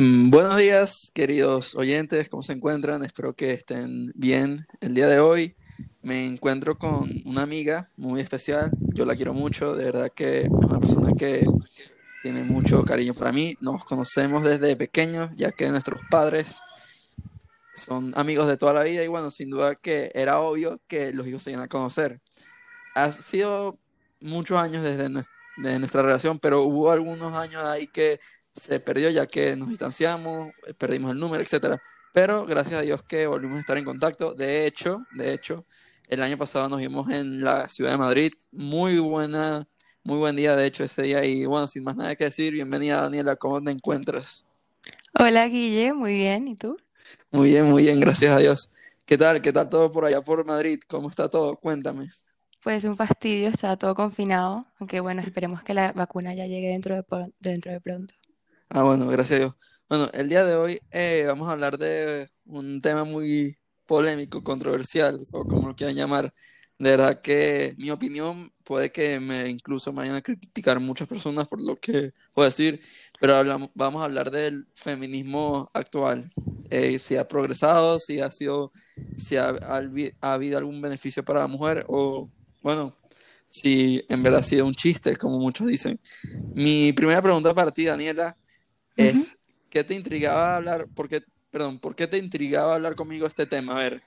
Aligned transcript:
Mm, 0.00 0.30
Buenos 0.30 0.56
días, 0.56 1.10
queridos 1.12 1.74
oyentes, 1.74 2.28
¿cómo 2.28 2.44
se 2.44 2.52
encuentran? 2.52 3.04
Espero 3.04 3.34
que 3.34 3.50
estén 3.52 4.12
bien 4.14 4.64
el 4.80 4.94
día 4.94 5.08
de 5.08 5.18
hoy. 5.18 5.56
Me 6.02 6.24
encuentro 6.24 6.78
con 6.78 7.10
una 7.24 7.42
amiga 7.42 7.88
muy 7.96 8.20
especial, 8.20 8.70
yo 8.94 9.04
la 9.04 9.16
quiero 9.16 9.34
mucho, 9.34 9.74
de 9.74 9.86
verdad 9.86 10.12
que 10.14 10.42
es 10.42 10.48
una 10.50 10.78
persona 10.78 11.12
que 11.18 11.44
tiene 12.22 12.44
mucho 12.44 12.84
cariño 12.84 13.12
para 13.12 13.32
mí. 13.32 13.56
Nos 13.60 13.84
conocemos 13.84 14.44
desde 14.44 14.76
pequeños, 14.76 15.30
ya 15.36 15.50
que 15.50 15.68
nuestros 15.68 16.00
padres 16.08 16.60
son 17.74 18.12
amigos 18.16 18.46
de 18.46 18.56
toda 18.56 18.72
la 18.72 18.84
vida 18.84 19.02
y 19.02 19.08
bueno, 19.08 19.32
sin 19.32 19.50
duda 19.50 19.74
que 19.74 20.12
era 20.14 20.38
obvio 20.38 20.80
que 20.86 21.12
los 21.12 21.26
hijos 21.26 21.42
se 21.42 21.50
iban 21.50 21.64
a 21.64 21.68
conocer. 21.68 22.20
Ha 22.94 23.10
sido 23.10 23.80
muchos 24.20 24.60
años 24.60 24.84
desde 24.84 25.08
nues- 25.08 25.26
de 25.56 25.78
nuestra 25.80 26.02
relación, 26.02 26.38
pero 26.38 26.62
hubo 26.62 26.92
algunos 26.92 27.36
años 27.36 27.64
ahí 27.64 27.88
que 27.88 28.20
se 28.58 28.80
perdió 28.80 29.10
ya 29.10 29.26
que 29.26 29.56
nos 29.56 29.68
distanciamos, 29.68 30.50
eh, 30.66 30.74
perdimos 30.74 31.12
el 31.12 31.18
número, 31.18 31.42
etcétera. 31.42 31.80
Pero 32.12 32.44
gracias 32.46 32.80
a 32.80 32.82
Dios 32.82 33.02
que 33.02 33.26
volvimos 33.26 33.58
a 33.58 33.60
estar 33.60 33.76
en 33.76 33.84
contacto. 33.84 34.34
De 34.34 34.66
hecho, 34.66 35.04
de 35.12 35.32
hecho, 35.32 35.66
el 36.08 36.22
año 36.22 36.36
pasado 36.38 36.68
nos 36.68 36.80
vimos 36.80 37.08
en 37.10 37.42
la 37.42 37.68
ciudad 37.68 37.92
de 37.92 37.98
Madrid. 37.98 38.32
Muy 38.50 38.98
buena, 38.98 39.68
muy 40.02 40.18
buen 40.18 40.36
día, 40.36 40.56
de 40.56 40.66
hecho, 40.66 40.84
ese 40.84 41.02
día. 41.02 41.24
Y 41.24 41.44
bueno, 41.46 41.66
sin 41.66 41.84
más 41.84 41.96
nada 41.96 42.16
que 42.16 42.24
decir, 42.24 42.52
bienvenida 42.52 43.02
Daniela, 43.02 43.36
¿cómo 43.36 43.62
te 43.62 43.70
encuentras? 43.70 44.46
Hola 45.18 45.46
Guille, 45.48 45.92
muy 45.92 46.14
bien, 46.14 46.48
¿y 46.48 46.56
tú? 46.56 46.76
Muy 47.30 47.50
bien, 47.50 47.70
muy 47.70 47.82
bien, 47.84 48.00
gracias 48.00 48.34
a 48.34 48.38
Dios. 48.38 48.72
¿Qué 49.04 49.16
tal? 49.16 49.40
¿Qué 49.40 49.52
tal 49.52 49.68
todo 49.68 49.90
por 49.90 50.04
allá 50.04 50.20
por 50.20 50.46
Madrid? 50.46 50.80
¿Cómo 50.88 51.08
está 51.08 51.28
todo? 51.28 51.56
Cuéntame. 51.56 52.08
Pues 52.62 52.84
un 52.84 52.96
fastidio, 52.96 53.48
está 53.48 53.76
todo 53.76 53.94
confinado, 53.94 54.66
aunque 54.78 55.00
bueno, 55.00 55.22
esperemos 55.22 55.62
que 55.62 55.74
la 55.74 55.92
vacuna 55.92 56.34
ya 56.34 56.46
llegue 56.46 56.68
dentro 56.68 56.94
de, 56.94 57.04
dentro 57.38 57.72
de 57.72 57.80
pronto. 57.80 58.14
Ah, 58.70 58.82
bueno, 58.82 59.06
gracias 59.06 59.36
a 59.36 59.40
Dios. 59.44 59.54
Bueno, 59.88 60.08
el 60.12 60.28
día 60.28 60.44
de 60.44 60.54
hoy 60.56 60.78
eh, 60.90 61.24
vamos 61.26 61.48
a 61.48 61.52
hablar 61.52 61.78
de 61.78 62.28
un 62.44 62.80
tema 62.82 63.04
muy 63.04 63.56
polémico, 63.86 64.42
controversial, 64.42 65.18
o 65.32 65.44
como 65.46 65.68
lo 65.68 65.74
quieran 65.74 65.96
llamar. 65.96 66.32
De 66.78 66.90
verdad 66.90 67.20
que 67.22 67.74
mi 67.78 67.90
opinión 67.90 68.52
puede 68.64 68.92
que 68.92 69.18
me 69.20 69.48
incluso 69.48 69.90
me 69.92 69.98
vayan 70.00 70.16
a 70.16 70.20
criticar 70.22 70.78
muchas 70.80 71.08
personas 71.08 71.48
por 71.48 71.62
lo 71.62 71.76
que 71.76 72.12
puedo 72.34 72.46
decir, 72.46 72.80
pero 73.18 73.34
hablamos, 73.36 73.70
vamos 73.74 74.02
a 74.02 74.04
hablar 74.04 74.30
del 74.30 74.66
feminismo 74.74 75.70
actual. 75.74 76.30
Eh, 76.70 76.98
si 76.98 77.16
ha 77.16 77.26
progresado, 77.26 77.98
si 77.98 78.20
ha 78.20 78.30
sido, 78.30 78.70
si 79.16 79.36
ha, 79.36 79.48
ha 79.48 79.80
habi- 79.80 80.14
ha 80.20 80.34
habido 80.34 80.58
algún 80.58 80.80
beneficio 80.80 81.24
para 81.24 81.40
la 81.40 81.46
mujer, 81.48 81.84
o 81.88 82.30
bueno, 82.60 82.94
si 83.46 84.04
en 84.08 84.22
verdad 84.22 84.40
ha 84.40 84.42
sido 84.42 84.66
un 84.66 84.74
chiste, 84.74 85.16
como 85.16 85.38
muchos 85.38 85.66
dicen. 85.66 85.98
Mi 86.54 86.92
primera 86.92 87.22
pregunta 87.22 87.54
para 87.54 87.70
ti, 87.72 87.84
Daniela 87.84 88.36
Es, 88.98 89.38
¿qué 89.70 89.84
te 89.84 89.94
intrigaba 89.94 90.56
hablar? 90.56 90.88
¿Por 90.94 91.08
qué, 91.08 91.22
perdón, 91.50 91.78
¿por 91.78 91.96
qué 91.96 92.06
te 92.06 92.18
intrigaba 92.18 92.74
hablar 92.74 92.94
conmigo 92.94 93.26
este 93.26 93.46
tema? 93.46 93.74
A 93.76 93.78
ver, 93.78 94.02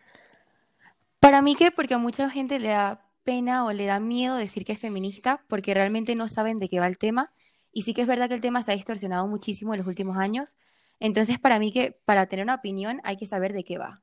Para 1.19 1.41
mí 1.41 1.55
que 1.55 1.71
porque 1.71 1.93
a 1.93 1.97
mucha 1.97 2.29
gente 2.29 2.59
le 2.59 2.69
da 2.69 3.07
pena 3.23 3.65
o 3.65 3.71
le 3.71 3.85
da 3.85 3.99
miedo 3.99 4.35
decir 4.35 4.65
que 4.65 4.73
es 4.73 4.79
feminista 4.79 5.43
porque 5.47 5.73
realmente 5.73 6.15
no 6.15 6.27
saben 6.27 6.59
de 6.59 6.67
qué 6.69 6.79
va 6.79 6.87
el 6.87 6.97
tema 6.97 7.31
y 7.71 7.83
sí 7.83 7.93
que 7.93 8.01
es 8.01 8.07
verdad 8.07 8.27
que 8.27 8.35
el 8.35 8.41
tema 8.41 8.63
se 8.63 8.71
ha 8.71 8.75
distorsionado 8.75 9.27
muchísimo 9.27 9.73
en 9.73 9.79
los 9.79 9.87
últimos 9.87 10.17
años, 10.17 10.57
entonces 10.99 11.39
para 11.39 11.59
mí 11.59 11.71
que 11.71 11.97
para 12.05 12.25
tener 12.25 12.43
una 12.43 12.55
opinión 12.55 12.99
hay 13.03 13.17
que 13.17 13.25
saber 13.25 13.53
de 13.53 13.63
qué 13.63 13.77
va, 13.77 14.01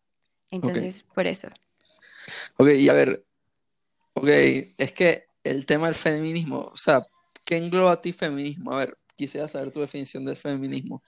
entonces 0.50 1.05
por 1.14 1.27
eso. 1.27 1.48
ok, 2.56 2.69
y 2.77 2.89
a 2.89 2.92
ver, 2.95 3.25
ok, 4.14 4.28
es 4.78 4.92
que 4.92 5.27
el 5.45 5.67
tema 5.67 5.86
del 5.86 5.95
feminismo, 5.95 6.70
o 6.73 6.77
sea, 6.77 7.06
¿qué 7.45 7.56
engloba 7.56 7.92
a 7.92 8.00
ti 8.00 8.12
feminismo? 8.12 8.73
A 8.73 8.78
ver, 8.78 8.98
quisiera 9.19 9.48
saber 9.48 9.72
tu 9.72 9.80
definición 9.80 10.24
del 10.24 10.36
feminismo. 10.36 11.02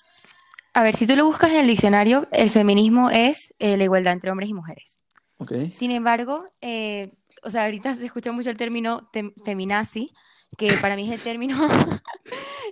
A 0.75 0.83
ver, 0.83 0.95
si 0.95 1.07
tú 1.07 1.17
lo 1.17 1.25
buscas 1.25 1.51
en 1.53 1.59
el 1.59 1.67
diccionario, 1.67 2.29
el 2.33 2.51
feminismo 2.51 3.09
es 3.11 3.55
eh, 3.59 3.77
la 3.77 3.85
igualdad 3.85 4.13
entre 4.13 4.31
hombres 4.31 4.51
y 4.51 4.55
mujeres. 4.55 4.99
Ok, 5.39 5.53
Sin 5.73 5.91
embargo, 5.91 6.45
eh, 6.61 7.13
o 7.43 7.51
sea, 7.51 7.65
ahorita 7.65 7.95
se 7.95 8.05
escucha 8.05 8.33
mucho 8.33 8.51
el 8.51 8.57
término 8.57 9.09
feminazi, 9.45 10.13
que 10.59 10.71
para 10.83 10.97
mí 10.97 11.07
es 11.07 11.15
el 11.15 11.21
término 11.21 11.57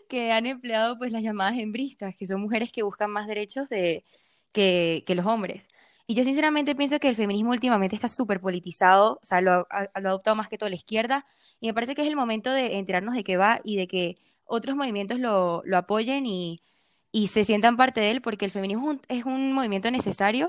que 0.09 0.33
han 0.33 0.47
empleado 0.47 0.99
pues 0.99 1.13
las 1.13 1.23
llamadas 1.23 1.57
hembristas, 1.59 2.15
que 2.17 2.27
son 2.27 2.41
mujeres 2.41 2.71
que 2.73 2.83
buscan 2.83 3.11
más 3.11 3.27
derechos 3.27 3.69
de, 3.69 4.05
que, 4.53 5.05
que 5.07 5.15
los 5.15 5.25
hombres. 5.25 5.69
Y 6.07 6.15
yo 6.15 6.25
sinceramente 6.25 6.75
pienso 6.75 6.99
que 6.99 7.09
el 7.09 7.17
feminismo 7.17 7.51
últimamente 7.51 7.95
está 7.95 8.09
súper 8.09 8.41
politizado, 8.41 9.19
o 9.23 9.25
sea, 9.25 9.41
lo 9.41 9.67
ha, 9.71 10.01
lo 10.01 10.09
ha 10.09 10.11
adoptado 10.11 10.37
más 10.37 10.49
que 10.49 10.59
todo 10.59 10.69
la 10.69 10.75
izquierda, 10.75 11.27
y 11.61 11.69
me 11.69 11.75
parece 11.75 11.95
que 11.95 12.03
es 12.03 12.09
el 12.09 12.17
momento 12.17 12.51
de 12.53 12.79
enterarnos 12.79 13.15
de 13.15 13.25
qué 13.25 13.37
va 13.37 13.61
y 13.65 13.77
de 13.77 13.87
que 13.89 14.17
otros 14.49 14.77
movimientos 14.77 15.19
lo, 15.21 15.63
lo 15.65 15.77
apoyen 15.77 16.27
y, 16.27 16.63
y 17.13 17.29
se 17.29 17.45
sientan 17.45 17.77
parte 17.77 18.01
de 18.01 18.11
él, 18.11 18.23
porque 18.23 18.45
el 18.45 18.51
feminismo 18.51 19.01
es 19.09 19.25
un, 19.25 19.53
movimiento 19.53 19.91
necesario 19.91 20.49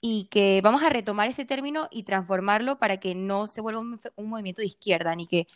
y 0.00 0.28
que 0.30 0.60
vamos 0.62 0.82
a 0.82 0.90
retomar 0.90 1.28
ese 1.28 1.44
término 1.44 1.88
y 1.90 2.04
transformarlo 2.04 2.78
para 2.78 2.98
que 2.98 3.14
no 3.14 3.46
se 3.46 3.60
vuelva 3.60 3.80
un, 3.80 4.00
un 4.16 4.28
movimiento 4.28 4.62
de 4.62 4.68
izquierda, 4.68 5.14
ni 5.16 5.26
que 5.26 5.46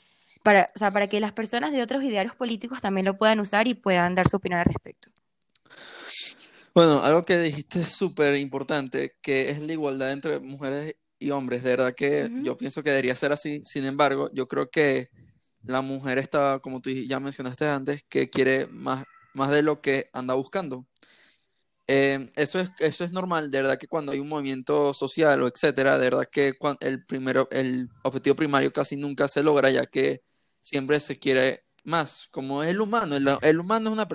para, 0.42 0.68
o 0.74 0.78
sea, 0.78 0.90
para 0.92 1.08
que 1.08 1.20
las 1.20 1.32
personas 1.32 1.72
de 1.72 1.82
otros 1.82 2.02
idearios 2.04 2.34
políticos 2.36 2.80
también 2.80 3.06
lo 3.06 3.18
puedan 3.18 3.40
usar 3.40 3.68
y 3.68 3.74
puedan 3.74 4.14
dar 4.14 4.28
su 4.28 4.36
opinión 4.36 4.60
al 4.60 4.66
respecto. 4.66 5.10
bueno, 6.74 7.02
algo 7.02 7.24
que 7.24 7.38
dijiste 7.38 7.80
es 7.80 7.88
súper 7.88 8.36
importante, 8.36 9.16
que 9.20 9.50
es 9.50 9.60
la 9.60 9.72
igualdad 9.72 10.12
entre 10.12 10.40
mujeres 10.40 10.96
y 11.18 11.30
hombres, 11.30 11.62
de 11.62 11.70
verdad 11.70 11.94
que 11.94 12.30
Ujú, 12.30 12.42
yo 12.42 12.56
pienso 12.56 12.82
que 12.82 12.90
debería 12.90 13.14
ser 13.14 13.32
así, 13.32 13.60
sin 13.64 13.84
embargo, 13.84 14.30
yo 14.32 14.48
creo 14.48 14.70
que 14.70 15.10
la 15.64 15.82
mujer 15.82 16.18
está, 16.18 16.58
como 16.60 16.80
tú 16.80 16.90
ya 16.90 17.20
mencionaste 17.20 17.68
antes, 17.68 18.04
que 18.08 18.30
quiere 18.30 18.66
más, 18.68 19.04
más 19.34 19.50
de 19.50 19.62
lo 19.62 19.80
que 19.80 20.10
anda 20.12 20.34
buscando. 20.34 20.86
Eh, 21.88 22.30
eso 22.36 22.60
es, 22.60 22.70
eso 22.78 23.04
es 23.04 23.12
normal, 23.12 23.50
de 23.50 23.60
verdad 23.60 23.78
que 23.78 23.88
cuando 23.88 24.12
hay 24.12 24.20
un 24.20 24.28
movimiento 24.28 24.94
social 24.94 25.42
o 25.42 25.48
etcétera, 25.48 25.98
de 25.98 26.04
verdad 26.04 26.28
que 26.30 26.54
el 26.80 27.04
primero, 27.04 27.48
el 27.50 27.88
objetivo 28.04 28.36
primario 28.36 28.72
casi 28.72 28.96
nunca 28.96 29.28
se 29.28 29.42
logra, 29.42 29.68
ya 29.70 29.86
que 29.86 30.22
siempre 30.62 31.00
se 31.00 31.18
quiere 31.18 31.64
más, 31.84 32.28
como 32.30 32.62
es 32.62 32.70
el 32.70 32.80
humano, 32.80 33.16
el, 33.16 33.58
humano 33.58 33.90
es 33.90 33.92
una 33.92 34.08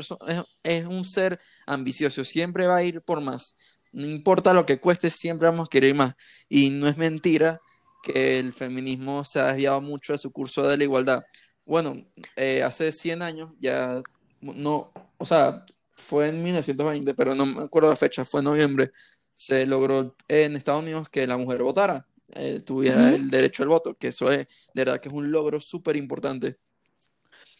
es, 0.63 0.85
un 0.85 1.03
ser 1.03 1.39
ambicioso, 1.65 2.23
siempre 2.23 2.67
va 2.67 2.77
a 2.77 2.83
ir 2.83 3.01
por 3.01 3.19
más, 3.19 3.55
no 3.91 4.07
importa 4.07 4.53
lo 4.53 4.65
que 4.65 4.79
cueste, 4.79 5.09
siempre 5.09 5.47
vamos 5.49 5.67
a 5.67 5.69
querer 5.69 5.93
más, 5.93 6.15
y 6.47 6.69
no 6.69 6.87
es 6.87 6.97
mentira 6.97 7.59
que 8.07 8.39
el 8.39 8.53
feminismo 8.53 9.23
se 9.25 9.39
ha 9.39 9.47
desviado 9.47 9.81
mucho 9.81 10.13
de 10.13 10.19
su 10.19 10.31
curso 10.31 10.63
de 10.67 10.77
la 10.77 10.83
igualdad. 10.83 11.23
Bueno, 11.65 11.95
eh, 12.35 12.63
hace 12.63 12.91
100 12.91 13.21
años 13.21 13.51
ya 13.59 14.01
no, 14.41 14.91
o 15.17 15.25
sea, 15.25 15.65
fue 15.95 16.29
en 16.29 16.41
1920, 16.43 17.13
pero 17.15 17.35
no 17.35 17.45
me 17.45 17.63
acuerdo 17.63 17.89
la 17.89 17.95
fecha, 17.95 18.23
fue 18.23 18.39
en 18.41 18.45
noviembre, 18.45 18.91
se 19.35 19.65
logró 19.65 20.15
en 20.27 20.55
Estados 20.55 20.83
Unidos 20.83 21.09
que 21.09 21.27
la 21.27 21.37
mujer 21.37 21.61
votara, 21.63 22.07
eh, 22.29 22.61
tuviera 22.61 23.13
el 23.13 23.29
derecho 23.29 23.63
al 23.63 23.69
voto, 23.69 23.95
que 23.95 24.09
eso 24.09 24.31
es, 24.31 24.47
de 24.73 24.85
verdad 24.85 25.01
que 25.01 25.09
es 25.09 25.15
un 25.15 25.31
logro 25.31 25.59
súper 25.59 25.95
importante. 25.97 26.57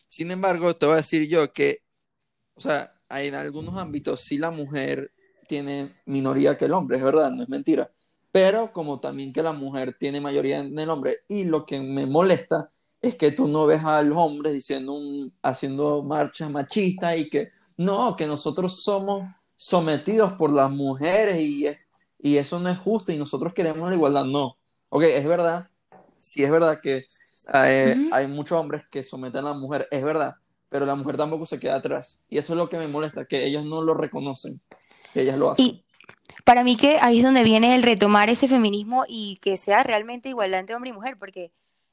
Sin 0.08 0.32
embargo, 0.32 0.76
te 0.76 0.86
voy 0.86 0.94
a 0.94 0.98
decir 0.98 1.28
yo 1.28 1.52
que, 1.52 1.80
o 2.54 2.62
sea, 2.62 2.94
en 3.10 3.36
algunos 3.36 3.78
ámbitos 3.78 4.22
sí 4.22 4.38
la 4.38 4.52
mujer 4.52 5.12
tiene 5.48 5.96
minoría 6.06 6.58
que 6.58 6.66
el 6.66 6.74
hombre, 6.74 6.98
es 6.98 7.04
verdad, 7.04 7.32
no 7.32 7.44
es 7.44 7.50
mentira, 7.50 7.92
pero 8.38 8.72
como 8.72 9.00
también 9.00 9.34
que 9.34 9.42
la 9.42 9.52
mujer 9.52 9.96
tiene 10.00 10.22
mayoría 10.22 10.60
en 10.60 10.78
el 10.78 10.92
hombre, 10.92 11.22
y 11.28 11.44
lo 11.46 11.66
que 11.66 11.80
me 11.80 12.06
molesta 12.06 12.70
es 13.02 13.16
que 13.16 13.32
tú 13.32 13.48
no 13.48 13.66
ves 13.66 13.84
a 13.84 14.04
los 14.04 14.16
hombres 14.16 14.54
diciendo 14.54 14.94
un, 14.94 15.34
haciendo 15.42 16.04
marchas 16.04 16.52
machistas 16.52 17.18
y 17.18 17.32
que 17.32 17.50
no, 17.78 18.16
que 18.16 18.28
nosotros 18.28 18.84
somos 18.84 19.28
sometidos 19.56 20.34
por 20.34 20.52
las 20.52 20.70
mujeres 20.70 21.42
y, 21.42 21.66
es, 21.66 21.88
y 22.20 22.38
eso 22.38 22.60
no 22.60 22.70
es 22.70 22.78
justo 22.78 23.12
y 23.12 23.18
nosotros 23.18 23.56
queremos 23.56 23.90
la 23.90 23.96
igualdad. 23.96 24.26
No. 24.26 24.60
Ok, 24.90 25.02
es 25.02 25.26
verdad, 25.26 25.72
sí 26.20 26.44
es 26.44 26.52
verdad 26.52 26.78
que 26.80 27.08
eh, 27.56 27.96
Ujú. 27.98 28.10
hay 28.14 28.28
muchos 28.28 28.56
hombres 28.60 28.84
que 28.92 29.02
someten 29.02 29.48
a 29.48 29.50
la 29.50 29.54
mujer, 29.56 29.88
es 29.90 30.04
verdad, 30.04 30.36
pero 30.70 30.86
la 30.86 30.94
mujer 30.94 31.18
tampoco 31.18 31.48
se 31.48 31.60
queda 31.60 31.78
atrás. 31.78 32.24
Y 32.30 32.38
eso 32.38 32.54
es 32.54 32.58
lo 32.58 32.70
que 32.70 32.78
me 32.78 32.88
molesta, 32.88 33.26
que 33.26 33.48
ellos 33.48 33.66
no 33.66 33.82
lo 33.82 33.96
reconocen, 33.96 34.62
que 35.12 35.24
ellas 35.24 35.40
lo 35.40 35.50
hacen. 35.50 35.66
Y 35.66 35.87
para 36.46 36.64
mí 36.64 36.78
que 36.78 36.98
ahí 37.02 37.20
es 37.20 37.24
donde 37.24 37.44
viene 37.44 37.76
el 37.76 37.84
retomar 37.84 38.30
ese 38.30 38.48
feminismo 38.48 39.06
y 39.08 39.38
que 39.42 39.58
sea 39.58 39.84
realmente 39.84 40.30
igualdad 40.30 40.60
entre 40.60 40.76
hombre 40.76 40.90
y 40.92 40.94
mujer, 40.94 41.18
porque 41.18 41.52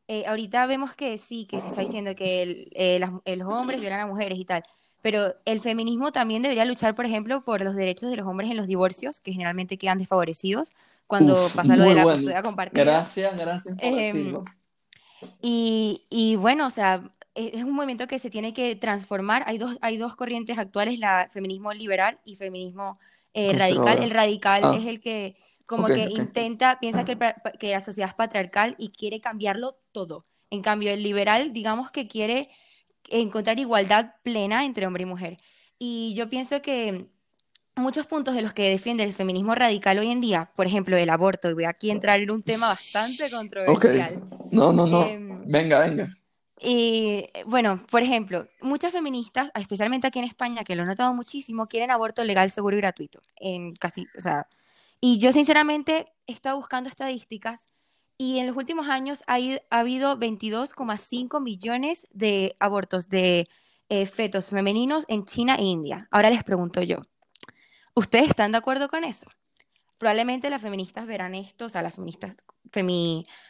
eh, 0.09 0.25
ahorita 0.27 0.67
vemos 0.67 0.95
que 0.95 1.17
sí, 1.19 1.47
que 1.47 1.61
se 1.61 1.69
está 1.69 1.81
diciendo 1.81 2.15
que 2.15 2.43
el- 2.43 2.69
eh, 2.75 2.99
las- 3.01 3.11
eh, 3.25 3.37
los 3.37 3.53
hombres 3.53 3.81
violan 3.81 4.01
a 4.01 4.07
mujeres 4.07 4.39
y 4.39 4.45
tal, 4.45 4.63
pero 5.03 5.35
el 5.45 5.61
feminismo 5.61 6.13
también 6.13 6.43
debería 6.43 6.65
luchar, 6.65 6.95
por 6.95 7.07
ejemplo, 7.07 7.43
por 7.43 7.63
los 7.63 7.75
derechos 7.75 8.11
de 8.11 8.17
los 8.17 8.27
hombres 8.27 8.51
en 8.51 8.57
los 8.57 8.67
divorcios, 8.67 9.21
que 9.21 9.33
generalmente 9.33 9.79
quedan 9.79 9.99
desfavorecidos 9.99 10.71
cuando 11.07 11.35
Uf, 11.35 11.57
pasa 11.57 11.77
lo 11.77 11.85
de 11.85 11.95
la 11.95 12.05
bueno. 12.05 12.17
custodia 12.17 12.43
compartida. 12.43 12.85
Gracias, 12.85 13.37
gracias 13.37 13.77
por 13.77 13.95
Em, 13.95 14.15
decirlo. 14.15 14.45
y, 15.43 16.03
y 16.11 16.37
bueno, 16.37 16.67
o 16.67 16.71
sea, 16.71 17.03
e- 17.35 17.51
es 17.55 17.65
un 17.65 17.73
movimiento 17.73 18.07
que 18.07 18.19
se 18.19 18.31
tiene 18.31 18.53
que 18.55 18.77
transformar. 18.77 19.43
Hay 19.47 19.59
dos, 19.59 19.77
hay 19.81 19.97
dos 19.97 20.17
corrientes 20.17 20.59
actuales, 20.59 20.99
la 20.99 21.29
feminismo 21.31 21.73
liberal 21.73 22.19
y 22.25 22.37
feminismo 22.37 22.99
eh, 23.35 23.53
radical. 23.53 24.03
El 24.03 24.11
radical 24.11 24.63
es 24.77 24.87
Ah, 24.87 24.91
el 24.91 25.01
que 25.01 25.37
como 25.67 25.87
que 25.87 26.09
intenta, 26.11 26.79
piensa 26.81 27.05
que, 27.05 27.13
el 27.13 27.59
que 27.59 27.71
la 27.71 27.81
sociedad 27.81 28.11
es 28.11 28.15
patriarcal 28.15 28.75
y 28.79 28.91
quiere 28.91 29.21
cambiarlo 29.21 29.79
todo. 29.93 30.27
En 30.51 30.63
cambio, 30.63 30.93
el 30.93 31.03
liberal, 31.03 31.53
digamos 31.53 31.91
que 31.91 32.07
quiere 32.07 32.49
encontrar 33.09 33.59
igualdad 33.59 34.15
plena 34.23 34.65
entre 34.65 34.87
hombre 34.87 35.03
y 35.03 35.07
mujer. 35.07 35.39
Y 35.79 36.15
yo 36.15 36.29
pienso 36.29 36.63
que 36.63 37.07
muchos 37.77 38.07
puntos 38.07 38.35
de 38.35 38.43
los 38.43 38.53
que 38.53 38.69
defiende 38.69 39.05
el 39.05 39.13
feminismo 39.13 39.55
radical 39.55 39.99
hoy 39.99 40.11
en 40.11 40.21
día, 40.21 40.53
por 40.55 40.67
ejemplo, 40.67 40.97
el 40.97 41.11
aborto, 41.11 41.51
y 41.51 41.55
voy 41.55 41.65
aquí 41.65 41.91
a 41.91 41.95
entrar 41.95 42.21
en 42.21 42.31
un 42.31 42.43
tema 42.43 42.69
bastante 42.69 43.31
controversial. 43.31 44.23
No, 44.53 44.73
no, 44.73 44.87
no. 44.87 45.07
Em, 45.07 45.43
venga, 45.47 45.81
venga. 45.81 46.15
Y 46.67 47.29
bueno, 47.45 47.85
por 47.91 48.03
ejemplo, 48.03 48.49
muchas 48.63 48.91
feministas, 48.91 49.51
especialmente 49.55 50.07
aquí 50.07 50.19
en 50.19 50.25
España, 50.25 50.65
que 50.65 50.75
lo 50.75 50.85
he 50.85 50.87
notado 50.87 51.13
muchísimo, 51.13 51.67
quieren 51.67 51.91
aborto 51.91 52.25
legal, 52.25 52.51
seguro 52.51 52.75
y 52.77 52.81
gratuito. 52.81 53.21
En 53.37 53.75
casi, 53.75 54.07
o 54.17 54.21
sea, 54.21 54.49
y 54.99 55.19
yo 55.19 55.31
sinceramente 55.33 56.07
he 56.27 56.33
estado 56.33 56.57
buscando 56.57 56.89
estadísticas 56.89 57.67
y 58.17 58.39
en 58.39 58.47
los 58.47 58.57
últimos 58.57 58.89
años 58.89 59.23
ha, 59.27 59.37
habido 59.69 60.19
22,5 60.19 61.43
millones 61.43 62.07
de 62.13 62.57
abortos 62.61 63.11
de 63.11 63.47
eh, 63.91 64.07
fetos 64.07 64.49
femeninos 64.49 65.05
en 65.09 65.27
China 65.27 65.57
e 65.57 65.65
India. 65.65 66.09
Ahora 66.11 66.31
les 66.31 66.45
pregunto 66.45 66.81
yo, 66.81 67.03
¿ustedes 67.95 68.31
están 68.31 68.53
de 68.53 68.59
acuerdo 68.59 68.89
con 68.89 69.05
eso? 69.05 69.27
Probablemente 69.99 70.50
las 70.50 70.62
feministas 70.62 71.06
verán 71.06 71.35
esto, 71.35 71.67
o 71.67 71.69
sea, 71.69 71.82
las 71.82 71.94
feministas, 71.94 72.37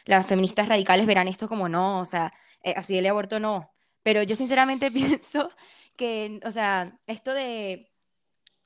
las 0.05 0.27
feministas 0.27 0.69
radicales 0.69 1.07
verán 1.07 1.29
esto 1.29 1.49
como 1.49 1.69
no, 1.69 2.01
o 2.01 2.05
sea, 2.05 2.33
eh, 2.63 2.75
así 2.77 2.97
el 2.99 3.07
aborto 3.07 3.41
no. 3.41 3.73
Pero 4.03 4.23
yo 4.23 4.37
sinceramente 4.37 4.91
pienso 4.93 5.51
que, 5.97 6.41
o 6.45 6.51
sea, 6.51 6.99
esto 7.07 7.33
de 7.35 7.91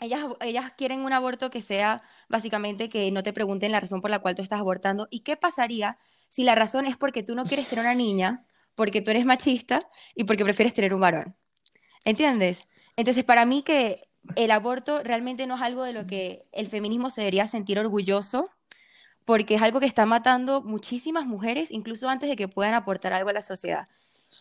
ellas, 0.01 0.25
ellas 0.41 0.73
quieren 0.77 1.01
un 1.01 1.13
aborto 1.13 1.51
que 1.51 1.61
sea 1.61 2.03
básicamente 2.29 2.89
que 2.89 3.11
no 3.11 3.23
te 3.23 3.33
pregunten 3.33 3.73
la 3.73 3.81
razón 3.81 4.01
por 4.01 4.11
la 4.11 4.21
cual 4.21 4.35
tú 4.35 4.43
estás 4.43 4.61
abortando. 4.61 5.09
¿Y 5.11 5.21
qué 5.21 5.37
pasaría 5.37 5.99
si 6.29 6.45
la 6.45 6.55
razón 6.55 6.87
es 6.87 6.97
porque 6.97 7.23
tú 7.23 7.35
no 7.35 7.45
quieres 7.45 7.69
tener 7.69 7.85
una 7.85 7.95
niña, 7.95 8.47
porque 8.75 9.03
tú 9.03 9.11
eres 9.11 9.25
machista 9.25 9.81
y 10.15 10.25
porque 10.25 10.45
prefieres 10.45 10.75
tener 10.75 10.95
un 10.95 11.01
varón? 11.01 11.37
¿Entiendes? 12.05 12.69
Entonces, 12.97 13.25
para 13.25 13.45
mí 13.45 13.63
que 13.63 14.08
el 14.37 14.51
aborto 14.51 15.03
realmente 15.03 15.47
no 15.47 15.57
es 15.57 15.63
algo 15.63 15.85
de 15.85 15.93
lo 15.93 16.07
que 16.07 16.47
el 16.53 16.69
feminismo 16.69 17.11
se 17.11 17.23
debería 17.23 17.47
sentir 17.47 17.79
orgulloso, 17.79 18.51
porque 19.25 19.57
es 19.57 19.63
algo 19.63 19.81
que 19.81 19.87
está 19.87 20.07
matando 20.07 20.63
muchísimas 20.63 21.27
mujeres, 21.27 21.71
incluso 21.71 22.09
antes 22.09 22.29
de 22.29 22.37
que 22.37 22.49
puedan 22.49 22.75
aportar 22.75 23.13
algo 23.13 23.31
a 23.31 23.35
la 23.35 23.43
sociedad. 23.43 23.89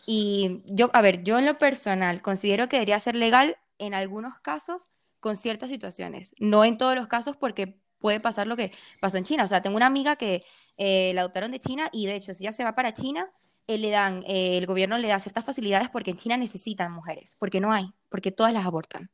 Y 0.06 0.62
yo, 0.66 0.90
a 0.92 1.02
ver, 1.02 1.22
yo 1.22 1.38
en 1.38 1.46
lo 1.46 1.58
personal 1.58 2.22
considero 2.22 2.68
que 2.68 2.76
debería 2.76 3.00
ser 3.00 3.14
legal 3.14 3.56
en 3.78 3.94
algunos 3.94 4.38
casos, 4.40 4.88
con 5.20 5.36
ciertas 5.36 5.70
situaciones, 5.70 6.34
no 6.38 6.64
en 6.64 6.78
todos 6.78 6.94
los 6.94 7.08
casos 7.08 7.36
porque 7.36 7.80
puede 7.98 8.20
pasar 8.20 8.46
lo 8.46 8.56
que 8.56 8.72
pasó 9.00 9.18
en 9.18 9.24
China. 9.24 9.44
O 9.44 9.46
sea, 9.46 9.62
tengo 9.62 9.76
una 9.76 9.86
amiga 9.86 10.16
que 10.16 10.42
eh, 10.76 11.12
la 11.14 11.22
adoptaron 11.22 11.50
de 11.50 11.58
China 11.58 11.88
y 11.92 12.06
de 12.06 12.14
hecho 12.14 12.34
si 12.34 12.44
ella 12.44 12.52
se 12.52 12.64
va 12.64 12.74
para 12.74 12.92
China, 12.92 13.28
eh, 13.66 13.92
eh, 14.26 14.58
el 14.58 14.66
gobierno 14.66 14.96
le 14.98 15.08
da 15.08 15.18
ciertas 15.20 15.44
facilidades 15.44 15.90
porque 15.90 16.12
en 16.12 16.16
China 16.16 16.36
necesitan 16.36 16.92
mujeres, 16.92 17.36
porque 17.38 17.60
no 17.60 17.72
hay, 17.72 17.92
porque 18.08 18.32
todas 18.32 18.52
las 18.52 18.64
abortan. 18.64 19.10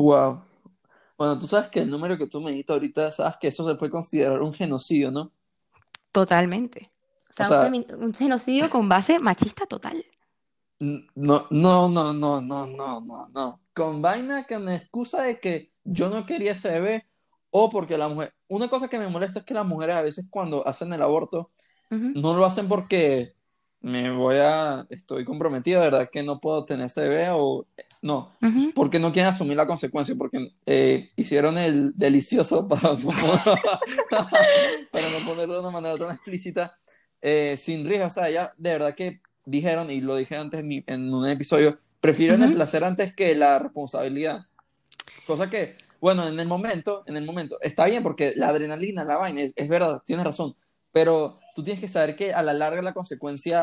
Wow. 0.00 0.42
Bueno, 1.16 1.38
tú 1.38 1.46
sabes 1.46 1.68
que 1.68 1.80
el 1.80 1.90
número 1.90 2.16
que 2.16 2.26
tú 2.26 2.40
me 2.40 2.50
dijiste 2.50 2.72
ahorita, 2.72 3.12
sabes 3.12 3.36
que 3.38 3.48
eso 3.48 3.68
se 3.68 3.74
puede 3.74 3.92
considerar 3.92 4.40
un 4.40 4.54
genocidio, 4.54 5.10
¿no? 5.10 5.32
Totalmente. 6.12 6.90
O 7.28 7.32
sea, 7.32 7.70
un, 7.98 8.14
genocidio 8.14 8.70
con 8.70 8.88
base 8.88 9.18
machista 9.18 9.66
total. 9.66 10.04
No, 10.80 11.46
no, 11.50 11.88
no, 11.88 12.12
no, 12.12 12.40
no, 12.40 12.66
no, 12.66 13.00
no, 13.00 13.28
no. 13.34 13.60
Con 13.74 14.02
vaina 14.02 14.44
que 14.44 14.58
me 14.58 14.76
excusa 14.76 15.22
de 15.22 15.38
que 15.38 15.72
yo 15.84 16.08
no 16.08 16.26
quería 16.26 16.52
ese 16.52 16.70
bebé 16.70 17.06
o 17.50 17.68
porque 17.70 17.98
la 17.98 18.08
mujer. 18.08 18.32
Una 18.48 18.68
cosa 18.68 18.88
que 18.88 18.98
me 18.98 19.08
molesta 19.08 19.40
es 19.40 19.44
que 19.44 19.54
las 19.54 19.66
mujeres 19.66 19.96
a 19.96 20.02
veces 20.02 20.26
cuando 20.30 20.66
hacen 20.66 20.92
el 20.92 21.02
aborto 21.02 21.50
no 21.90 22.34
lo 22.34 22.46
hacen 22.46 22.68
porque 22.68 23.34
me 23.80 24.10
voy 24.10 24.36
a. 24.36 24.86
Estoy 24.90 25.24
comprometida, 25.24 25.80
¿verdad? 25.80 26.08
Que 26.10 26.22
no 26.22 26.40
puedo 26.40 26.64
tener 26.64 26.90
bebé 26.94 27.28
o. 27.30 27.66
No, 28.02 28.32
porque 28.74 28.98
no 28.98 29.12
quieren 29.12 29.28
asumir 29.28 29.58
la 29.58 29.66
consecuencia, 29.66 30.14
porque 30.16 30.52
eh, 30.64 31.08
hicieron 31.16 31.58
el 31.58 31.92
delicioso 31.94 32.66
para 32.68 32.94
no, 32.94 32.96
para 34.90 35.10
no 35.10 35.26
ponerlo 35.26 35.54
de 35.54 35.60
una 35.60 35.70
manera 35.70 35.98
tan 35.98 36.14
explícita, 36.14 36.78
eh, 37.20 37.56
sin 37.58 37.86
riesgo. 37.86 38.06
O 38.06 38.10
sea, 38.10 38.30
ya 38.30 38.54
de 38.56 38.70
verdad 38.70 38.94
que 38.94 39.20
dijeron, 39.44 39.90
y 39.90 40.00
lo 40.00 40.16
dije 40.16 40.36
antes 40.36 40.64
en, 40.86 41.12
un 41.12 41.28
episodio, 41.28 41.78
prefieren 42.00 42.42
el 42.42 42.54
placer 42.54 42.84
antes 42.84 43.14
que 43.14 43.34
la 43.34 43.58
responsabilidad. 43.58 44.46
Cosa 45.26 45.50
que, 45.50 45.76
bueno, 46.00 46.26
en 46.26 46.38
el 46.38 46.48
momento, 46.48 47.02
en 47.06 47.16
el 47.16 47.24
momento, 47.24 47.58
está 47.60 47.86
bien 47.86 48.02
porque 48.02 48.32
la 48.36 48.48
adrenalina, 48.48 49.04
la 49.04 49.16
vaina, 49.16 49.42
es, 49.42 49.68
verdad, 49.68 50.02
tienes 50.06 50.24
razón, 50.24 50.54
pero 50.92 51.38
tú 51.54 51.62
tienes 51.62 51.80
que 51.80 51.88
saber 51.88 52.16
que 52.16 52.32
a 52.32 52.42
la 52.42 52.52
larga 52.52 52.82
la 52.82 52.94
consecuencia 52.94 53.62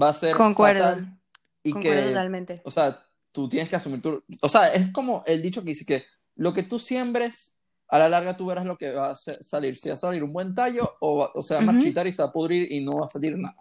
va 0.00 0.10
a 0.10 0.14
ser 0.14 0.36
Concuerdo. 0.36 0.84
fatal 0.84 1.18
y 1.62 1.72
Concuerdo 1.72 2.00
que, 2.00 2.08
totalmente. 2.08 2.62
o 2.64 2.70
sea, 2.70 2.98
tú 3.32 3.48
tienes 3.48 3.68
que 3.68 3.76
asumir 3.76 4.02
tu, 4.02 4.22
o 4.40 4.48
sea, 4.48 4.68
es 4.68 4.90
como 4.92 5.22
el 5.26 5.42
dicho 5.42 5.62
que 5.62 5.68
dice 5.70 5.84
que 5.84 6.04
lo 6.36 6.52
que 6.52 6.62
tú 6.62 6.78
siembres, 6.78 7.56
a 7.88 7.98
la 7.98 8.08
larga 8.08 8.36
tú 8.36 8.46
verás 8.46 8.64
lo 8.64 8.76
que 8.76 8.92
va 8.92 9.10
a 9.10 9.16
salir, 9.16 9.78
si 9.78 9.88
va 9.88 9.94
a 9.94 9.98
salir 9.98 10.22
un 10.22 10.32
buen 10.32 10.54
tallo 10.54 10.96
o, 11.00 11.30
o 11.34 11.42
se 11.42 11.54
va 11.54 11.60
a 11.60 11.64
marchitar 11.64 12.06
y 12.06 12.12
se 12.12 12.22
va 12.22 12.28
a 12.28 12.32
pudrir 12.32 12.70
y 12.70 12.84
no 12.84 12.98
va 12.98 13.06
a 13.06 13.08
salir 13.08 13.36
nada. 13.36 13.56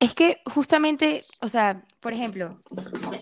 Es 0.00 0.14
que 0.14 0.40
justamente, 0.46 1.24
o 1.40 1.48
sea, 1.48 1.82
por 2.00 2.12
ejemplo, 2.12 2.58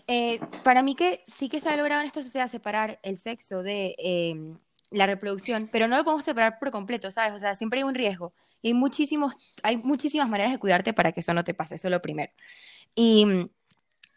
eh, 0.06 0.40
para 0.64 0.82
mí 0.82 0.94
que 0.94 1.22
sí 1.26 1.48
que 1.48 1.60
se 1.60 1.68
ha 1.68 1.76
logrado 1.76 2.00
en 2.00 2.06
esta 2.06 2.22
sociedad 2.22 2.48
separar 2.48 2.98
el 3.02 3.18
sexo 3.18 3.62
de 3.62 3.94
em, 3.98 4.58
la 4.90 5.06
reproducción, 5.06 5.68
pero 5.70 5.86
no 5.86 5.96
lo 5.96 6.04
podemos 6.04 6.24
separar 6.24 6.58
por 6.58 6.70
completo, 6.70 7.10
¿sabes? 7.10 7.34
O 7.34 7.38
sea, 7.38 7.54
siempre 7.54 7.80
hay 7.80 7.84
un 7.84 7.94
riesgo. 7.94 8.34
Y 8.62 8.68
hay, 8.68 8.74
muchísimos, 8.74 9.54
hay 9.62 9.76
muchísimas 9.76 10.28
maneras 10.28 10.52
de 10.52 10.58
cuidarte 10.58 10.92
para 10.92 11.12
que 11.12 11.20
eso 11.20 11.34
no 11.34 11.44
te 11.44 11.52
pase, 11.52 11.74
eso 11.74 11.88
es 11.88 11.92
lo 11.92 12.00
primero. 12.00 12.32
Y 12.94 13.26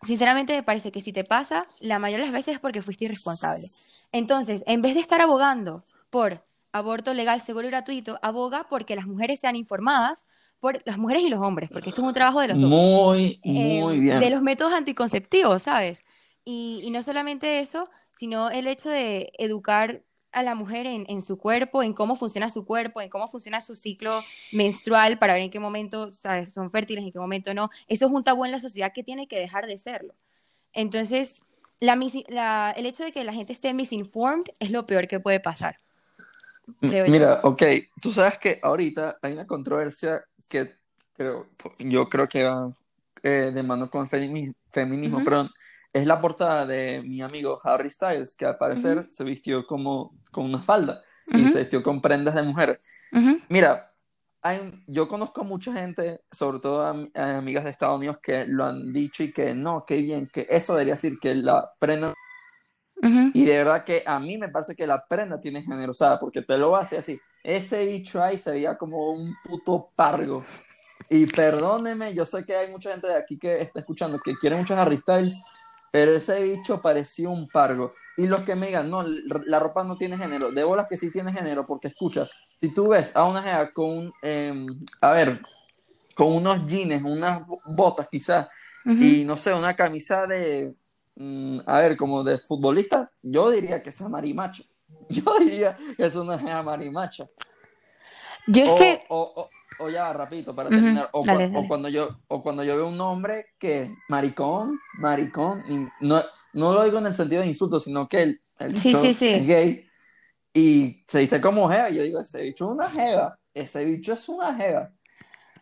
sinceramente 0.04 0.56
me 0.56 0.64
parece 0.64 0.92
que 0.92 1.02
si 1.02 1.12
te 1.12 1.24
pasa, 1.24 1.68
la 1.80 2.00
mayoría 2.00 2.26
de 2.26 2.32
las 2.32 2.40
veces 2.40 2.56
es 2.56 2.60
porque 2.60 2.82
fuiste 2.82 3.06
irresponsable. 3.06 3.66
Entonces, 4.12 4.64
en 4.68 4.82
vez 4.82 4.94
de 4.94 5.02
estar 5.02 5.20
abogando 5.20 5.84
por 6.10 6.44
aborto 6.72 7.14
legal, 7.14 7.42
seguro 7.42 7.68
y 7.68 7.72
gratuito, 7.72 8.20
aboga 8.22 8.68
porque 8.70 8.96
las 8.96 9.08
mujeres 9.08 9.40
sean 9.40 9.56
informadas 9.56 10.28
por 10.60 10.82
las 10.86 10.98
mujeres 10.98 11.24
y 11.24 11.30
los 11.30 11.42
hombres, 11.42 11.70
porque 11.72 11.90
esto 11.90 12.02
es 12.02 12.08
un 12.08 12.14
trabajo 12.14 12.42
de 12.42 12.50
los 12.50 12.60
dos. 12.60 12.70
Muy, 12.70 13.40
eh, 13.44 13.82
muy 13.82 14.00
bien. 14.00 14.20
De 14.20 14.30
los 14.30 14.42
métodos 14.42 14.74
anticonceptivos, 14.74 15.64
¿sabes? 15.64 16.02
Y, 16.44 16.88
no 16.92 17.02
solamente 17.04 17.60
eso, 17.60 17.90
sino 18.16 18.50
el 18.50 18.68
hecho 18.68 18.90
de 18.90 19.32
educar 19.38 20.04
a 20.36 20.44
la 20.44 20.54
mujer 20.54 20.86
en, 20.86 21.22
su 21.22 21.38
cuerpo, 21.38 21.82
en 21.82 21.94
cómo 21.94 22.18
funciona 22.18 22.50
su 22.50 22.66
cuerpo, 22.66 23.00
en 23.00 23.08
cómo 23.10 23.32
funciona 23.32 23.62
su 23.62 23.74
ciclo 23.74 24.12
menstrual, 24.52 25.18
para 25.18 25.34
ver 25.34 25.44
en 25.44 25.50
qué 25.50 25.62
momento 25.62 26.12
¿sabes? 26.12 26.52
son 26.52 26.70
fértiles, 26.72 27.06
en 27.06 27.14
qué 27.14 27.20
momento 27.20 27.54
no. 27.54 27.70
Eso 27.88 28.08
es 28.08 28.12
un 28.12 28.22
tabú 28.22 28.44
en 28.44 28.52
la 28.52 28.60
sociedad 28.60 28.92
que 28.94 29.02
tiene 29.02 29.30
que 29.30 29.40
dejar 29.40 29.66
de 29.66 29.78
serlo. 29.78 30.14
Entonces, 30.74 31.42
la, 31.80 32.74
el 32.76 32.86
hecho 32.86 33.06
de 33.06 33.14
que 33.14 33.24
la 33.24 33.32
gente 33.32 33.54
esté 33.54 33.74
misinformed 33.74 34.44
es 34.60 34.72
lo 34.72 34.86
peor 34.86 35.08
que 35.08 35.22
puede 35.22 35.40
pasar. 35.40 35.80
Mira, 36.82 37.40
ok, 37.44 37.64
tú 38.02 38.12
sabes 38.12 38.38
que 38.38 38.60
ahorita 38.62 39.18
hay 39.22 39.32
una 39.32 39.48
controversia 39.48 40.26
que 40.50 40.74
creo, 41.16 41.48
yo 41.80 42.10
creo 42.10 42.28
que 42.28 42.44
va 42.44 42.74
eh, 43.24 43.52
de 43.54 43.64
mano 43.64 43.90
con 43.90 44.06
feminismo, 44.06 44.54
feminismo 44.70 45.22
pero 45.24 45.50
es 45.96 46.06
la 46.06 46.20
portada 46.20 46.66
de 46.66 47.02
mi 47.04 47.22
amigo 47.22 47.58
Harry 47.64 47.90
Styles, 47.90 48.36
que 48.36 48.46
al 48.46 48.58
parecer 48.58 49.06
se 49.08 49.24
vistió 49.24 49.66
como 49.66 50.20
con 50.30 50.44
una 50.44 50.62
falda 50.62 51.02
y 51.28 51.48
se 51.48 51.60
vistió 51.60 51.82
con 51.82 52.02
prendas 52.02 52.36
de 52.36 52.44
mujer. 52.44 52.78
Mira, 53.48 53.94
hay, 54.42 54.84
yo 54.88 55.08
conozco 55.08 55.46
mucha 55.46 55.72
gente, 55.72 56.20
sobre 56.30 56.60
todo 56.60 56.86
amigas 57.16 57.64
de 57.64 57.70
Estados 57.70 57.96
Unidos, 57.96 58.18
que 58.22 58.46
lo 58.46 58.66
han 58.66 58.92
dicho 58.92 59.24
y 59.24 59.32
que 59.32 59.54
no, 59.56 59.86
qué 59.88 59.96
bien, 59.96 60.28
que 60.28 60.46
eso 60.50 60.74
debería 60.74 60.96
decir 60.96 61.18
que 61.18 61.34
la 61.34 61.72
prenda 61.80 62.14
y 63.34 63.46
de 63.46 63.58
verdad 63.58 63.86
que 63.86 64.04
a 64.06 64.20
mí 64.20 64.38
me 64.38 64.50
parece 64.50 64.76
que 64.76 64.86
la 64.86 65.02
prenda 65.08 65.40
tiene 65.40 65.62
generosada, 65.62 66.20
porque 66.20 66.42
te 66.42 66.58
lo 66.58 66.76
hace 66.76 66.98
así. 66.98 67.18
Ese 67.42 67.86
bicho 67.86 68.22
ahí 68.22 68.38
se 68.38 68.52
veía 68.52 68.78
como 68.78 69.12
un 69.14 69.34
puto 69.46 69.92
pargo. 69.96 70.44
Y 71.10 71.26
perdóneme, 71.26 72.14
yo 72.14 72.26
sé 72.26 72.46
que 72.46 72.56
hay 72.56 72.70
mucha 72.70 72.92
gente 72.92 73.08
de 73.08 73.16
aquí 73.16 73.38
que 73.38 73.62
está 73.62 73.80
escuchando 73.80 74.20
que 74.20 74.36
quiere 74.36 74.58
muchos 74.58 74.78
Harry 74.78 74.98
Styles, 74.98 75.42
pero 75.96 76.16
ese 76.16 76.44
bicho 76.44 76.82
parecía 76.82 77.30
un 77.30 77.48
pargo. 77.48 77.94
Y 78.18 78.28
los 78.28 78.42
que 78.42 78.56
me 78.56 78.68
digan, 78.68 78.90
no, 78.90 79.04
la 79.04 79.60
ropa 79.60 79.84
no 79.84 79.96
tiene 79.96 80.18
género, 80.18 80.52
de 80.52 80.64
bolas 80.64 80.88
que 80.88 80.98
sí 80.98 81.12
tiene 81.12 81.32
género, 81.32 81.66
porque 81.66 81.88
escucha, 81.88 82.28
si 82.56 82.74
tú 82.74 82.90
ves 82.90 83.16
a 83.16 83.24
una 83.24 83.42
jeva 83.42 83.72
con, 83.72 84.12
eh, 84.22 84.66
a 85.00 85.12
ver, 85.12 85.42
con 86.16 86.34
unos 86.34 86.66
jeans, 86.66 87.04
unas 87.04 87.44
botas 87.66 88.08
quizás, 88.10 88.48
y 88.86 89.24
no 89.26 89.36
sé, 89.36 89.52
una 89.52 89.76
camisa 89.76 90.28
de 90.28 90.76
Mm, 91.16 91.60
a 91.66 91.80
ver, 91.80 91.96
como 91.96 92.24
de 92.24 92.38
futbolista, 92.38 93.10
yo 93.22 93.50
diría 93.50 93.82
que 93.82 93.90
es 93.90 94.02
marimacha. 94.02 94.64
Yo 95.10 95.24
diría 95.40 95.78
que 95.98 96.04
es 96.06 96.16
una 96.16 96.38
marimacha. 96.64 97.26
Yo 98.48 98.64
es 98.64 98.74
que... 98.76 99.04
O, 99.10 99.24
o, 99.36 99.50
ya, 99.92 100.14
rapidito, 100.14 100.56
para 100.56 100.70
terminar. 100.70 101.10
O, 101.12 101.22
cuando 101.68 101.90
yo, 101.90 102.20
o 102.28 102.42
cuando 102.42 102.64
yo 102.64 102.76
veo 102.76 102.88
un 102.88 103.00
hombre 103.02 103.48
que, 103.60 103.94
maricón, 104.10 104.80
maricón, 105.00 105.64
y 105.70 105.88
no, 106.06 106.24
no 106.54 106.74
lo 106.74 106.84
digo 106.84 107.00
en 107.00 107.08
el 107.08 107.14
sentido 107.14 107.42
de 107.42 107.48
insulto, 107.48 107.80
sino 107.80 108.08
que 108.08 108.24
el, 108.24 108.42
el 108.60 108.78
sí, 108.78 108.94
sí, 108.96 109.14
sí. 109.14 109.30
es 109.30 109.48
gay 109.48 109.86
y 110.54 111.04
se 111.08 111.20
dice 111.20 111.42
como 111.42 111.70
jeva. 111.70 111.90
Yo 111.90 112.02
digo, 112.02 112.22
ese 112.22 112.42
bicho 112.42 112.66
es 112.66 112.72
una 112.72 112.90
jeva. 112.90 113.38
Ese 113.54 113.84
bicho 113.86 114.14
es 114.14 114.30
una 114.30 114.56
jeva. 114.56 114.92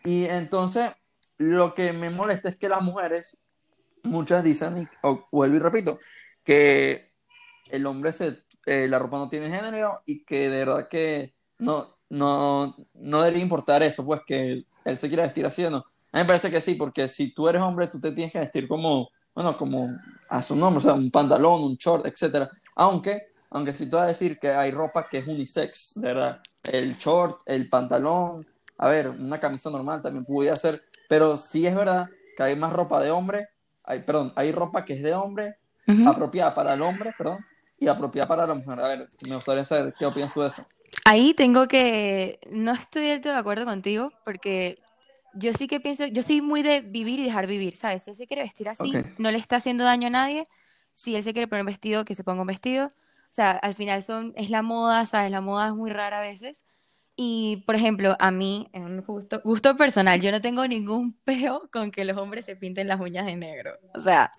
Y 0.06 0.26
entonces, 0.26 0.92
lo 1.38 1.74
que 1.74 1.92
me 1.94 2.10
molesta 2.10 2.50
es 2.50 2.58
que 2.58 2.70
las 2.70 2.82
mujeres 2.82 3.38
muchas 4.04 4.44
dicen, 4.44 4.88
o 5.02 5.28
vuelvo 5.32 5.56
y 5.56 5.60
repito, 5.60 6.00
que 6.44 7.12
el 7.72 7.86
hombre 7.88 8.14
se 8.14 8.38
eh, 8.66 8.88
la 8.88 9.00
ropa 9.00 9.18
no 9.18 9.28
tiene 9.28 9.50
género 9.50 10.04
y 10.06 10.24
que 10.24 10.50
de 10.50 10.60
verdad 10.60 10.88
que 10.88 11.34
no, 11.60 11.93
no, 12.14 12.76
no 12.94 13.22
debería 13.24 13.42
importar 13.42 13.82
eso, 13.82 14.06
pues 14.06 14.22
que 14.26 14.64
él 14.86 14.98
se 14.98 15.08
quiera 15.08 15.24
vestir 15.24 15.46
así 15.46 15.66
o 15.66 15.72
no. 15.72 15.78
A 15.78 16.18
mí 16.18 16.24
me 16.24 16.26
parece 16.26 16.52
que 16.52 16.62
sí, 16.62 16.76
porque 16.76 17.08
si 17.08 17.34
tú 17.34 17.50
eres 17.50 17.62
hombre, 17.62 17.88
tú 17.88 18.00
te 18.00 18.12
tienes 18.12 18.32
que 18.32 18.40
vestir 18.40 18.68
como, 18.68 19.10
bueno, 19.34 19.58
como 19.58 19.90
a 20.30 20.42
su 20.44 20.56
nombre, 20.56 20.78
o 20.78 20.82
sea, 20.82 20.94
un 20.94 21.10
pantalón, 21.10 21.64
un 21.64 21.76
short, 21.76 22.06
etcétera. 22.06 22.52
Aunque, 22.76 23.30
aunque 23.50 23.74
si 23.74 23.90
tú 23.90 23.98
vas 23.98 24.06
a 24.06 24.08
decir 24.10 24.38
que 24.38 24.52
hay 24.52 24.72
ropa 24.72 25.08
que 25.10 25.18
es 25.20 25.28
unisex, 25.28 25.94
de 25.96 26.08
verdad, 26.08 26.40
el 26.64 26.98
short, 26.98 27.42
el 27.48 27.68
pantalón, 27.68 28.46
a 28.78 28.88
ver, 28.90 29.10
una 29.10 29.40
camisa 29.40 29.72
normal 29.72 30.04
también 30.04 30.24
podría 30.24 30.56
ser, 30.56 30.84
pero 31.10 31.36
sí 31.36 31.66
es 31.66 31.76
verdad 31.76 32.10
que 32.38 32.44
hay 32.44 32.56
más 32.56 32.74
ropa 32.74 33.02
de 33.02 33.10
hombre, 33.10 33.48
hay, 33.84 34.04
perdón, 34.04 34.34
hay 34.36 34.52
ropa 34.52 34.86
que 34.86 34.94
es 34.94 35.02
de 35.02 35.16
hombre, 35.16 35.56
apropiada 36.06 36.54
para 36.54 36.76
el 36.76 36.82
hombre, 36.84 37.14
perdón, 37.18 37.44
y 37.80 37.88
apropiada 37.88 38.28
para 38.28 38.46
la 38.46 38.54
mujer. 38.54 38.80
A 38.80 38.88
ver, 38.88 39.10
me 39.28 39.36
gustaría 39.36 39.66
saber 39.66 39.96
qué 39.98 40.06
opinas 40.06 40.32
tú 40.32 40.42
de 40.42 40.48
eso. 40.48 40.64
Ahí 41.06 41.34
tengo 41.34 41.68
que, 41.68 42.40
no 42.52 42.74
estoy 42.74 43.08
del 43.08 43.22
todo 43.22 43.34
de 43.34 43.40
acuerdo 43.40 43.66
contigo, 43.66 44.14
porque 44.24 44.80
yo 45.34 45.52
sí 45.54 45.68
que 45.68 45.80
pienso, 45.80 46.06
yo 46.06 46.24
soy 46.24 46.42
muy 46.42 46.64
de 46.64 46.82
vivir 46.82 47.20
y 47.20 47.26
dejar 47.26 47.48
vivir, 47.48 47.76
¿sabes? 47.76 48.04
Si 48.04 48.12
él 48.12 48.16
se 48.16 48.28
quiere 48.28 48.44
vestir 48.44 48.70
así, 48.70 48.94
no 49.18 49.32
le 49.32 49.38
está 49.38 49.58
haciendo 49.58 49.84
daño 49.84 50.08
a 50.08 50.12
nadie. 50.12 50.46
Si 50.94 51.16
él 51.16 51.24
se 51.24 51.34
quiere 51.34 51.48
poner 51.48 51.64
un 51.64 51.68
vestido, 51.68 52.06
que 52.06 52.16
se 52.16 52.24
ponga 52.24 52.42
un 52.42 52.48
vestido. 52.48 52.88
O 52.88 53.36
sea, 53.36 53.52
al 53.52 53.74
final 53.74 54.04
son, 54.04 54.32
es 54.36 54.50
la 54.50 54.62
moda, 54.62 55.06
¿sabes? 55.06 55.32
La 55.32 55.42
moda 55.42 55.68
es 55.68 55.74
muy 55.74 55.90
rara 55.90 56.20
a 56.20 56.22
veces. 56.22 56.66
Y, 57.16 57.64
por 57.66 57.76
ejemplo, 57.76 58.16
a 58.20 58.32
mí, 58.32 58.70
en 58.74 58.84
un 58.84 59.02
gusto, 59.02 59.42
gusto 59.44 59.76
personal, 59.76 60.22
yo 60.22 60.32
no 60.32 60.42
tengo 60.42 60.68
ningún 60.68 61.14
peo 61.24 61.70
con 61.72 61.92
que 61.92 62.06
los 62.06 62.18
hombres 62.18 62.46
se 62.46 62.56
pinten 62.56 62.88
las 62.88 63.00
uñas 63.00 63.26
de 63.26 63.36
negro. 63.36 63.74
O 63.94 64.00
sea, 64.00 64.32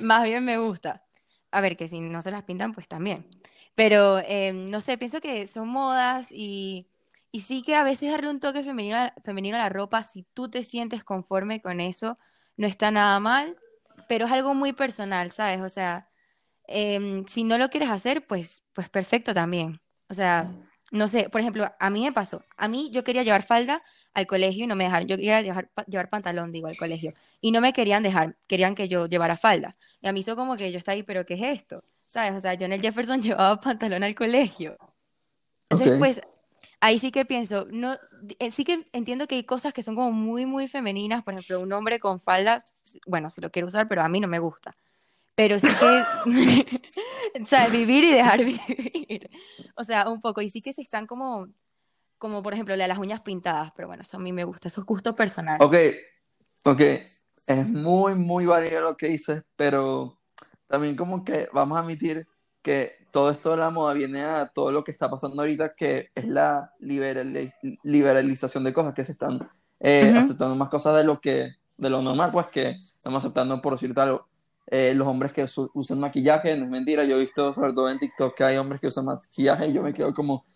más 0.00 0.24
bien 0.24 0.44
me 0.44 0.58
gusta. 0.58 1.02
A 1.50 1.60
ver, 1.60 1.76
que 1.76 1.88
si 1.88 2.00
no 2.00 2.20
se 2.22 2.30
las 2.30 2.44
pintan, 2.44 2.72
pues 2.72 2.88
también. 2.88 3.26
Pero, 3.74 4.18
eh, 4.20 4.52
no 4.52 4.80
sé, 4.80 4.98
pienso 4.98 5.20
que 5.20 5.46
son 5.46 5.68
modas 5.68 6.30
y, 6.30 6.86
y 7.32 7.40
sí 7.40 7.62
que 7.62 7.74
a 7.74 7.82
veces 7.84 8.10
darle 8.10 8.30
un 8.30 8.40
toque 8.40 8.62
femenino 8.62 8.96
a, 8.96 9.14
femenino 9.24 9.56
a 9.56 9.60
la 9.60 9.68
ropa, 9.68 10.02
si 10.04 10.24
tú 10.34 10.48
te 10.50 10.62
sientes 10.64 11.02
conforme 11.04 11.60
con 11.60 11.80
eso, 11.80 12.18
no 12.56 12.66
está 12.66 12.90
nada 12.90 13.18
mal, 13.20 13.56
pero 14.08 14.26
es 14.26 14.32
algo 14.32 14.54
muy 14.54 14.72
personal, 14.72 15.30
¿sabes? 15.32 15.60
O 15.60 15.68
sea, 15.68 16.08
em, 16.66 17.26
si 17.26 17.44
no 17.44 17.58
lo 17.58 17.70
quieres 17.70 17.90
hacer, 17.90 18.26
pues, 18.26 18.64
pues 18.74 18.88
perfecto 18.88 19.34
también. 19.34 19.80
O 20.08 20.14
sea, 20.14 20.52
no 20.92 21.08
sé, 21.08 21.28
por 21.30 21.40
ejemplo, 21.40 21.66
a 21.78 21.90
mí 21.90 22.04
me 22.04 22.12
pasó, 22.12 22.44
a 22.56 22.68
mí 22.68 22.90
yo 22.92 23.04
quería 23.04 23.22
llevar 23.24 23.42
falda 23.42 23.82
al 24.14 24.26
colegio 24.26 24.64
y 24.64 24.66
no 24.68 24.76
me 24.76 24.84
dejaron, 24.84 25.08
yo 25.08 25.16
quería 25.16 25.42
llevar, 25.42 25.70
llevar 25.86 26.10
pantalón, 26.10 26.52
digo, 26.52 26.68
al 26.68 26.76
colegio, 26.76 27.12
y 27.40 27.50
no 27.52 27.60
me 27.60 27.72
querían 27.72 28.02
dejar, 28.04 28.36
querían 28.46 28.74
que 28.76 28.88
yo 28.88 29.06
llevara 29.06 29.36
falda. 29.36 29.76
Y 30.00 30.08
a 30.08 30.12
mí 30.12 30.20
hizo 30.20 30.36
como 30.36 30.56
que 30.56 30.70
yo 30.72 30.78
estaba 30.78 30.94
ahí, 30.94 31.02
pero 31.02 31.26
¿qué 31.26 31.34
es 31.34 31.42
esto? 31.42 31.84
¿Sabes? 32.14 32.34
O 32.36 32.40
sea, 32.40 32.54
yo 32.54 32.66
en 32.66 32.72
el 32.72 32.80
Jefferson 32.80 33.20
llevaba 33.22 33.60
pantalón 33.60 34.04
al 34.04 34.14
colegio. 34.14 34.76
Entonces, 35.68 35.98
pues, 35.98 36.22
ahí 36.78 37.00
sí 37.00 37.10
que 37.10 37.24
pienso, 37.24 37.66
no, 37.72 37.96
eh, 38.38 38.52
sí 38.52 38.64
que 38.64 38.86
entiendo 38.92 39.26
que 39.26 39.34
hay 39.34 39.42
cosas 39.42 39.72
que 39.72 39.82
son 39.82 39.96
como 39.96 40.12
muy, 40.12 40.46
muy 40.46 40.68
femeninas, 40.68 41.24
por 41.24 41.34
ejemplo, 41.34 41.60
un 41.60 41.72
hombre 41.72 41.98
con 41.98 42.20
falda, 42.20 42.62
bueno, 43.08 43.30
si 43.30 43.40
lo 43.40 43.50
quiero 43.50 43.66
usar, 43.66 43.88
pero 43.88 44.02
a 44.02 44.08
mí 44.08 44.20
no 44.20 44.28
me 44.28 44.38
gusta. 44.38 44.76
Pero 45.34 45.58
sí 45.58 45.66
que, 45.66 46.80
o 47.42 47.46
sea, 47.46 47.66
vivir 47.66 48.04
y 48.04 48.12
dejar 48.12 48.44
vivir. 48.44 49.28
O 49.74 49.82
sea, 49.82 50.08
un 50.08 50.20
poco. 50.20 50.40
Y 50.40 50.48
sí 50.48 50.62
que 50.62 50.72
se 50.72 50.82
están 50.82 51.08
como, 51.08 51.48
como 52.16 52.44
por 52.44 52.54
ejemplo, 52.54 52.76
las 52.76 52.98
uñas 52.98 53.22
pintadas, 53.22 53.72
pero 53.74 53.88
bueno, 53.88 54.04
eso 54.04 54.18
a 54.18 54.20
mí 54.20 54.32
me 54.32 54.44
gusta, 54.44 54.68
eso 54.68 54.82
es 54.82 54.86
gusto 54.86 55.16
personal. 55.16 55.56
Ok, 55.58 55.74
ok, 56.62 56.80
es 56.80 57.66
muy, 57.66 58.14
muy 58.14 58.46
válido 58.46 58.82
lo 58.82 58.96
que 58.96 59.08
dices, 59.08 59.42
pero 59.56 60.20
también 60.66 60.96
como 60.96 61.24
que 61.24 61.48
vamos 61.52 61.76
a 61.76 61.80
admitir 61.80 62.26
que 62.62 62.92
todo 63.10 63.30
esto 63.30 63.50
de 63.50 63.58
la 63.58 63.70
moda 63.70 63.92
viene 63.92 64.22
a 64.22 64.48
todo 64.48 64.72
lo 64.72 64.82
que 64.82 64.90
está 64.90 65.10
pasando 65.10 65.42
ahorita, 65.42 65.74
que 65.74 66.10
es 66.14 66.26
la 66.26 66.72
liberalización 66.80 68.64
de 68.64 68.72
cosas, 68.72 68.94
que 68.94 69.04
se 69.04 69.12
están 69.12 69.46
eh, 69.80 70.14
aceptando 70.16 70.56
más 70.56 70.70
cosas 70.70 70.96
de 70.96 71.04
lo 71.04 71.20
que 71.20 71.52
de 71.76 71.90
lo 71.90 72.02
normal, 72.02 72.30
pues 72.32 72.46
que 72.48 72.70
estamos 72.70 73.22
aceptando, 73.22 73.60
por 73.60 73.74
decirte 73.74 74.00
algo, 74.00 74.28
eh, 74.66 74.94
los 74.94 75.06
hombres 75.06 75.32
que 75.32 75.46
usan 75.74 76.00
maquillaje, 76.00 76.56
no 76.56 76.64
es 76.64 76.70
mentira, 76.70 77.04
yo 77.04 77.16
he 77.16 77.20
visto 77.20 77.52
sobre 77.52 77.72
todo 77.72 77.90
en 77.90 77.98
TikTok 77.98 78.34
que 78.34 78.44
hay 78.44 78.56
hombres 78.56 78.80
que 78.80 78.86
usan 78.86 79.04
maquillaje 79.04 79.66
y 79.66 79.72
yo 79.72 79.82
me 79.82 79.92
quedo 79.92 80.14
como, 80.14 80.46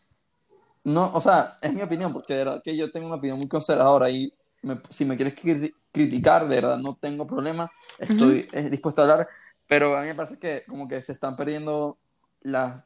no, 0.85 1.11
o 1.12 1.21
sea, 1.21 1.59
es 1.61 1.75
mi 1.75 1.83
opinión, 1.83 2.12
porque 2.12 2.35
de 2.35 2.45
verdad 2.45 2.62
que 2.62 2.77
yo 2.77 2.91
tengo 2.91 3.07
una 3.07 3.17
opinión 3.17 3.38
muy 3.38 3.49
conservadora 3.49 4.09
y 4.09 4.33
si 4.88 5.05
me 5.05 5.17
quieres 5.17 5.35
criticar, 5.93 6.49
de 6.49 6.57
verdad, 6.57 6.79
no 6.79 6.97
tengo 6.97 7.27
problema, 7.27 7.71
estoy 7.99 8.49
dispuesto 8.71 9.03
a 9.03 9.05
hablar, 9.05 9.29
pero 9.69 9.97
a 9.97 10.01
mí 10.01 10.09
me 10.09 10.15
parece 10.15 10.39
que 10.39 10.65
como 10.67 10.89
que 10.89 11.01
se 11.03 11.13
están 11.13 11.37
perdiendo 11.37 11.99
las, 12.41 12.83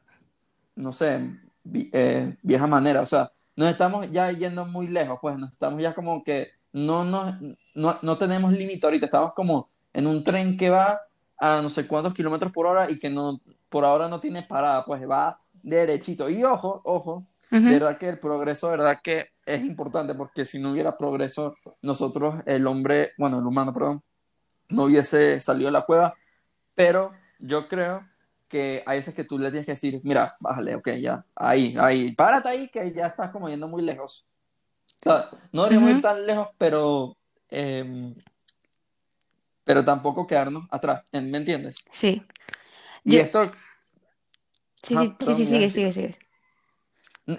no 0.75 0.91
sé, 0.93 1.31
eh, 1.73 2.35
vieja 2.41 2.67
manera. 2.67 3.01
O 3.01 3.05
sea, 3.05 3.31
nos 3.55 3.69
estamos 3.69 4.11
ya 4.11 4.31
yendo 4.31 4.65
muy 4.65 4.87
lejos, 4.87 5.17
pues 5.21 5.37
nos 5.37 5.51
estamos 5.51 5.81
ya 5.81 5.93
como 5.93 6.23
que 6.23 6.51
no, 6.73 7.05
no, 7.05 7.39
no, 7.73 7.99
no 8.01 8.17
tenemos 8.17 8.51
límite 8.51 8.85
ahorita. 8.85 9.05
Estamos 9.05 9.33
como 9.33 9.69
en 9.93 10.07
un 10.07 10.23
tren 10.23 10.57
que 10.57 10.69
va 10.69 10.99
a 11.37 11.61
no 11.61 11.69
sé 11.69 11.87
cuántos 11.87 12.13
kilómetros 12.13 12.51
por 12.51 12.65
hora 12.65 12.91
y 12.91 12.99
que 12.99 13.09
no, 13.09 13.39
por 13.69 13.85
ahora 13.85 14.09
no 14.09 14.19
tiene 14.19 14.43
parada, 14.43 14.83
pues 14.85 15.09
va 15.09 15.37
derechito. 15.61 16.29
Y 16.29 16.43
ojo, 16.43 16.81
ojo, 16.83 17.25
verdad 17.49 17.97
que 17.97 18.09
el 18.09 18.19
progreso, 18.19 18.69
verdad 18.69 18.99
que 19.01 19.29
es 19.45 19.63
importante, 19.63 20.15
porque 20.15 20.43
si 20.43 20.59
no 20.59 20.71
hubiera 20.71 20.97
progreso, 20.97 21.55
nosotros, 21.81 22.35
el 22.45 22.67
hombre, 22.67 23.11
bueno, 23.17 23.39
el 23.39 23.45
humano, 23.45 23.73
perdón, 23.73 24.03
no 24.69 24.83
hubiese 24.85 25.39
salido 25.39 25.67
de 25.67 25.73
la 25.73 25.85
cueva 25.85 26.15
pero 26.75 27.13
yo 27.39 27.67
creo 27.67 28.07
que 28.47 28.83
hay 28.85 28.99
veces 28.99 29.15
que 29.15 29.23
tú 29.23 29.39
le 29.39 29.49
tienes 29.49 29.65
que 29.65 29.71
decir, 29.71 29.99
mira, 30.03 30.35
bájale, 30.39 30.75
ok, 30.75 30.89
ya, 31.01 31.25
ahí, 31.35 31.75
ahí, 31.79 32.13
párate 32.15 32.49
ahí, 32.49 32.69
que 32.69 32.91
ya 32.93 33.07
estás 33.07 33.31
como 33.31 33.49
yendo 33.49 33.67
muy 33.67 33.81
lejos. 33.81 34.25
O 35.05 35.09
sea, 35.09 35.29
no 35.51 35.63
deberíamos 35.63 35.89
ir 35.89 36.01
tan 36.01 36.25
lejos, 36.25 36.49
pero, 36.57 37.17
em, 37.49 38.15
pero 39.63 39.83
tampoco 39.83 40.27
quedarnos 40.27 40.67
atrás, 40.69 41.03
¿me 41.11 41.37
entiendes? 41.37 41.77
Sí. 41.91 42.23
Y 43.03 43.17
esto... 43.17 43.51
Sí, 44.83 44.95
sí, 44.95 45.15
sí, 45.19 45.35
sí, 45.35 45.45
sigue, 45.45 45.69
sigue, 45.69 45.93
sigue. 45.93 46.17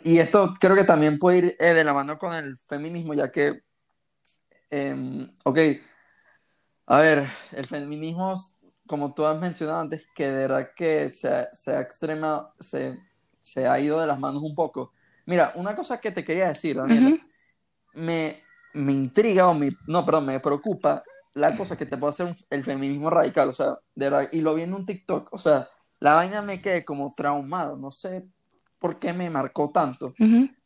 Y 0.02 0.18
esto 0.18 0.54
creo 0.58 0.74
que 0.74 0.84
también 0.84 1.18
puede 1.18 1.38
ir 1.38 1.56
eh, 1.60 1.74
de 1.74 1.84
la 1.84 1.92
mano 1.92 2.18
con 2.18 2.34
el 2.34 2.58
feminismo, 2.58 3.14
ya 3.14 3.30
que, 3.30 3.62
eh, 4.70 5.28
ok, 5.44 5.58
a 6.86 6.98
ver, 6.98 7.28
el 7.52 7.66
feminismo 7.66 8.34
como 8.86 9.14
tú 9.14 9.24
has 9.24 9.38
mencionado 9.38 9.80
antes, 9.80 10.06
que 10.14 10.26
de 10.26 10.32
verdad 10.46 10.70
que 10.76 11.08
se, 11.08 11.48
se 11.52 11.76
ha 11.76 11.80
extrema, 11.80 12.52
se, 12.60 12.98
se, 13.40 13.66
ha 13.66 13.78
ido 13.80 14.00
de 14.00 14.06
las 14.06 14.18
manos 14.18 14.42
un 14.42 14.54
poco. 14.54 14.92
Mira, 15.26 15.52
una 15.56 15.74
cosa 15.74 16.00
que 16.00 16.10
te 16.10 16.24
quería 16.24 16.48
decir, 16.48 16.76
Daniela, 16.76 17.16
me, 17.94 18.42
me 18.74 18.92
intriga 18.92 19.48
o 19.48 19.54
me, 19.54 19.70
no, 19.86 20.04
perdón, 20.04 20.26
me 20.26 20.40
preocupa 20.40 21.02
la 21.34 21.56
cosa 21.56 21.76
que 21.76 21.86
te 21.86 21.96
puede 21.96 22.10
hacer 22.10 22.36
el 22.50 22.64
feminismo 22.64 23.10
radical, 23.10 23.48
o 23.48 23.52
sea, 23.52 23.78
de 23.94 24.10
verdad, 24.10 24.28
y 24.32 24.40
lo 24.40 24.54
vi 24.54 24.62
en 24.62 24.74
un 24.74 24.86
TikTok, 24.86 25.32
o 25.32 25.38
sea, 25.38 25.68
la 25.98 26.14
vaina 26.14 26.42
me 26.42 26.60
quedé 26.60 26.84
como 26.84 27.12
traumado, 27.16 27.76
no 27.76 27.90
sé 27.90 28.26
por 28.78 28.98
qué 28.98 29.12
me 29.12 29.30
marcó 29.30 29.70
tanto. 29.70 30.14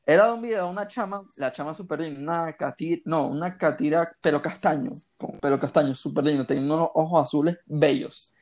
Era 0.09 0.33
un 0.33 0.41
video 0.41 0.65
de 0.65 0.71
una 0.71 0.89
chama, 0.89 1.23
la 1.37 1.53
chama 1.53 1.75
súper 1.75 2.01
linda, 2.01 2.23
una 2.23 2.57
catira, 2.57 3.03
no, 3.05 3.27
una 3.27 3.59
catira 3.59 4.11
pelo 4.23 4.41
castaño, 4.41 4.91
con 5.19 5.39
pelo 5.39 5.61
castaño, 5.61 5.95
súper 5.95 6.25
lindo, 6.25 6.47
teniendo 6.47 6.77
unos 6.77 6.89
ojos 6.95 7.25
azules 7.25 7.59
bellos. 7.67 8.33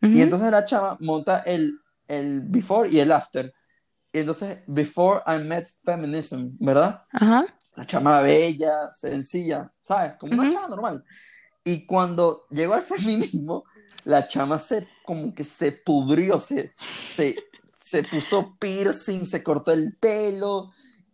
Y 0.00 0.22
entonces 0.22 0.50
la 0.50 0.64
chama 0.64 0.96
monta 0.98 1.40
el, 1.40 1.78
el 2.08 2.40
before 2.40 2.88
y 2.88 3.00
el 3.00 3.12
after. 3.12 3.52
Y 4.10 4.20
entonces, 4.20 4.60
before 4.66 5.20
I 5.26 5.44
met 5.44 5.68
feminism, 5.84 6.56
¿verdad? 6.58 7.02
La 7.76 7.84
chama 7.84 8.22
bella, 8.22 8.90
sencilla, 8.90 9.70
¿sabes? 9.82 10.14
Como 10.18 10.32
una 10.32 10.50
chama 10.50 10.68
normal. 10.68 11.04
Y 11.62 11.84
cuando 11.84 12.46
llegó 12.48 12.72
al 12.72 12.82
feminismo, 12.96 13.64
la 14.04 14.26
chama 14.26 14.58
se, 14.58 14.88
como 15.04 15.34
que 15.34 15.44
se 15.44 15.72
pudrió, 15.84 16.40
se, 16.40 16.72
se, 17.10 17.36
se 17.74 18.04
puso 18.04 18.56
piercing, 18.58 19.26
se 19.26 19.42
cortó 19.42 19.72
el 19.72 19.98
pelo, 20.00 20.70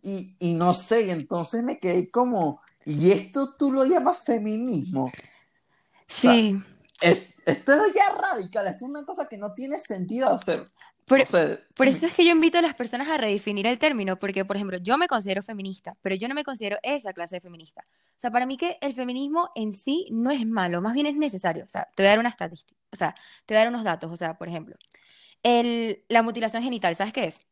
y, 0.07 0.37
y 0.39 0.55
no 0.55 0.73
sé, 0.73 1.11
entonces 1.11 1.65
me 1.65 1.79
quedé 1.79 2.13
como, 2.13 2.61
¿y 2.85 3.11
esto 3.11 3.57
tú 3.59 3.73
lo 3.73 3.85
llamas 3.85 4.21
feminismo? 4.21 5.11
Sí. 6.07 6.63
esto 7.01 7.73
es 7.73 7.93
ya 7.93 8.17
radical, 8.17 8.69
esto 8.69 8.85
es 8.85 8.91
una 8.91 9.05
cosa 9.05 9.27
que 9.27 9.37
no 9.37 9.53
tiene 9.53 9.81
sentido 9.81 10.33
hacer. 10.33 10.65
Por, 11.07 11.25
por, 11.75 11.89
eso 11.89 12.07
es 12.07 12.15
que 12.15 12.25
yo 12.25 12.31
invito 12.31 12.59
a 12.59 12.63
las 12.63 12.77
personas 12.77 13.09
a 13.09 13.17
redefinir 13.17 13.67
el 13.67 13.81
término, 13.81 14.17
porque, 14.17 14.45
por 14.45 14.55
ejemplo, 14.55 14.79
yo 14.79 14.97
me 14.97 15.09
considero 15.09 15.43
feminista, 15.43 15.97
pero 16.03 16.15
yo 16.15 16.29
no 16.29 16.37
me 16.37 16.45
considero 16.45 16.79
esa 16.85 17.13
clase 17.13 17.37
de 17.37 17.41
feminista. 17.41 17.85
O 17.91 18.19
sea, 18.21 18.31
para 18.31 18.47
mí 18.47 18.57
que 18.57 18.79
el 18.81 18.95
feminismo 18.95 19.51
en 19.57 19.73
sí 19.73 20.07
no 20.13 20.31
es 20.31 20.47
malo, 20.47 20.81
más 20.81 20.95
bien 20.95 21.07
es 21.07 21.17
necesario. 21.17 21.65
O 21.65 21.69
sea, 21.69 21.89
te 21.97 22.05
voy 22.05 22.07
a 22.07 22.11
dar 22.11 22.19
una 22.21 22.29
estadística, 22.29 22.81
o 22.93 22.97
sea, 22.97 23.13
te 23.45 23.55
voy 23.55 23.57
a 23.57 23.65
dar 23.65 23.69
unos 23.71 23.83
datos. 23.83 24.11
O 24.13 24.17
sea, 24.17 24.39
por 24.39 24.47
ejemplo, 24.47 24.77
el, 25.43 26.05
la 26.09 26.23
mutilación 26.23 26.63
genital, 26.63 26.95
¿sabes 26.95 27.13
qué 27.13 27.25
es? 27.25 27.45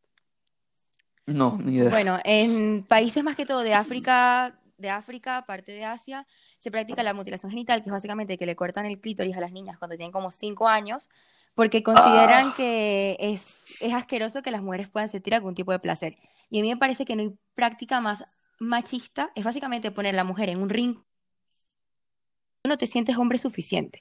No, 1.27 1.59
ni 1.63 1.77
idea. 1.77 1.91
Bueno, 1.91 2.19
en 2.25 2.85
países 2.85 3.25
más 3.25 3.37
que 3.37 3.47
todo 3.47 3.61
de 3.61 3.75
África, 3.75 4.59
de 4.77 4.91
África, 4.91 5.45
parte 5.47 5.73
de 5.73 5.85
Asia, 5.85 6.27
se 6.59 6.71
practica 6.71 7.03
la 7.03 7.15
mutilación 7.15 7.51
genital, 7.51 7.83
que 7.83 7.89
es 7.89 7.93
básicamente 7.93 8.37
que 8.37 8.47
le 8.47 8.57
cortan 8.57 8.87
el 8.87 9.01
clítoris 9.01 9.37
a 9.37 9.41
las 9.41 9.53
niñas 9.53 9.79
cuando 9.79 9.97
tienen 9.97 10.13
como 10.13 10.31
5 10.31 10.69
años, 10.69 11.09
porque 11.55 11.83
consideran 11.83 12.49
Ah. 12.49 12.55
que 12.57 13.17
es, 13.21 13.81
es 13.81 13.95
asqueroso 13.95 14.43
que 14.43 14.51
las 14.51 14.63
mujeres 14.63 14.89
puedan 14.91 15.09
sentir 15.09 15.35
algún 15.35 15.55
tipo 15.55 15.73
de 15.73 15.79
placer. 15.79 16.15
Y 16.51 16.59
a 16.59 16.63
mí 16.63 16.69
me 16.69 16.77
parece 16.77 17.05
que 17.07 17.17
no 17.17 17.23
hay 17.23 17.33
práctica 17.55 18.01
más 18.01 18.25
machista, 18.61 19.31
es 19.35 19.45
básicamente 19.45 19.91
poner 19.91 20.15
a 20.15 20.17
la 20.17 20.25
mujer 20.25 20.49
en 20.51 20.61
un 20.61 20.69
ring, 20.69 20.97
no 22.65 22.77
te 22.79 22.87
sientes 22.87 23.17
hombre 23.17 23.39
suficiente. 23.39 24.01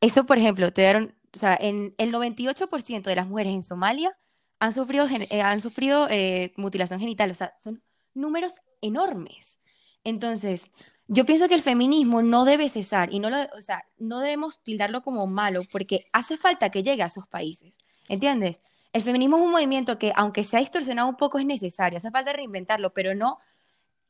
Eso, 0.00 0.26
por 0.26 0.38
ejemplo, 0.38 0.72
te 0.72 0.82
dieron, 0.82 1.14
o 1.34 1.38
sea, 1.38 1.56
en 1.60 1.94
el 1.98 2.12
98% 2.12 3.10
de 3.10 3.16
las 3.16 3.26
mujeres 3.26 3.52
en 3.52 3.62
Somalia 3.62 4.16
han 4.60 4.72
sufrido, 4.72 5.06
eh, 5.30 5.42
han 5.42 5.60
sufrido 5.60 6.08
eh, 6.10 6.52
mutilación 6.56 7.00
genital, 7.00 7.30
o 7.30 7.34
sea, 7.34 7.54
son 7.60 7.82
números 8.14 8.60
enormes. 8.80 9.60
Entonces, 10.04 10.70
yo 11.06 11.24
pienso 11.24 11.48
que 11.48 11.54
el 11.54 11.62
feminismo 11.62 12.22
no 12.22 12.44
debe 12.44 12.68
cesar 12.68 13.12
y 13.12 13.18
no 13.18 13.30
lo, 13.30 13.38
o 13.56 13.60
sea, 13.60 13.84
no 13.98 14.20
debemos 14.20 14.62
tildarlo 14.62 15.02
como 15.02 15.26
malo 15.26 15.60
porque 15.72 16.04
hace 16.12 16.36
falta 16.36 16.70
que 16.70 16.82
llegue 16.82 17.02
a 17.02 17.06
esos 17.06 17.26
países, 17.26 17.78
¿entiendes? 18.08 18.60
El 18.92 19.02
feminismo 19.02 19.36
es 19.36 19.42
un 19.44 19.50
movimiento 19.52 19.98
que, 19.98 20.12
aunque 20.16 20.44
se 20.44 20.56
ha 20.56 20.60
distorsionado 20.60 21.08
un 21.08 21.16
poco, 21.16 21.38
es 21.38 21.46
necesario, 21.46 21.98
hace 21.98 22.10
falta 22.10 22.32
reinventarlo, 22.32 22.92
pero 22.92 23.14
no 23.14 23.38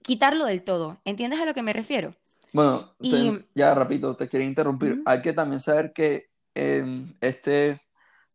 quitarlo 0.02 0.44
del 0.44 0.62
todo, 0.62 0.98
¿entiendes 1.04 1.40
a 1.40 1.44
lo 1.44 1.54
que 1.54 1.62
me 1.62 1.72
refiero? 1.72 2.14
Bueno, 2.52 2.94
te- 2.98 3.06
Y, 3.08 3.44
ya 3.54 3.74
rapidito, 3.74 4.16
te 4.16 4.28
quería 4.28 4.46
interrumpir. 4.46 5.02
Hay 5.04 5.20
que 5.20 5.32
también 5.32 5.60
saber 5.60 5.92
que 5.92 6.28
eh, 6.54 7.04
este 7.20 7.78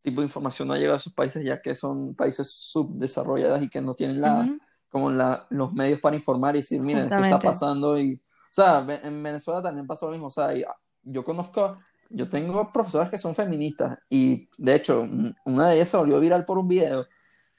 tipo 0.04 0.22
de 0.22 0.28
información 0.28 0.68
no 0.68 0.76
llega 0.76 0.94
a 0.94 0.98
esos 0.98 1.14
países 1.14 1.44
ya 1.44 1.60
que 1.60 1.74
son 1.76 2.14
países 2.14 2.52
subdesarrollados 2.52 3.64
y 3.64 3.70
que 3.70 3.82
no 3.82 3.94
tienen 3.96 4.22
la, 4.22 4.42
ujú, 4.42 4.60
como 4.90 5.10
la, 5.10 5.48
los 5.50 5.74
medios 5.74 6.00
para 6.00 6.16
informar 6.16 6.56
y 6.56 6.60
decir, 6.60 6.80
miren, 6.82 7.04
esto 7.04 7.16
está 7.16 7.40
pasando 7.40 7.98
y, 8.00 8.14
o 8.14 8.54
sea, 8.54 8.86
en 9.04 9.24
Venezuela 9.24 9.62
también 9.62 9.88
pasa 9.88 10.06
lo 10.06 10.12
mismo, 10.12 10.28
o 10.28 10.32
sea, 10.32 10.50
ah, 10.50 10.78
yo 11.02 11.24
conozco, 11.24 11.80
yo 12.10 12.30
tengo 12.30 12.72
profesoras 12.72 13.10
que 13.10 13.18
son 13.18 13.34
feministas 13.34 13.98
y 14.10 14.48
de 14.58 14.76
hecho 14.76 15.08
una 15.46 15.70
de 15.70 15.76
ellas 15.78 15.90
se 15.90 15.98
volvió 15.98 16.20
viral 16.20 16.46
por 16.46 16.60
un 16.60 16.68
video, 16.68 17.08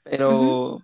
pero 0.03 0.81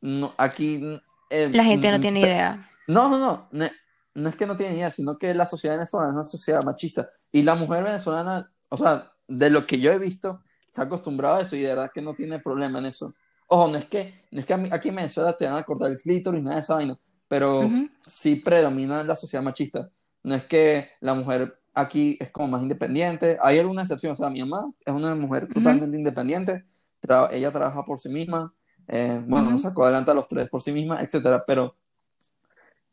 no, 0.00 0.32
aquí 0.38 0.82
eh, 1.28 1.50
La 1.52 1.64
gente 1.64 1.90
no 1.90 1.98
mm, 1.98 2.00
tiene 2.00 2.20
idea. 2.20 2.70
no, 2.86 3.08
no, 3.10 3.18
no, 3.18 3.48
no, 3.50 3.68
no 4.14 4.28
es 4.30 4.36
que 4.36 4.46
no 4.46 4.56
tiene 4.56 4.76
idea, 4.76 4.90
sino 4.90 5.18
que 5.18 5.34
la 5.34 5.46
sociedad 5.46 5.74
venezolana 5.74 6.10
es 6.10 6.14
una 6.14 6.24
sociedad 6.24 6.62
machista. 6.64 7.10
Y 7.30 7.42
la 7.42 7.54
mujer 7.54 7.84
venezolana, 7.84 8.50
o 8.70 8.78
sea, 8.78 9.12
de 9.28 9.50
lo 9.50 9.66
que 9.66 9.78
yo 9.78 9.92
he 9.92 9.98
visto, 9.98 10.42
ha 10.80 10.84
acostumbrado 10.84 11.36
a 11.36 11.40
eso 11.42 11.56
y 11.56 11.60
de 11.62 11.68
verdad 11.68 11.90
que 11.94 12.02
no 12.02 12.14
tiene 12.14 12.38
problema 12.40 12.78
en 12.78 12.86
eso. 12.86 13.14
Ojo, 13.48 13.68
no 13.68 13.78
es 13.78 13.86
que, 13.86 14.26
no 14.32 14.40
es 14.40 14.46
que 14.46 14.54
aquí 14.54 14.88
en 14.88 14.96
Venezuela 14.96 15.36
te 15.36 15.46
van 15.46 15.56
a 15.56 15.62
cortar 15.64 15.90
el 15.90 15.98
clítoris, 15.98 16.42
nada 16.42 16.56
de 16.56 16.62
esa 16.62 16.74
vaina, 16.74 16.98
pero 17.28 17.76
Ujú, 17.76 17.88
sí 18.06 18.36
predomina 18.36 19.02
la 19.04 19.16
sociedad 19.16 19.42
machista. 19.44 19.90
No 20.22 20.34
es 20.34 20.44
que 20.44 20.88
la 21.00 21.14
mujer 21.14 21.58
aquí 21.74 22.16
es 22.20 22.30
como 22.30 22.48
más 22.48 22.62
independiente. 22.62 23.38
Hay 23.40 23.58
alguna 23.58 23.82
excepción, 23.82 24.12
o 24.12 24.16
sea, 24.16 24.30
mi 24.30 24.40
mamá 24.40 24.72
es 24.84 24.92
una 24.94 25.14
mujer 25.14 25.48
ujú, 25.56 25.72
totalmente 25.72 25.96
independiente, 25.96 26.64
tra- 27.02 27.28
ella 27.32 27.52
trabaja 27.52 27.84
por 27.84 27.98
sí 28.00 28.08
misma, 28.08 28.52
eh, 28.88 29.20
bueno, 29.26 29.50
nos 29.50 29.60
ujú. 29.60 29.62
sacó 29.62 29.84
adelante 29.84 30.10
a 30.10 30.14
los 30.14 30.28
tres 30.28 30.48
por 30.50 30.62
sí 30.62 30.72
misma, 30.72 31.00
etcétera, 31.02 31.44
pero 31.46 31.76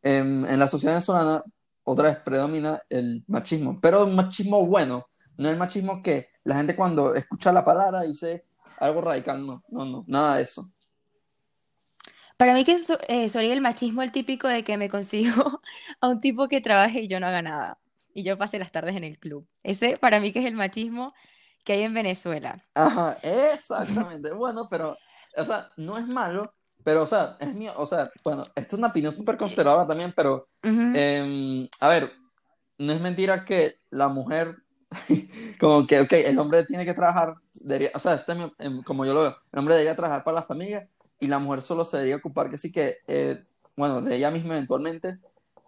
en, 0.01 0.45
en 0.45 0.59
la 0.59 0.67
sociedad 0.67 0.93
venezolana 0.95 1.43
otra 1.83 2.09
vez 2.09 2.17
predomina 2.19 2.81
el 2.89 3.23
machismo, 3.27 3.79
pero 3.81 4.05
un 4.05 4.15
machismo 4.15 4.65
bueno, 4.65 5.05
no 5.37 5.49
el 5.49 5.57
machismo 5.57 6.01
que 6.01 6.27
la 6.43 6.55
gente 6.55 6.75
cuando 6.75 7.15
escucha 7.15 7.51
la 7.51 7.63
palabra 7.63 8.01
dice 8.01 8.45
algo 8.77 9.01
radical, 9.01 9.45
no, 9.45 9.63
no, 9.69 9.85
no, 9.85 10.03
nada 10.07 10.37
de 10.37 10.43
eso. 10.43 10.69
Para 12.37 12.53
mí 12.53 12.65
que 12.65 12.77
eh, 13.07 13.29
sobre 13.29 13.53
el 13.53 13.61
machismo 13.61 14.01
el 14.01 14.11
típico 14.11 14.47
de 14.47 14.63
que 14.63 14.77
me 14.77 14.89
consigo 14.89 15.61
a 16.01 16.07
un 16.07 16.19
tipo 16.19 16.47
que 16.47 16.61
trabaje 16.61 17.01
y 17.01 17.07
yo 17.07 17.19
no 17.19 17.27
haga 17.27 17.41
nada. 17.41 17.77
Y 18.13 18.23
yo 18.23 18.37
pase 18.37 18.59
las 18.59 18.71
tardes 18.71 18.95
en 18.95 19.03
el 19.03 19.17
club. 19.17 19.47
Ese 19.63 19.97
para 19.97 20.19
mí 20.19 20.31
que 20.31 20.39
es 20.39 20.45
el 20.45 20.55
machismo 20.55 21.13
que 21.63 21.73
hay 21.73 21.81
en 21.83 21.93
Venezuela. 21.93 22.63
Ajá, 22.75 23.17
exactamente, 23.21 24.31
bueno, 24.31 24.67
pero, 24.69 24.97
o 25.37 25.45
sea, 25.45 25.69
no 25.77 25.97
es 25.97 26.05
malo, 26.05 26.53
pero, 26.83 27.03
o 27.03 27.07
sea, 27.07 27.37
es 27.39 27.53
mío, 27.55 27.73
o 27.77 27.85
sea, 27.85 28.11
bueno, 28.23 28.43
esto 28.55 28.75
es 28.75 28.79
una 28.79 28.89
opinión 28.89 29.13
súper 29.13 29.37
conservadora 29.37 29.87
también, 29.87 30.13
pero, 30.15 30.49
em, 30.61 31.67
a 31.79 31.87
ver, 31.87 32.11
no 32.77 32.93
es 32.93 32.99
mentira 32.99 33.45
que 33.45 33.77
la 33.89 34.09
mujer, 34.09 34.62
como 35.59 35.85
que, 35.87 35.99
ok, 36.01 36.13
el 36.13 36.39
hombre 36.39 36.65
tiene 36.65 36.85
que 36.85 36.93
trabajar, 36.93 37.35
debería, 37.53 37.91
o 37.95 37.99
sea, 37.99 38.15
este 38.15 38.33
em, 38.59 38.83
como 38.83 39.05
yo 39.05 39.13
lo 39.13 39.21
veo, 39.21 39.37
el 39.51 39.59
hombre 39.59 39.75
debería 39.75 39.95
trabajar 39.95 40.23
para 40.23 40.35
la 40.35 40.43
familia 40.43 40.87
y 41.19 41.27
la 41.27 41.39
mujer 41.39 41.61
solo 41.61 41.85
se 41.85 41.97
debería 41.97 42.17
ocupar 42.17 42.49
que 42.49 42.57
sí 42.57 42.71
que, 42.71 42.97
eh, 43.07 43.43
bueno, 43.75 44.01
de 44.01 44.15
ella 44.15 44.31
misma 44.31 44.55
eventualmente, 44.55 45.17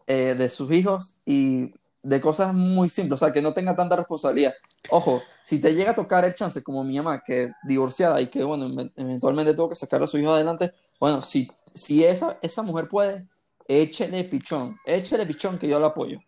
eh, 0.08 0.36
de 0.38 0.50
sus 0.50 0.72
hijos 0.72 1.16
y 1.26 1.72
de 2.04 2.22
cosas 2.22 2.54
muy 2.54 2.90
simples, 2.90 3.22
o 3.22 3.26
sea, 3.26 3.34
que 3.34 3.42
no 3.42 3.54
tenga 3.54 3.76
tanta 3.76 3.96
responsabilidad. 3.96 4.54
Ojo, 4.90 5.24
si 5.44 5.60
te 5.60 5.74
llega 5.74 5.92
a 5.92 5.96
tocar 5.96 6.24
el 6.26 6.36
chance, 6.36 6.62
como 6.64 6.84
mi 6.84 6.96
mamá, 6.98 7.22
que 7.26 7.52
divorciada 7.64 8.22
y 8.22 8.28
que, 8.28 8.44
bueno, 8.44 8.68
ev- 8.70 8.92
eventualmente 8.96 9.54
tuvo 9.56 9.70
que 9.70 9.76
sacar 9.76 10.04
a 10.04 10.08
su 10.08 10.18
hijo 10.20 10.34
adelante, 10.34 10.72
bueno, 11.00 11.22
si, 11.24 11.50
si 11.74 12.04
esa, 12.04 12.38
esa 12.42 12.62
mujer 12.62 12.88
puede, 12.88 13.28
échele 13.68 14.24
pichón, 14.26 14.78
échele 14.86 15.26
pichón 15.26 15.58
que 15.58 15.68
yo 15.68 15.80
la 15.80 15.88
apoyo. 15.88 16.20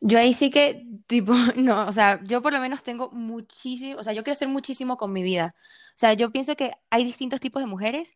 Yo 0.00 0.18
ahí 0.18 0.32
sí 0.34 0.50
que, 0.50 0.86
tipo, 1.06 1.32
no, 1.56 1.86
o 1.86 1.92
sea, 1.92 2.20
yo 2.24 2.42
por 2.42 2.52
lo 2.52 2.60
menos 2.60 2.84
tengo 2.84 3.10
muchísimo, 3.10 3.98
o 3.98 4.04
sea, 4.04 4.12
yo 4.12 4.22
quiero 4.22 4.32
hacer 4.34 4.48
muchísimo 4.48 4.96
con 4.96 5.12
mi 5.12 5.22
vida. 5.22 5.54
O 5.94 5.98
sea, 5.98 6.12
yo 6.14 6.30
pienso 6.30 6.54
que 6.56 6.72
hay 6.90 7.04
distintos 7.04 7.40
tipos 7.40 7.62
de 7.62 7.66
mujeres. 7.66 8.14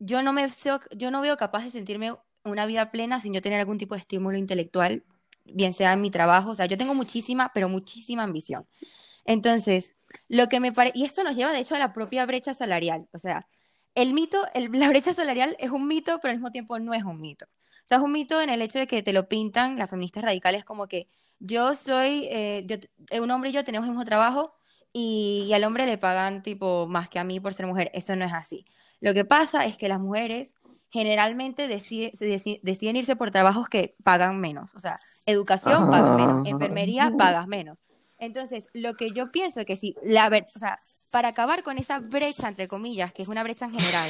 Yo 0.00 0.22
no 0.22 0.32
me, 0.34 0.44
seo- 0.50 0.80
yo 0.96 1.10
no 1.12 1.20
veo 1.22 1.36
capaz 1.38 1.64
de 1.64 1.70
sentirme 1.72 2.14
una 2.44 2.66
vida 2.66 2.90
plena 2.92 3.20
sin 3.20 3.34
yo 3.34 3.42
tener 3.42 3.60
algún 3.60 3.78
tipo 3.78 3.94
de 3.96 4.00
estímulo 4.02 4.38
intelectual, 4.38 5.04
bien 5.46 5.72
sea 5.74 5.92
en 5.94 6.02
mi 6.02 6.10
trabajo. 6.10 6.50
O 6.50 6.54
sea, 6.56 6.66
yo 6.66 6.78
tengo 6.78 6.94
muchísima, 6.94 7.52
pero 7.54 7.68
muchísima 7.68 8.24
ambición. 8.24 8.66
Entonces, 9.24 9.94
lo 10.28 10.48
que 10.48 10.60
me 10.60 10.72
parece, 10.72 10.98
y 10.98 11.04
esto 11.04 11.24
nos 11.24 11.36
lleva 11.36 11.52
de 11.52 11.60
hecho 11.60 11.74
a 11.76 11.78
la 11.80 11.90
propia 11.92 12.26
brecha 12.26 12.54
salarial. 12.54 13.08
O 13.12 13.18
sea, 13.18 13.48
el 13.94 14.12
mito, 14.14 14.44
la 14.72 14.88
brecha 14.90 15.12
salarial 15.14 15.56
es 15.58 15.70
un 15.70 15.88
mito, 15.88 16.20
pero 16.22 16.32
al 16.32 16.38
mismo 16.38 16.52
tiempo 16.52 16.78
no 16.78 16.94
es 16.94 17.04
un 17.04 17.20
mito. 17.20 17.46
O 17.84 17.86
sea, 17.86 17.98
es 17.98 18.04
un 18.04 18.12
mito 18.12 18.40
en 18.40 18.48
el 18.50 18.62
hecho 18.62 18.78
de 18.78 18.86
que 18.86 19.02
te 19.02 19.12
lo 19.12 19.28
pintan 19.28 19.76
las 19.78 19.90
feministas 19.90 20.22
radicales 20.24 20.64
como 20.64 20.86
que 20.86 21.08
yo 21.40 21.74
soy, 21.74 22.28
eh, 22.30 22.62
yo, 22.66 22.76
eh, 23.10 23.20
un 23.20 23.30
hombre 23.30 23.50
y 23.50 23.52
yo 23.52 23.64
tenemos 23.64 23.86
el 23.86 23.90
mismo 23.92 24.04
trabajo 24.04 24.54
y, 24.92 25.46
y 25.48 25.52
al 25.52 25.64
hombre 25.64 25.86
le 25.86 25.98
pagan 25.98 26.42
tipo 26.42 26.86
más 26.86 27.08
que 27.08 27.18
a 27.18 27.24
mí 27.24 27.40
por 27.40 27.54
ser 27.54 27.66
mujer. 27.66 27.90
Eso 27.94 28.14
no 28.14 28.24
es 28.24 28.32
así. 28.32 28.64
Lo 29.00 29.12
que 29.14 29.24
pasa 29.24 29.64
es 29.64 29.76
que 29.76 29.88
las 29.88 29.98
mujeres 29.98 30.54
generalmente 30.90 31.66
decide- 31.68 32.12
se 32.14 32.26
deci- 32.26 32.60
deciden 32.62 32.96
irse 32.96 33.16
por 33.16 33.30
trabajos 33.30 33.68
que 33.68 33.96
pagan 34.04 34.38
menos. 34.38 34.74
O 34.74 34.80
sea, 34.80 34.98
educación 35.26 35.90
pagas 35.90 36.16
menos, 36.16 36.46
enfermería 36.46 37.04
Ah, 37.06 37.16
pagas 37.16 37.46
menos. 37.48 37.78
Entonces, 38.18 38.68
lo 38.74 38.94
que 38.94 39.10
yo 39.10 39.32
pienso 39.32 39.58
es 39.60 39.66
que 39.66 39.74
si 39.74 39.96
la 40.04 40.28
ver- 40.28 40.46
o 40.54 40.58
sea, 40.58 40.78
para 41.10 41.28
acabar 41.28 41.64
con 41.64 41.78
esa 41.78 41.98
brecha, 41.98 42.48
entre 42.48 42.68
comillas, 42.68 43.12
que 43.12 43.22
es 43.22 43.28
una 43.28 43.42
brecha 43.42 43.64
en 43.64 43.72
general, 43.72 44.08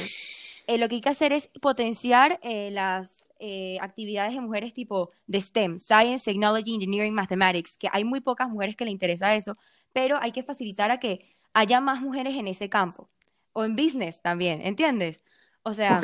eh, 0.67 0.77
lo 0.77 0.87
que 0.87 0.95
hay 0.95 1.01
que 1.01 1.09
hacer 1.09 1.33
es 1.33 1.49
potenciar 1.61 2.39
eh, 2.41 2.69
las 2.71 3.31
eh, 3.39 3.77
actividades 3.81 4.33
de 4.33 4.41
mujeres 4.41 4.73
tipo 4.73 5.11
de 5.27 5.41
STEM, 5.41 5.77
Science, 5.77 6.25
Technology, 6.31 6.73
Engineering, 6.75 7.13
Mathematics, 7.13 7.77
que 7.77 7.89
hay 7.91 8.03
muy 8.03 8.21
pocas 8.21 8.49
mujeres 8.49 8.75
que 8.75 8.85
le 8.85 8.91
interesa 8.91 9.35
eso, 9.35 9.57
pero 9.91 10.17
hay 10.21 10.31
que 10.31 10.43
facilitar 10.43 10.89
a 10.91 10.99
que 10.99 11.35
haya 11.53 11.81
más 11.81 12.01
mujeres 12.01 12.35
en 12.35 12.47
ese 12.47 12.69
campo. 12.69 13.09
O 13.51 13.63
en 13.65 13.75
business 13.75 14.21
también, 14.21 14.61
¿entiendes? 14.61 15.23
O 15.63 15.73
sea, 15.73 15.99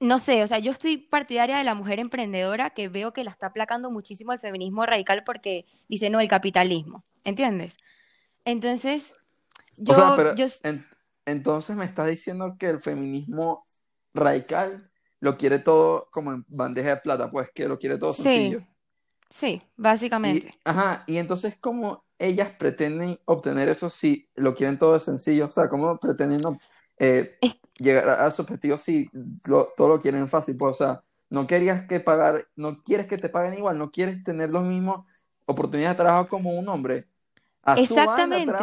no 0.00 0.18
sé, 0.18 0.42
o 0.42 0.46
sea, 0.46 0.58
yo 0.58 0.72
estoy 0.72 0.96
partidaria 0.96 1.56
de 1.56 1.64
la 1.64 1.74
mujer 1.74 2.00
emprendedora 2.00 2.70
que 2.70 2.88
veo 2.88 3.12
que 3.12 3.24
la 3.24 3.30
está 3.30 3.46
aplacando 3.46 3.90
muchísimo 3.90 4.32
el 4.32 4.38
feminismo 4.38 4.84
radical 4.84 5.22
porque 5.24 5.64
dice 5.88 6.10
no, 6.10 6.20
el 6.20 6.28
capitalismo, 6.28 7.04
¿entiendes? 7.24 7.76
Entonces, 8.44 9.16
O 9.86 9.94
sea, 9.94 10.08
yo, 10.08 10.16
pero 10.16 10.34
yo, 10.34 10.46
en- 10.64 10.86
entonces 11.26 11.76
me 11.76 11.84
estás 11.84 12.08
diciendo 12.08 12.56
que 12.58 12.68
el 12.68 12.82
feminismo 12.82 13.64
radical 14.14 14.90
lo 15.20 15.36
quiere 15.36 15.58
todo 15.58 16.08
como 16.12 16.32
en 16.32 16.44
bandeja 16.48 16.90
de 16.90 16.96
plata, 16.98 17.30
pues 17.30 17.50
que 17.54 17.68
lo 17.68 17.78
quiere 17.78 17.98
todo 17.98 18.12
sí, 18.12 18.14
sencillo. 18.14 18.62
sí, 19.30 19.62
Y, 20.22 20.40
básicamente. 20.40 20.58
ajá, 20.64 21.04
y 21.06 21.18
entonces, 21.18 21.58
¿cómo 21.60 22.04
ellas 22.18 22.52
pretenden 22.58 23.18
obtener 23.26 23.68
eso 23.68 23.90
si 23.90 24.28
lo 24.34 24.54
quieren 24.54 24.78
todo 24.78 24.98
sencillo? 24.98 25.46
O 25.46 25.50
sea, 25.50 25.68
¿cómo 25.68 25.98
pretenden 25.98 26.42
eh, 26.98 27.36
Es, 27.40 27.56
llegar 27.76 28.08
a, 28.08 28.26
a 28.26 28.30
su 28.30 28.42
objetivo 28.42 28.78
si 28.78 29.10
lo- 29.46 29.68
todo 29.76 29.88
lo 29.88 30.00
quieren 30.00 30.28
fácil? 30.28 30.56
Pues, 30.56 30.72
o 30.80 30.84
sea, 30.84 31.04
no 31.30 31.46
querías 31.46 31.86
que 31.86 32.00
pagar, 32.00 32.48
no 32.56 32.82
quieres 32.82 33.06
que 33.06 33.18
te 33.18 33.28
paguen 33.28 33.54
igual, 33.58 33.76
no 33.78 33.90
quieres 33.90 34.22
tener 34.24 34.50
las 34.50 34.62
mismas 34.64 35.00
oportunidades 35.46 35.96
de 35.98 36.02
trabajo 36.04 36.28
como 36.28 36.58
un 36.58 36.68
hombre. 36.68 37.06
A 37.62 37.78
su 37.78 37.94
exactamente. 37.94 38.54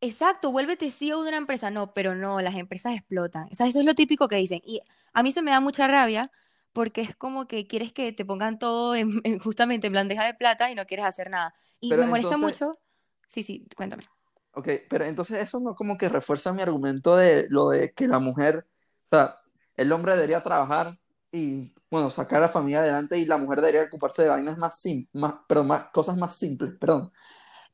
Exacto, 0.00 0.52
vuélvete 0.52 0.90
CEO 0.90 1.22
de 1.22 1.28
una 1.28 1.38
empresa. 1.38 1.70
No, 1.70 1.92
pero 1.94 2.14
no, 2.14 2.40
las 2.40 2.54
empresas 2.56 2.94
explotan. 2.94 3.48
O 3.50 3.54
sea, 3.54 3.66
eso 3.66 3.80
es 3.80 3.84
lo 3.86 3.94
típico 3.94 4.28
que 4.28 4.36
dicen. 4.36 4.60
Y 4.64 4.80
a 5.12 5.22
mí 5.22 5.30
eso 5.30 5.42
me 5.42 5.50
da 5.50 5.60
mucha 5.60 5.86
rabia 5.88 6.30
porque 6.72 7.00
es 7.02 7.16
como 7.16 7.46
que 7.48 7.66
quieres 7.66 7.92
que 7.92 8.12
te 8.12 8.24
pongan 8.24 8.58
todo 8.58 8.94
en, 8.94 9.20
en- 9.24 9.38
justamente 9.38 9.86
en 9.88 9.92
bandeja 9.94 10.24
de 10.24 10.34
plata 10.34 10.70
y 10.70 10.74
no 10.74 10.86
quieres 10.86 11.06
hacer 11.06 11.30
nada. 11.30 11.54
Y 11.80 11.94
Pero 11.94 12.02
me 12.02 12.06
molesta 12.06 12.36
entonces, 12.36 12.38
mucho. 12.38 12.78
Sí, 13.26 13.42
sí, 13.42 13.66
cuéntame. 13.76 14.04
ok, 14.52 14.68
pero 14.88 15.04
entonces 15.04 15.38
eso 15.38 15.60
no 15.60 15.74
como 15.74 15.96
que 15.98 16.08
refuerza 16.08 16.52
mi 16.52 16.62
argumento 16.62 17.16
de 17.16 17.46
lo 17.50 17.70
de 17.70 17.92
que 17.92 18.08
la 18.08 18.18
mujer, 18.18 18.66
o 19.06 19.08
sea, 19.08 19.36
el 19.76 19.92
hombre 19.92 20.14
debería 20.14 20.42
trabajar 20.42 20.98
y, 21.32 21.72
bueno, 21.90 22.10
sacar 22.10 22.38
a 22.38 22.42
la 22.42 22.48
familia 22.48 22.80
adelante 22.80 23.18
y 23.18 23.24
la 23.26 23.38
mujer 23.38 23.60
debería 23.60 23.82
ocuparse 23.84 24.22
de 24.24 24.28
vainas 24.30 24.58
más 24.58 24.80
simples, 24.80 25.08
más, 25.22 25.34
pero 25.48 25.62
más, 25.64 25.86
cosas 25.92 26.16
más 26.16 26.36
simples, 26.36 26.74
perdón. 26.78 27.12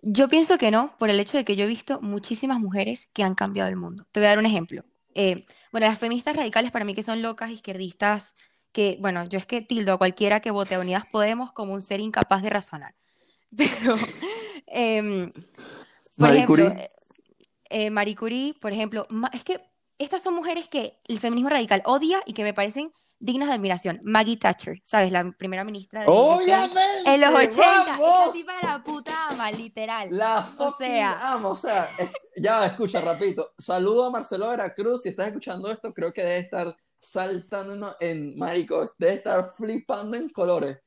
Yo 0.02 0.28
pienso 0.28 0.58
que 0.58 0.70
no, 0.70 0.96
por 0.98 1.10
el 1.10 1.18
hecho 1.20 1.36
de 1.36 1.44
que 1.44 1.56
yo 1.56 1.64
he 1.64 1.68
visto 1.68 2.00
muchísimas 2.00 2.60
mujeres 2.60 3.08
que 3.12 3.22
han 3.22 3.34
cambiado 3.34 3.68
el 3.68 3.76
mundo. 3.76 4.06
Te 4.12 4.20
voy 4.20 4.26
a 4.26 4.30
dar 4.30 4.38
un 4.38 4.46
ejemplo. 4.46 4.84
Eh, 5.14 5.46
bueno, 5.72 5.86
las 5.86 5.98
feministas 5.98 6.36
radicales 6.36 6.70
para 6.70 6.84
mí 6.84 6.94
que 6.94 7.02
son 7.02 7.22
locas, 7.22 7.50
izquierdistas, 7.50 8.34
que, 8.72 8.98
bueno, 9.00 9.24
yo 9.26 9.38
es 9.38 9.46
que 9.46 9.62
tildo 9.62 9.94
a 9.94 9.98
cualquiera 9.98 10.40
que 10.40 10.50
vote 10.50 10.74
a 10.74 10.80
Unidas 10.80 11.06
Podemos 11.10 11.52
como 11.52 11.72
un 11.72 11.82
ser 11.82 12.00
incapaz 12.00 12.42
de 12.42 12.50
razonar. 12.50 12.94
Pero, 13.56 13.96
em, 14.66 15.30
por 15.30 15.42
Marie 16.18 16.36
ejemplo, 16.36 16.68
Curie. 16.68 16.84
eh, 16.84 16.90
eh, 17.70 17.90
Marie 17.90 18.16
Curie, 18.16 18.54
por 18.54 18.72
ejemplo, 18.72 19.06
es 19.32 19.44
que 19.44 19.60
estas 19.98 20.22
son 20.22 20.34
mujeres 20.34 20.68
que 20.68 21.00
el 21.08 21.18
feminismo 21.18 21.48
radical 21.48 21.82
odia 21.86 22.22
y 22.26 22.34
que 22.34 22.42
me 22.42 22.52
parecen 22.52 22.92
dignas 23.18 23.48
de 23.48 23.54
admiración. 23.54 24.00
Maggie 24.02 24.36
Thatcher, 24.36 24.80
¿sabes? 24.84 25.10
La 25.12 25.30
primera 25.38 25.64
ministra 25.64 26.02
de 26.04 26.06
UK 26.10 26.42
en 27.06 27.20
los 27.20 27.30
80. 27.30 27.42
Esta 27.42 27.84
¡Vamos! 27.98 28.32
tipa 28.32 28.52
la 28.62 28.82
puta 28.82 29.28
ama, 29.30 29.50
literal. 29.50 30.08
La 30.10 30.46
O 30.58 30.70
sea- 30.72 31.32
amo, 31.32 31.50
o 31.50 31.56
sea, 31.56 31.88
es- 31.98 32.10
ya 32.36 32.66
escucha, 32.66 33.00
rapidito. 33.00 33.52
Saludo 33.58 34.04
a 34.06 34.10
Marcelo 34.10 34.48
Veracruz, 34.48 35.02
si 35.02 35.08
estás 35.10 35.28
escuchando 35.28 35.70
esto, 35.70 35.92
creo 35.94 36.12
que 36.12 36.22
debe 36.22 36.38
estar 36.38 36.76
saltando 36.98 37.96
en 38.00 38.36
marico, 38.38 38.84
debe 38.98 39.14
estar 39.14 39.52
flipando 39.56 40.16
en 40.16 40.28
colores. 40.30 40.78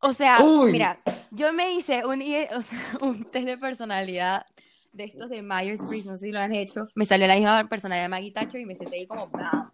O 0.00 0.12
sea, 0.12 0.38
Uy. 0.42 0.72
mira, 0.72 0.98
yo 1.30 1.52
me 1.52 1.72
hice 1.72 2.04
un, 2.06 2.20
o 2.22 2.62
sea, 2.62 2.78
un 3.00 3.24
test 3.30 3.46
de 3.46 3.58
personalidad 3.58 4.46
de 4.92 5.04
estos 5.04 5.28
de 5.30 5.42
Myers-Briggs, 5.42 6.06
no 6.06 6.16
sé 6.16 6.26
si 6.26 6.32
lo 6.32 6.40
han 6.40 6.54
hecho. 6.54 6.86
Me 6.94 7.04
salió 7.06 7.26
la 7.26 7.34
misma 7.34 7.68
personalidad 7.68 8.04
de 8.04 8.08
Maggie 8.08 8.32
Thatcher 8.32 8.60
y 8.60 8.66
me 8.66 8.74
senté 8.74 8.96
ahí 8.96 9.06
como 9.06 9.28
¡bam! 9.28 9.70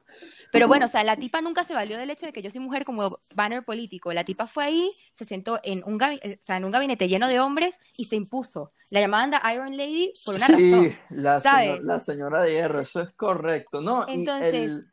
Pero 0.53 0.69
bueno, 0.69 0.87
o 0.87 0.89
sea, 0.89 1.03
la 1.03 1.17
tipa 1.17 1.41
nunca 1.41 1.65
se 1.65 1.73
valió 1.75 1.97
del 1.97 2.11
hecho 2.11 2.27
de 2.27 2.33
que 2.33 2.43
yo 2.43 2.51
soy 2.51 2.61
mujer 2.61 2.85
como 2.85 3.19
banner 3.35 3.65
político. 3.65 4.13
La 4.13 4.25
tipa 4.25 4.47
fue 4.47 4.65
ahí, 4.65 4.91
se 5.13 5.25
sentó 5.25 5.59
en 5.63 5.83
un, 5.87 6.01
eh, 6.03 6.21
o 6.25 6.43
sea, 6.43 6.59
en 6.59 6.65
un 6.65 6.71
gabinete 6.71 7.09
lleno 7.09 7.27
de 7.29 7.41
hombres 7.41 7.81
y 7.97 8.05
se 8.05 8.17
impuso. 8.17 8.73
La 8.91 9.01
llamaban 9.01 9.31
The 9.31 9.39
Iron 9.55 9.77
Lady 9.77 10.13
por 10.25 10.35
una 10.37 10.47
sí, 10.47 10.53
razón. 10.73 10.95
la, 11.11 11.41
¿sabes? 11.41 11.67
señor- 11.67 11.85
la 11.85 11.99
señora 12.01 12.43
de 12.43 12.53
hierro, 12.53 12.81
eso 12.81 13.01
es 13.03 13.11
correcto. 13.15 13.81
No, 13.81 14.05
y, 14.09 14.13
Entonces- 14.15 14.55
el- 14.55 14.87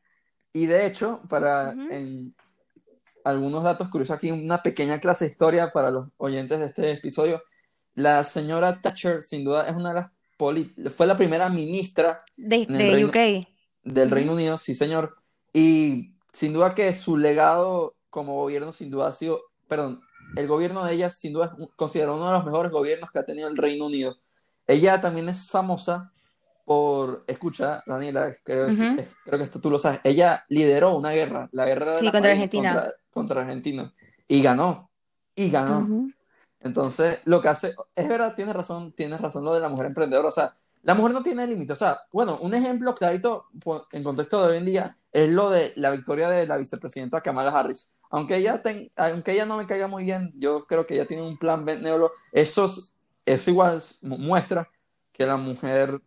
y 0.53 0.65
de 0.65 0.85
hecho, 0.85 1.21
para 1.29 1.69
Ujú. 1.69 1.87
en 1.91 2.35
algunos 3.23 3.63
datos 3.63 3.87
curiosos 3.89 4.15
aquí, 4.15 4.31
una 4.31 4.63
pequeña 4.63 4.99
clase 4.99 5.25
de 5.25 5.31
historia 5.31 5.71
para 5.71 5.91
los 5.91 6.07
oyentes 6.17 6.59
de 6.59 6.65
este 6.65 6.91
episodio. 6.93 7.41
La 7.95 8.23
señora 8.23 8.79
Thatcher, 8.81 9.21
sin 9.23 9.43
duda, 9.43 9.67
es 9.67 9.75
una 9.75 9.89
de 9.93 9.95
las 10.01 10.11
fue 10.95 11.05
la 11.05 11.15
primera 11.15 11.49
ministra 11.49 12.23
De, 12.35 12.65
de 12.65 12.91
Reino- 12.91 13.09
UK. 13.09 13.47
del. 13.83 14.09
Reino 14.09 14.33
Unido, 14.33 14.57
sí, 14.57 14.73
señor. 14.73 15.15
Y 15.53 16.15
sin 16.33 16.53
duda 16.53 16.73
que 16.73 16.91
su 16.95 17.15
legado 17.17 17.95
como 18.09 18.33
gobierno, 18.35 18.71
sin 18.71 18.89
duda 18.89 19.09
ha 19.09 19.13
sido, 19.13 19.39
perdón, 19.67 20.01
el 20.35 20.47
gobierno 20.47 20.83
de 20.83 20.93
ella, 20.93 21.09
sin 21.11 21.33
duda, 21.33 21.55
es 21.59 21.67
considerado 21.75 22.15
uno 22.17 22.25
de 22.27 22.31
los 22.33 22.45
mejores 22.45 22.71
gobiernos 22.71 23.11
que 23.11 23.19
ha 23.19 23.25
tenido 23.25 23.47
el 23.49 23.55
Reino 23.57 23.85
Unido. 23.85 24.17
Ella 24.65 24.99
también 24.99 25.29
es 25.29 25.47
famosa 25.49 26.11
por, 26.65 27.23
escucha, 27.27 27.83
Daniela, 27.85 28.33
creo, 28.43 28.65
Ujú. 28.67 28.99
es- 28.99 29.13
creo 29.25 29.37
que 29.37 29.45
esto 29.45 29.59
tú 29.61 29.69
lo 29.69 29.77
sabes, 29.77 29.99
ella 30.03 30.43
lideró 30.49 30.95
una 30.95 31.11
guerra, 31.11 31.49
la 31.51 31.65
guerra 31.65 31.91
de 31.91 31.97
Sí, 31.99 32.05
las 32.05 32.11
contra 32.13 32.31
Argentina. 32.31 32.73
Contra, 32.73 32.93
contra 33.11 33.41
Argentina. 33.41 33.93
Y 34.27 34.41
ganó, 34.41 34.89
y 35.35 35.51
ganó. 35.51 35.79
Ujú. 35.81 36.11
Entonces, 36.61 37.19
lo 37.25 37.41
que 37.41 37.47
hace, 37.49 37.75
es 37.95 38.07
verdad, 38.07 38.35
tienes 38.35 38.55
razón, 38.55 38.93
tienes 38.93 39.19
razón 39.19 39.43
lo 39.43 39.53
de 39.53 39.59
la 39.59 39.69
mujer 39.69 39.87
emprendedora, 39.87 40.29
o 40.29 40.31
sea, 40.31 40.55
la 40.83 40.93
mujer 40.95 41.13
no 41.13 41.21
tiene 41.23 41.45
límite, 41.47 41.73
o 41.73 41.75
sea, 41.75 41.99
bueno, 42.11 42.37
un 42.41 42.53
ejemplo 42.53 42.95
clarito 42.95 43.45
po- 43.63 43.87
en 43.91 44.03
contexto 44.03 44.41
de 44.41 44.51
hoy 44.51 44.57
en 44.57 44.65
día 44.65 44.95
es 45.11 45.29
lo 45.29 45.49
de 45.49 45.73
la 45.75 45.91
victoria 45.91 46.29
de 46.29 46.47
la 46.47 46.57
vicepresidenta 46.57 47.21
Kamala 47.21 47.51
Harris. 47.51 47.95
Aunque 48.09 48.37
ella, 48.37 48.61
ten- 48.61 48.91
aunque 48.95 49.33
ella 49.33 49.45
no 49.45 49.57
me 49.57 49.67
caiga 49.67 49.87
muy 49.87 50.03
bien, 50.03 50.31
yo 50.35 50.65
creo 50.65 50.85
que 50.87 50.95
ella 50.95 51.07
tiene 51.07 51.23
un 51.23 51.37
plan 51.37 51.65
benévolo, 51.65 52.11
eso, 52.31 52.65
es- 52.65 52.95
eso 53.25 53.49
igual 53.51 53.77
es- 53.77 54.03
mu- 54.03 54.17
muestra 54.17 54.69
que 55.11 55.25
la 55.25 55.37
mujer 55.37 56.01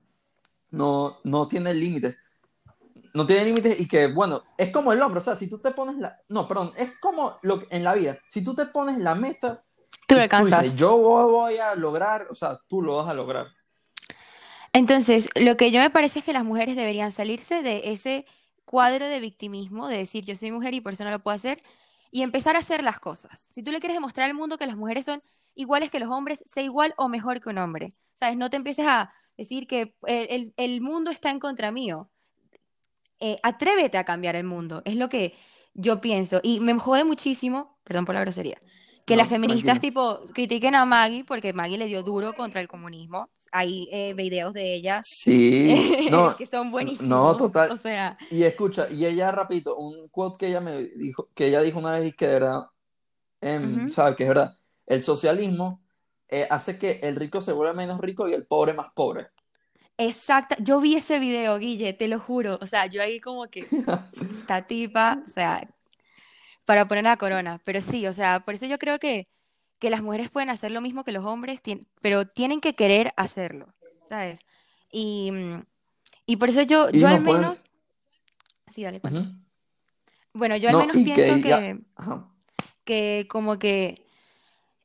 no, 0.71 1.19
no 1.25 1.49
tiene 1.49 1.75
límites. 1.75 2.17
No 3.15 3.27
tiene 3.27 3.45
límites 3.45 3.79
y 3.81 3.87
que, 3.87 4.09
bueno, 4.13 4.43
es 4.59 4.71
como 4.71 4.93
el 4.93 5.01
hombre, 5.01 5.21
o 5.21 5.23
sea, 5.23 5.37
si 5.37 5.49
tú 5.49 5.59
te 5.61 5.71
pones 5.71 5.97
la... 5.99 6.21
No, 6.29 6.49
perdón, 6.49 6.73
es 6.77 6.99
como 7.01 7.39
lo 7.43 7.61
que- 7.61 7.77
en 7.77 7.85
la 7.85 7.95
vida, 7.95 8.19
si 8.29 8.43
tú 8.43 8.55
te 8.55 8.67
pones 8.67 8.99
la 8.99 9.15
meta 9.15 9.64
Tú 10.07 10.15
lo 10.17 10.23
alcanzas. 10.23 10.63
dices, 10.63 10.79
yo 10.79 10.97
voy 10.99 11.57
a 11.59 11.75
lograr, 11.75 12.27
o 12.31 12.35
sea, 12.35 12.59
tú 12.69 12.83
lo 12.83 12.97
vas 12.97 13.09
a 13.09 13.15
lograr. 13.15 13.49
Entonces, 14.73 15.29
lo 15.37 15.57
que 15.57 15.71
yo 15.71 15.81
me 15.81 15.91
parece 15.91 16.19
es 16.19 16.25
que 16.25 16.33
las 16.33 16.45
mujeres 16.45 16.77
deberían 16.77 17.13
salirse 17.13 17.63
de 17.63 17.93
ese 17.93 18.27
cuadro 18.65 19.07
de 19.07 19.21
victimismo, 19.21 19.89
de 19.89 19.99
decir 19.99 20.25
yo 20.25 20.37
soy 20.37 20.51
mujer 20.51 20.75
y 20.75 20.81
por 20.81 20.95
eso 20.95 21.05
no 21.05 21.11
lo 21.11 21.23
puedo 21.23 21.35
hacer, 21.35 21.63
y 22.11 22.23
empezar 22.23 22.57
a 22.57 22.61
hacer 22.61 22.83
las 22.83 22.99
cosas. 23.01 23.41
Si 23.51 23.63
tú 23.63 23.71
le 23.71 23.81
quieres 23.81 23.97
demostrar 23.97 24.29
al 24.29 24.35
mundo 24.35 24.59
que 24.59 24.67
las 24.67 24.77
mujeres 24.77 25.05
son 25.05 25.21
iguales 25.55 25.91
que 25.91 26.01
los 26.01 26.11
hombres, 26.11 26.43
sé 26.47 26.63
igual 26.63 26.95
o 26.97 27.09
mejor 27.09 27.41
que 27.41 27.51
un 27.51 27.59
hombre. 27.59 27.93
¿Sabes? 28.15 28.37
No 28.37 28.51
te 28.51 28.57
empieces 28.57 28.87
a 28.87 29.13
decir 29.37 29.67
que 29.67 29.95
el, 30.07 30.27
el- 30.31 30.55
el 30.57 30.81
mundo 30.81 31.11
está 31.11 31.31
en 31.31 31.41
contra 31.41 31.71
mío. 31.73 32.11
Eh, 33.21 33.39
atrévete 33.43 33.97
a 33.97 34.05
cambiar 34.05 34.37
el 34.37 34.45
mundo, 34.45 34.83
es 34.85 34.97
lo 34.97 35.09
que 35.09 35.35
yo 35.73 36.01
pienso. 36.01 36.41
Y 36.43 36.61
me 36.61 36.75
jode 36.79 37.05
muchísimo, 37.05 37.79
perdón 37.85 38.05
por 38.05 38.15
la 38.15 38.21
grosería, 38.21 38.61
que 39.07 39.17
No, 39.17 39.17
las 39.17 39.29
feministas 39.29 39.81
tipo 39.81 40.21
critiquen 40.35 40.75
a 40.75 40.85
Maggie 40.87 41.25
porque 41.25 41.53
Maggie 41.53 41.79
le 41.79 41.87
dio 41.87 42.03
duro 42.03 42.35
contra 42.35 42.61
el 42.61 42.69
comunismo. 42.69 43.31
Hay 43.53 43.89
eh, 43.93 44.15
videos 44.15 44.53
de 44.55 44.75
ella 44.75 45.03
Sí, 45.03 46.05
no, 46.11 46.35
que 46.37 46.47
son 46.47 46.71
buenísimos. 46.71 47.31
no, 47.31 47.37
total. 47.37 47.75
O 47.75 47.77
sea, 47.77 48.17
y 48.29 48.45
escucha, 48.45 48.89
y 48.91 49.05
ella, 49.07 49.31
rapidito, 49.31 49.77
un 49.77 50.09
quote 50.09 50.39
que 50.39 50.47
ella 50.49 50.61
me 50.61 50.83
dijo, 50.85 51.31
que 51.35 51.47
ella 51.49 51.61
dijo 51.63 51.79
una 51.79 51.93
vez 51.93 52.07
y 52.09 52.13
que 52.17 52.27
de 52.27 52.33
verdad, 52.35 52.63
em, 53.41 53.85
Ujú. 53.85 53.91
sabe 53.91 54.17
que 54.17 54.25
es 54.25 54.31
verdad, 54.31 54.53
el 54.87 55.03
socialismo 55.03 55.83
eh, 56.29 56.47
hace 56.51 56.79
que 56.79 57.01
el 57.03 57.17
rico 57.17 57.43
se 57.43 57.53
vuelva 57.53 57.75
menos 57.75 58.01
rico 58.01 58.29
y 58.29 58.35
el 58.35 58.47
pobre 58.47 58.75
más 58.75 58.93
pobre. 58.95 59.29
exacta. 59.97 60.57
Yo 60.61 60.81
vi 60.81 60.97
ese 60.97 61.19
video, 61.19 61.59
Guille, 61.59 61.93
te 61.93 62.09
lo 62.09 62.19
juro. 62.21 62.59
O 62.61 62.67
sea, 62.67 62.87
yo 62.87 63.03
ahí 63.03 63.21
como 63.21 63.49
que 63.51 63.71
esta 64.41 64.67
tipa, 64.67 65.23
o 65.27 65.29
sea, 65.29 65.74
para 66.65 66.87
poner 66.89 67.05
la 67.05 67.17
corona. 67.17 67.61
Pero 67.65 67.81
sí, 67.81 68.07
o 68.07 68.13
sea, 68.13 68.41
por 68.41 68.55
eso 68.55 68.67
yo 68.67 68.79
creo 68.79 68.99
que, 68.99 69.25
que 69.79 69.91
las 69.91 70.03
mujeres 70.03 70.31
pueden 70.31 70.51
hacer 70.51 70.71
lo 70.71 70.81
mismo 70.81 71.05
que 71.05 71.13
los 71.13 71.25
hombres, 71.25 71.63
tien- 71.63 71.87
pero 72.01 72.27
tienen 72.27 72.61
que 72.61 72.75
querer 72.75 73.13
hacerlo, 73.17 73.67
¿sabes? 74.05 74.41
Y, 74.91 75.31
mm, 75.33 75.63
y 76.27 76.37
por 76.37 76.49
eso 76.49 76.63
yo, 76.63 76.89
Y 76.91 77.01
yo 77.01 77.09
no 77.09 77.17
al 77.17 77.23
pueden- 77.23 77.41
menos, 77.43 77.65
sí, 78.69 78.83
dale, 78.83 79.01
cuenta. 79.01 79.21
Ujú. 79.21 79.31
Bueno, 80.35 80.57
yo 80.57 80.69
al 80.69 80.75
No, 80.75 80.81
menos 80.81 80.97
y 80.97 81.05
que 81.05 81.15
pienso 81.15 81.43
que, 81.43 81.81
Ajá. 81.97 82.29
que 82.85 83.27
como 83.29 83.59
que 83.59 84.05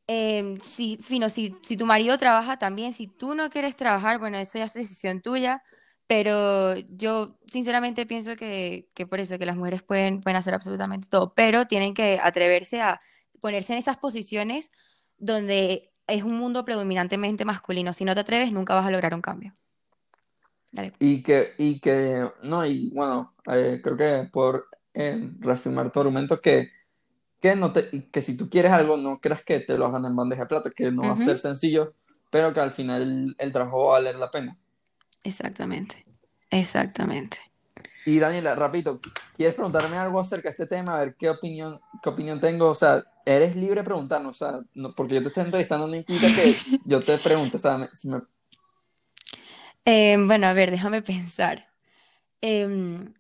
em, 0.07 0.59
si, 0.59 0.97
fino, 0.97 1.29
si, 1.29 1.55
si 1.61 1.77
tu 1.77 1.85
marido 1.85 2.17
trabaja 2.17 2.57
también, 2.57 2.93
si 2.93 3.07
tú 3.07 3.35
no 3.35 3.49
quieres 3.51 3.75
trabajar, 3.75 4.17
bueno, 4.19 4.37
eso 4.39 4.57
ya 4.57 4.65
es 4.65 4.73
decisión 4.73 5.21
tuya, 5.21 5.61
pero 6.09 6.75
yo 6.75 7.37
sinceramente 7.51 8.07
pienso 8.07 8.35
que, 8.35 8.89
que 8.95 9.05
por 9.05 9.19
eso, 9.19 9.37
que 9.37 9.45
las 9.45 9.55
mujeres 9.55 9.83
pueden, 9.83 10.21
pueden 10.21 10.37
hacer 10.37 10.55
absolutamente 10.55 11.07
todo, 11.07 11.35
pero 11.35 11.67
tienen 11.67 11.93
que 11.93 12.19
atreverse 12.19 12.81
a 12.81 12.99
ponerse 13.39 13.73
en 13.73 13.79
esas 13.79 13.97
posiciones 13.97 14.71
donde 15.19 15.91
es 16.07 16.23
un 16.23 16.35
mundo 16.39 16.65
predominantemente 16.65 17.45
masculino. 17.45 17.93
Si 17.93 18.05
no 18.05 18.15
te 18.15 18.21
atreves, 18.21 18.51
nunca 18.51 18.73
vas 18.73 18.87
a 18.87 18.89
lograr 18.89 19.13
un 19.13 19.21
cambio. 19.21 19.53
Dale. 20.71 20.93
Y 20.97 21.21
que, 21.21 21.49
y 21.59 21.79
que, 21.79 22.27
no, 22.41 22.65
y 22.65 22.89
bueno, 22.89 23.35
eh, 23.45 23.79
creo 23.83 23.95
que 23.95 24.29
por 24.31 24.67
eh, 24.95 25.29
reafirmar 25.37 25.91
tu 25.91 25.99
argumento 25.99 26.41
que, 26.41 26.71
que, 27.39 27.55
no 27.55 27.71
te, 27.71 28.09
que 28.09 28.23
si 28.23 28.35
tú 28.35 28.49
quieres 28.49 28.71
algo, 28.71 28.97
no 28.97 29.21
creas 29.21 29.43
que 29.43 29.59
te 29.59 29.77
lo 29.77 29.85
hagan 29.85 30.05
en 30.05 30.15
bandeja 30.15 30.41
de 30.41 30.47
plata, 30.47 30.71
que 30.71 30.91
no 30.91 31.03
va 31.03 31.11
a 31.11 31.17
ser 31.17 31.37
sencillo, 31.37 31.93
pero 32.31 32.51
que 32.51 32.61
al 32.61 32.71
final 32.71 33.35
el 33.37 33.53
trabajo 33.53 33.85
va 33.85 33.97
a 33.97 33.99
valer 33.99 34.15
la 34.15 34.31
pena. 34.31 34.57
Exactamente, 35.23 36.05
exactamente. 36.49 37.37
Y 38.05 38.17
Daniela, 38.19 38.55
rapidito, 38.55 38.99
¿quieres 39.35 39.55
preguntarme 39.55 39.97
algo 39.97 40.19
acerca 40.19 40.49
de 40.49 40.51
este 40.51 40.65
tema? 40.65 40.95
A 40.95 40.99
ver 41.01 41.15
qué 41.15 41.29
opinión, 41.29 41.79
qué 42.01 42.09
opinión 42.09 42.39
tengo. 42.39 42.69
O 42.69 42.75
sea, 42.75 43.03
eres 43.25 43.55
libre 43.55 43.81
de 43.81 43.83
preguntarnos, 43.85 44.41
o 44.41 44.45
sea, 44.45 44.59
no- 44.73 44.93
porque 44.95 45.15
yo 45.15 45.21
te 45.21 45.27
estoy 45.27 45.43
entrevistando 45.43 45.87
no 45.87 45.95
implica 45.95 46.33
que 46.33 46.57
yo 46.85 47.03
te 47.03 47.17
pregunte, 47.19 47.57
o 47.57 47.59
sea, 47.59 47.77
me- 47.77 47.89
Eh, 49.85 50.17
bueno, 50.25 50.47
a 50.47 50.53
ver, 50.53 50.71
déjame 50.71 51.01
pensar. 51.01 51.67
Em, 52.41 53.13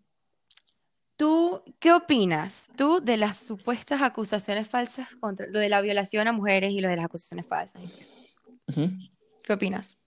¿tú 1.17 1.61
qué 1.79 1.91
opinas 1.93 2.71
tú 2.75 2.99
de 3.01 3.17
las 3.17 3.37
supuestas 3.37 4.01
acusaciones 4.01 4.67
falsas 4.69 5.15
contra 5.15 5.47
lo 5.47 5.59
de 5.59 5.69
la 5.69 5.81
violación 5.81 6.27
a 6.27 6.31
mujeres 6.33 6.71
y 6.71 6.79
lo 6.79 6.89
de 6.89 6.95
las 6.95 7.05
acusaciones 7.05 7.45
falsas? 7.47 7.81
¿Qué 9.43 9.53
opinas? 9.53 9.99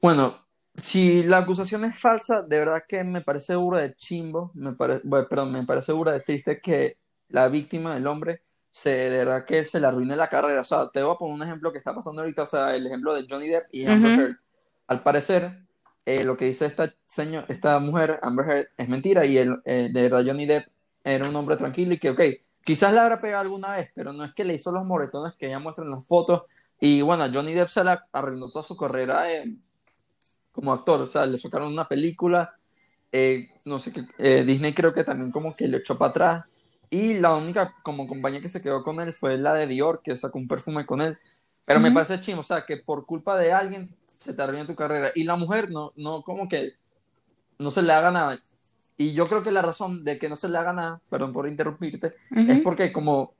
Bueno, 0.00 0.46
si 0.76 1.22
la 1.24 1.38
acusación 1.38 1.84
es 1.84 1.98
falsa, 1.98 2.42
de 2.42 2.58
verdad 2.58 2.84
que 2.88 3.02
me 3.04 3.20
parece 3.20 3.56
burda 3.56 3.80
de 3.80 3.94
chimbo, 3.94 4.50
me 4.54 4.72
parece, 4.74 5.02
perdón, 5.28 5.52
me 5.52 5.64
parece 5.64 5.92
burda 5.92 6.12
de 6.12 6.20
triste 6.20 6.60
que 6.60 6.98
la 7.28 7.48
víctima, 7.48 7.96
el 7.96 8.06
hombre, 8.06 8.42
se, 8.70 8.90
de 8.90 9.10
verdad 9.24 9.44
que 9.44 9.64
se 9.64 9.80
le 9.80 9.86
arruine 9.88 10.14
la 10.16 10.28
carrera. 10.28 10.60
O 10.60 10.64
sea, 10.64 10.88
te 10.90 11.02
voy 11.02 11.14
a 11.14 11.18
poner 11.18 11.34
un 11.34 11.42
ejemplo 11.42 11.72
que 11.72 11.78
está 11.78 11.94
pasando 11.94 12.20
ahorita, 12.22 12.42
o 12.44 12.46
sea, 12.46 12.74
el 12.76 12.86
ejemplo 12.86 13.14
de 13.14 13.26
Johnny 13.28 13.48
Depp 13.48 13.66
y 13.72 13.86
Amber 13.86 14.12
Ujú. 14.12 14.20
Heard. 14.20 14.36
Al 14.86 15.02
parecer, 15.02 15.64
eh, 16.06 16.24
lo 16.24 16.36
que 16.36 16.44
dice 16.46 16.66
esta, 16.66 16.94
señor, 17.06 17.44
esta 17.48 17.78
mujer, 17.80 18.18
Amber 18.22 18.46
Heard, 18.48 18.68
es 18.76 18.88
mentira 18.88 19.26
y 19.26 19.36
el, 19.38 19.60
eh, 19.64 19.90
de 19.92 20.02
verdad 20.02 20.24
Johnny 20.26 20.46
Depp 20.46 20.68
era 21.04 21.28
un 21.28 21.34
hombre 21.36 21.56
tranquilo 21.56 21.92
y 21.94 21.98
que, 21.98 22.10
ok, 22.10 22.20
quizás 22.64 22.92
la 22.92 23.02
habrá 23.02 23.20
pegado 23.20 23.42
alguna 23.42 23.76
vez, 23.76 23.90
pero 23.94 24.12
no 24.12 24.24
es 24.24 24.32
que 24.34 24.44
le 24.44 24.54
hizo 24.54 24.70
los 24.72 24.84
moretones 24.84 25.34
que 25.36 25.46
ella 25.46 25.58
muestra 25.58 25.84
en 25.84 25.90
las 25.90 26.06
fotos, 26.06 26.42
Y 26.80 27.02
bueno, 27.02 27.24
Johnny 27.32 27.54
Depp 27.54 27.68
se 27.70 27.82
le 27.84 27.98
arruinó 28.12 28.50
toda 28.50 28.64
su 28.64 28.76
carrera 28.76 29.32
eh, 29.32 29.56
como 30.58 30.72
actor, 30.72 31.00
o 31.00 31.06
sea, 31.06 31.24
le 31.24 31.38
sacaron 31.38 31.72
una 31.72 31.86
película, 31.86 32.52
eh, 33.12 33.48
no 33.64 33.78
sé 33.78 33.92
qué, 33.92 34.02
eh, 34.18 34.42
Disney 34.44 34.72
creo 34.72 34.92
que 34.92 35.04
también 35.04 35.30
como 35.30 35.54
que 35.54 35.68
le 35.68 35.76
echó 35.76 35.96
para 35.96 36.10
atrás. 36.10 36.44
Y 36.90 37.14
la 37.14 37.32
única 37.36 37.76
como 37.84 38.08
compañía 38.08 38.40
que 38.40 38.48
se 38.48 38.60
quedó 38.60 38.82
con 38.82 38.98
él 38.98 39.12
fue 39.12 39.38
la 39.38 39.54
de 39.54 39.68
Dior, 39.68 40.00
que 40.02 40.16
sacó 40.16 40.36
un 40.36 40.48
perfume 40.48 40.84
con 40.84 41.00
él. 41.00 41.16
Pero 41.64 41.78
me 41.78 41.92
parece 41.92 42.20
chimo, 42.20 42.40
o 42.40 42.42
sea, 42.42 42.66
que 42.66 42.78
por 42.78 43.06
culpa 43.06 43.38
de 43.38 43.52
alguien 43.52 43.94
se 44.04 44.34
te 44.34 44.42
arruina 44.42 44.66
tu 44.66 44.74
carrera. 44.74 45.12
Y 45.14 45.22
la 45.22 45.36
mujer 45.36 45.70
no, 45.70 45.92
no 45.94 46.22
como 46.22 46.48
que 46.48 46.72
no 47.60 47.70
se 47.70 47.82
le 47.82 47.92
haga 47.92 48.10
nada. 48.10 48.40
Y 48.96 49.12
yo 49.12 49.28
creo 49.28 49.44
que 49.44 49.52
la 49.52 49.62
razón 49.62 50.02
de 50.02 50.18
que 50.18 50.28
no 50.28 50.34
se 50.34 50.48
le 50.48 50.58
haga 50.58 50.72
nada, 50.72 51.00
perdón 51.08 51.32
por 51.32 51.46
interrumpirte, 51.46 52.14
es 52.34 52.60
porque 52.62 52.92
como 52.92 53.34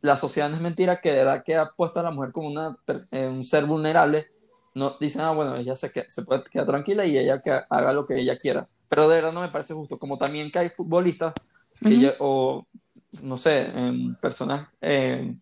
la 0.00 0.16
sociedad 0.16 0.50
no 0.50 0.56
es 0.56 0.62
mentira, 0.62 1.00
que 1.00 1.12
de 1.12 1.18
verdad 1.18 1.44
que 1.44 1.54
ha 1.54 1.70
puesto 1.70 2.00
a 2.00 2.02
la 2.02 2.10
mujer 2.10 2.32
como 2.32 2.48
una, 2.48 2.76
eh, 3.12 3.28
un 3.28 3.44
ser 3.44 3.66
vulnerable, 3.66 4.33
no 4.74 4.96
dicen, 5.00 5.22
ah, 5.22 5.30
bueno, 5.32 5.56
ella 5.56 5.76
se, 5.76 5.90
que- 5.92 6.10
se 6.10 6.22
puede 6.22 6.42
quedar 6.44 6.66
tranquila 6.66 7.04
y 7.06 7.16
ella 7.16 7.40
que 7.40 7.50
haga 7.68 7.92
lo 7.92 8.06
que 8.06 8.18
ella 8.18 8.36
quiera. 8.38 8.68
Pero 8.88 9.08
de 9.08 9.16
verdad 9.16 9.32
no 9.32 9.40
me 9.40 9.48
parece 9.48 9.74
justo, 9.74 9.98
como 9.98 10.18
también 10.18 10.50
que 10.50 10.58
hay 10.58 10.70
futbolistas 10.70 11.32
que 11.80 11.98
ya- 12.00 12.14
o 12.20 12.66
no 13.22 13.36
sé, 13.36 13.62
em, 13.66 14.14
personas, 14.16 14.68
em, 14.80 15.38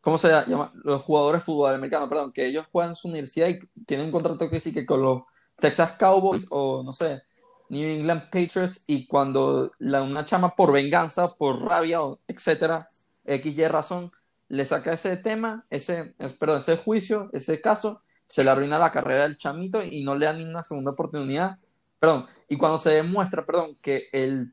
¿cómo 0.00 0.18
se 0.18 0.28
llama? 0.28 0.72
Los 0.82 1.02
jugadores 1.02 1.40
de 1.40 1.44
fútbol 1.44 1.74
americano, 1.74 2.08
perdón, 2.08 2.32
que 2.32 2.46
ellos 2.46 2.66
juegan 2.70 2.90
en 2.90 2.94
su 2.96 3.08
universidad 3.08 3.48
y 3.48 3.58
tienen 3.86 4.06
un 4.06 4.12
contrato 4.12 4.48
que 4.50 4.60
sí 4.60 4.72
que 4.72 4.84
con 4.86 5.02
los 5.02 5.22
Texas 5.58 5.92
Cowboys 5.98 6.46
o 6.50 6.82
no 6.82 6.92
sé, 6.92 7.22
New 7.70 7.88
England 7.88 8.24
Patriots 8.24 8.84
y 8.86 9.06
cuando 9.06 9.72
la, 9.78 10.02
una 10.02 10.24
chama 10.24 10.54
por 10.54 10.72
venganza, 10.72 11.34
por 11.34 11.62
rabia, 11.62 12.00
etcétera, 12.28 12.86
X 13.24 13.58
y 13.58 13.66
razón, 13.66 14.10
le 14.48 14.66
saca 14.66 14.92
ese 14.92 15.16
tema, 15.16 15.64
ese, 15.70 16.14
perdón, 16.38 16.58
ese 16.58 16.76
juicio, 16.76 17.30
ese 17.32 17.60
caso, 17.60 18.02
se 18.34 18.42
le 18.42 18.50
arruina 18.50 18.80
la 18.80 18.90
carrera 18.90 19.22
del 19.22 19.38
chamito 19.38 19.80
y 19.80 20.02
no 20.02 20.16
le 20.16 20.26
dan 20.26 20.38
ni 20.38 20.42
una 20.42 20.64
segunda 20.64 20.90
oportunidad. 20.90 21.56
Perdón, 22.00 22.26
y 22.48 22.56
cuando 22.56 22.78
se 22.78 22.90
demuestra, 22.90 23.46
perdón, 23.46 23.78
que 23.80 24.08
el, 24.12 24.52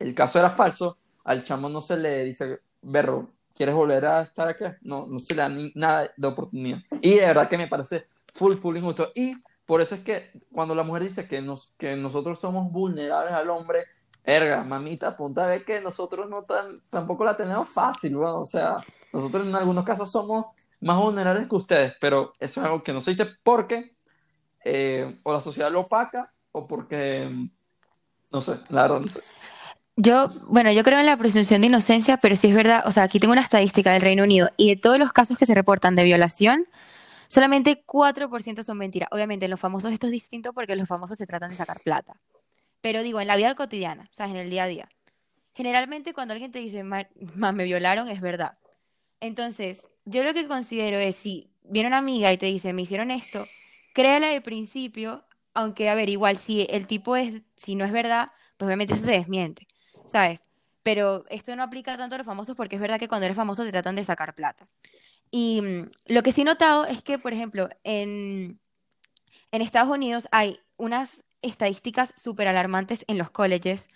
el 0.00 0.14
caso 0.16 0.40
era 0.40 0.50
falso, 0.50 0.98
al 1.22 1.44
chamo 1.44 1.68
no 1.68 1.80
se 1.80 1.96
le 1.96 2.24
dice, 2.24 2.58
berro, 2.82 3.30
¿quieres 3.54 3.72
volver 3.72 4.04
a 4.04 4.22
estar 4.22 4.48
acá? 4.48 4.78
No, 4.82 5.06
no 5.06 5.20
se 5.20 5.32
le 5.32 5.42
da 5.42 5.48
ni 5.48 5.70
nada 5.76 6.10
de 6.16 6.26
oportunidad. 6.26 6.80
Y 7.00 7.14
de 7.14 7.26
verdad 7.26 7.48
que 7.48 7.56
me 7.56 7.68
parece 7.68 8.08
full, 8.34 8.56
full 8.56 8.78
injusto. 8.78 9.12
Y 9.14 9.36
por 9.64 9.80
eso 9.80 9.94
es 9.94 10.00
que 10.00 10.32
cuando 10.50 10.74
la 10.74 10.82
mujer 10.82 11.04
dice 11.04 11.28
que, 11.28 11.40
nos, 11.40 11.72
que 11.78 11.94
nosotros 11.94 12.40
somos 12.40 12.72
vulnerables 12.72 13.32
al 13.32 13.48
hombre, 13.48 13.84
erga, 14.24 14.64
mamita, 14.64 15.16
punta 15.16 15.46
ve 15.46 15.62
que 15.62 15.80
nosotros 15.80 16.28
no 16.28 16.42
tan, 16.42 16.74
tampoco 16.90 17.24
la 17.24 17.36
tenemos 17.36 17.68
fácil, 17.68 18.16
bueno, 18.16 18.40
o 18.40 18.44
sea, 18.44 18.78
nosotros 19.12 19.46
en 19.46 19.54
algunos 19.54 19.84
casos 19.84 20.10
somos 20.10 20.46
más 20.84 20.98
vulnerables 20.98 21.48
que 21.48 21.54
ustedes, 21.56 21.94
pero 22.00 22.32
eso 22.38 22.60
es 22.60 22.66
algo 22.66 22.82
que 22.82 22.92
no 22.92 23.00
se 23.00 23.12
dice 23.12 23.26
porque 23.42 23.92
eh, 24.64 25.16
o 25.24 25.32
la 25.32 25.40
sociedad 25.40 25.70
lo 25.70 25.80
opaca 25.80 26.32
o 26.52 26.66
porque, 26.66 27.28
no 28.32 28.42
sé, 28.42 28.56
la 28.68 28.82
verdad 28.82 29.00
no 29.00 29.08
sé. 29.08 29.20
Yo, 29.96 30.26
bueno, 30.48 30.72
yo 30.72 30.82
creo 30.82 30.98
en 30.98 31.06
la 31.06 31.16
presunción 31.16 31.60
de 31.60 31.68
inocencia, 31.68 32.16
pero 32.16 32.34
sí 32.36 32.48
es 32.48 32.54
verdad, 32.54 32.82
o 32.86 32.92
sea, 32.92 33.04
aquí 33.04 33.18
tengo 33.20 33.32
una 33.32 33.42
estadística 33.42 33.92
del 33.92 34.02
Reino 34.02 34.24
Unido 34.24 34.50
y 34.56 34.74
de 34.74 34.80
todos 34.80 34.98
los 34.98 35.12
casos 35.12 35.38
que 35.38 35.46
se 35.46 35.54
reportan 35.54 35.94
de 35.94 36.04
violación, 36.04 36.66
solamente 37.28 37.82
4% 37.86 38.62
son 38.62 38.76
mentiras. 38.78 39.08
Obviamente, 39.12 39.44
en 39.46 39.50
los 39.52 39.60
famosos 39.60 39.92
esto 39.92 40.06
es 40.06 40.12
distinto 40.12 40.52
porque 40.52 40.74
los 40.76 40.88
famosos 40.88 41.16
se 41.16 41.26
tratan 41.26 41.50
de 41.50 41.56
sacar 41.56 41.80
plata. 41.80 42.14
Pero 42.80 43.02
digo, 43.02 43.20
en 43.20 43.28
la 43.28 43.36
vida 43.36 43.54
cotidiana, 43.54 44.08
¿sabes? 44.10 44.32
En 44.32 44.38
el 44.38 44.50
día 44.50 44.64
a 44.64 44.66
día. 44.66 44.88
Generalmente 45.54 46.12
cuando 46.12 46.32
alguien 46.32 46.50
te 46.52 46.58
dice, 46.58 46.82
"Ma- 46.82 47.08
ma, 47.36 47.52
me 47.52 47.64
violaron, 47.64 48.08
es 48.08 48.20
verdad. 48.20 48.58
Entonces, 49.20 49.86
yo 50.04 50.22
lo 50.22 50.34
que 50.34 50.48
considero 50.48 50.98
es, 50.98 51.16
si 51.16 51.50
viene 51.64 51.88
una 51.88 51.98
amiga 51.98 52.32
y 52.32 52.38
te 52.38 52.46
dice, 52.46 52.72
me 52.72 52.82
hicieron 52.82 53.10
esto, 53.10 53.44
créela 53.92 54.28
de 54.28 54.40
principio, 54.40 55.24
aunque, 55.54 55.88
a 55.88 55.94
ver, 55.94 56.08
igual, 56.08 56.36
si 56.36 56.66
el 56.70 56.86
tipo 56.86 57.16
es, 57.16 57.42
si 57.56 57.74
no 57.74 57.84
es 57.84 57.92
verdad, 57.92 58.30
pues 58.56 58.66
obviamente 58.66 58.94
eso 58.94 59.04
se 59.04 59.12
desmiente, 59.12 59.66
¿sabes? 60.06 60.44
Pero 60.82 61.20
esto 61.30 61.54
no 61.56 61.62
aplica 61.62 61.96
tanto 61.96 62.14
a 62.14 62.18
los 62.18 62.26
famosos 62.26 62.56
porque 62.56 62.76
es 62.76 62.82
verdad 62.82 62.98
que 62.98 63.08
cuando 63.08 63.24
eres 63.24 63.36
famoso 63.36 63.64
te 63.64 63.72
tratan 63.72 63.96
de 63.96 64.04
sacar 64.04 64.34
plata. 64.34 64.68
Y 65.30 65.62
mm, 65.62 65.90
lo 66.06 66.22
que 66.22 66.32
sí 66.32 66.42
he 66.42 66.44
notado 66.44 66.86
es 66.86 67.02
que, 67.02 67.18
por 67.18 67.32
ejemplo, 67.32 67.68
en, 67.84 68.60
en 69.52 69.62
Estados 69.62 69.90
Unidos 69.90 70.28
hay 70.30 70.60
unas 70.76 71.24
estadísticas 71.42 72.14
súper 72.16 72.48
alarmantes 72.48 73.04
en 73.08 73.18
los 73.18 73.30
colleges, 73.30 73.88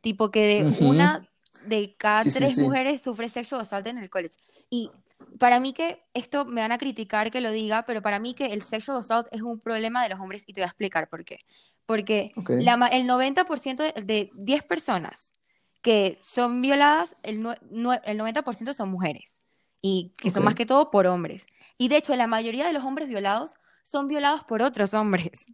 tipo 0.00 0.30
que 0.30 0.40
de 0.40 0.64
Ujú. 0.64 0.88
una 0.88 1.28
de 1.66 1.94
cada 1.96 2.24
Sí, 2.24 2.30
tres 2.30 2.56
sí. 2.56 2.62
mujeres 2.62 3.02
sufre 3.02 3.28
sexual 3.28 3.62
assault 3.62 3.86
en 3.86 3.98
el 3.98 4.10
college. 4.10 4.36
Y 4.70 4.90
para 5.38 5.60
mí 5.60 5.72
que 5.72 6.04
esto 6.14 6.44
me 6.44 6.60
van 6.60 6.72
a 6.72 6.78
criticar 6.78 7.30
que 7.30 7.40
lo 7.40 7.50
diga, 7.50 7.84
pero 7.86 8.02
para 8.02 8.18
mí 8.18 8.34
que 8.34 8.46
el 8.46 8.62
sexual 8.62 8.98
assault 8.98 9.28
es 9.32 9.42
un 9.42 9.60
problema 9.60 10.02
de 10.02 10.10
los 10.10 10.20
hombres 10.20 10.44
y 10.46 10.52
te 10.52 10.60
voy 10.60 10.64
a 10.64 10.68
explicar 10.68 11.08
por 11.08 11.24
qué. 11.24 11.38
Porque 11.86 12.32
la 12.58 12.74
el 12.92 13.06
90% 13.06 13.82
de, 13.82 13.92
de 14.02 14.30
10 14.34 14.62
personas 14.64 15.34
que 15.82 16.18
son 16.22 16.60
violadas, 16.62 17.16
el, 17.22 17.42
nue- 17.42 18.00
el 18.04 18.16
90% 18.18 18.72
son 18.72 18.88
mujeres 18.90 19.42
y 19.80 20.14
que 20.16 20.30
son 20.30 20.42
más 20.44 20.54
que 20.54 20.66
todo 20.66 20.90
por 20.90 21.06
hombres. 21.06 21.46
Y 21.78 21.88
de 21.88 21.96
hecho, 21.98 22.16
la 22.16 22.26
mayoría 22.26 22.66
de 22.66 22.72
los 22.72 22.84
hombres 22.84 23.08
violados 23.08 23.54
son 23.82 24.08
violados 24.08 24.44
por 24.44 24.62
otros 24.62 24.94
hombres. 24.94 25.46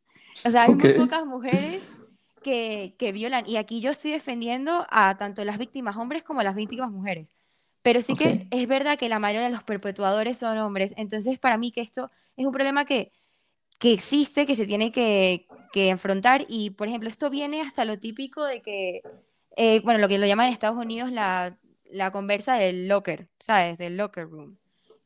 O 0.45 0.51
sea, 0.51 0.63
hay 0.63 0.75
muy 0.75 0.91
pocas 0.91 1.25
mujeres 1.27 1.93
que, 2.43 2.97
que 2.99 3.13
violan. 3.13 3.47
Y 3.49 3.57
aquí 3.57 3.81
yo 3.81 3.91
estoy 3.91 4.13
defendiendo 4.13 4.87
a 4.91 5.17
tanto 5.19 5.45
las 5.45 5.59
víctimas 5.59 5.97
hombres 5.97 6.23
como 6.23 6.43
las 6.43 6.55
víctimas 6.55 6.91
mujeres. 6.91 7.29
Pero 7.83 8.01
sí 8.03 8.17
que 8.17 8.47
Ok. 8.47 8.49
es 8.51 8.69
verdad 8.69 8.99
que 8.99 9.09
la 9.09 9.19
mayoría 9.19 9.47
de 9.49 9.53
los 9.55 9.65
perpetuadores 9.65 10.39
son 10.39 10.59
hombres. 10.59 10.95
Entonces, 10.97 11.39
para 11.39 11.59
mí 11.59 11.73
que 11.73 11.81
esto 11.83 12.11
es 12.37 12.47
un 12.47 12.53
problema 12.53 12.85
que, 12.85 13.13
que 13.79 13.93
existe, 13.93 14.47
que 14.47 14.57
se 14.57 14.67
tiene 14.67 14.93
que, 14.93 15.51
que 15.73 15.89
enfrentar. 15.91 16.45
Y, 16.49 16.71
por 16.71 16.89
ejemplo, 16.89 17.09
esto 17.09 17.31
viene 17.31 17.61
hasta 17.63 17.85
lo 17.85 17.99
típico 17.99 18.45
de 18.45 18.63
que, 18.63 19.07
eh, 19.57 19.81
bueno, 19.85 20.01
lo 20.01 20.09
que 20.09 20.19
lo 20.19 20.27
llaman 20.27 20.47
en 20.49 20.53
Estados 20.55 20.79
Unidos 20.79 21.11
la, 21.13 21.59
la 21.85 22.11
conversa 22.13 22.55
del 22.57 22.89
locker, 22.89 23.29
¿sabes? 23.41 23.79
Del 23.79 23.97
locker 23.97 24.29
room. 24.29 24.59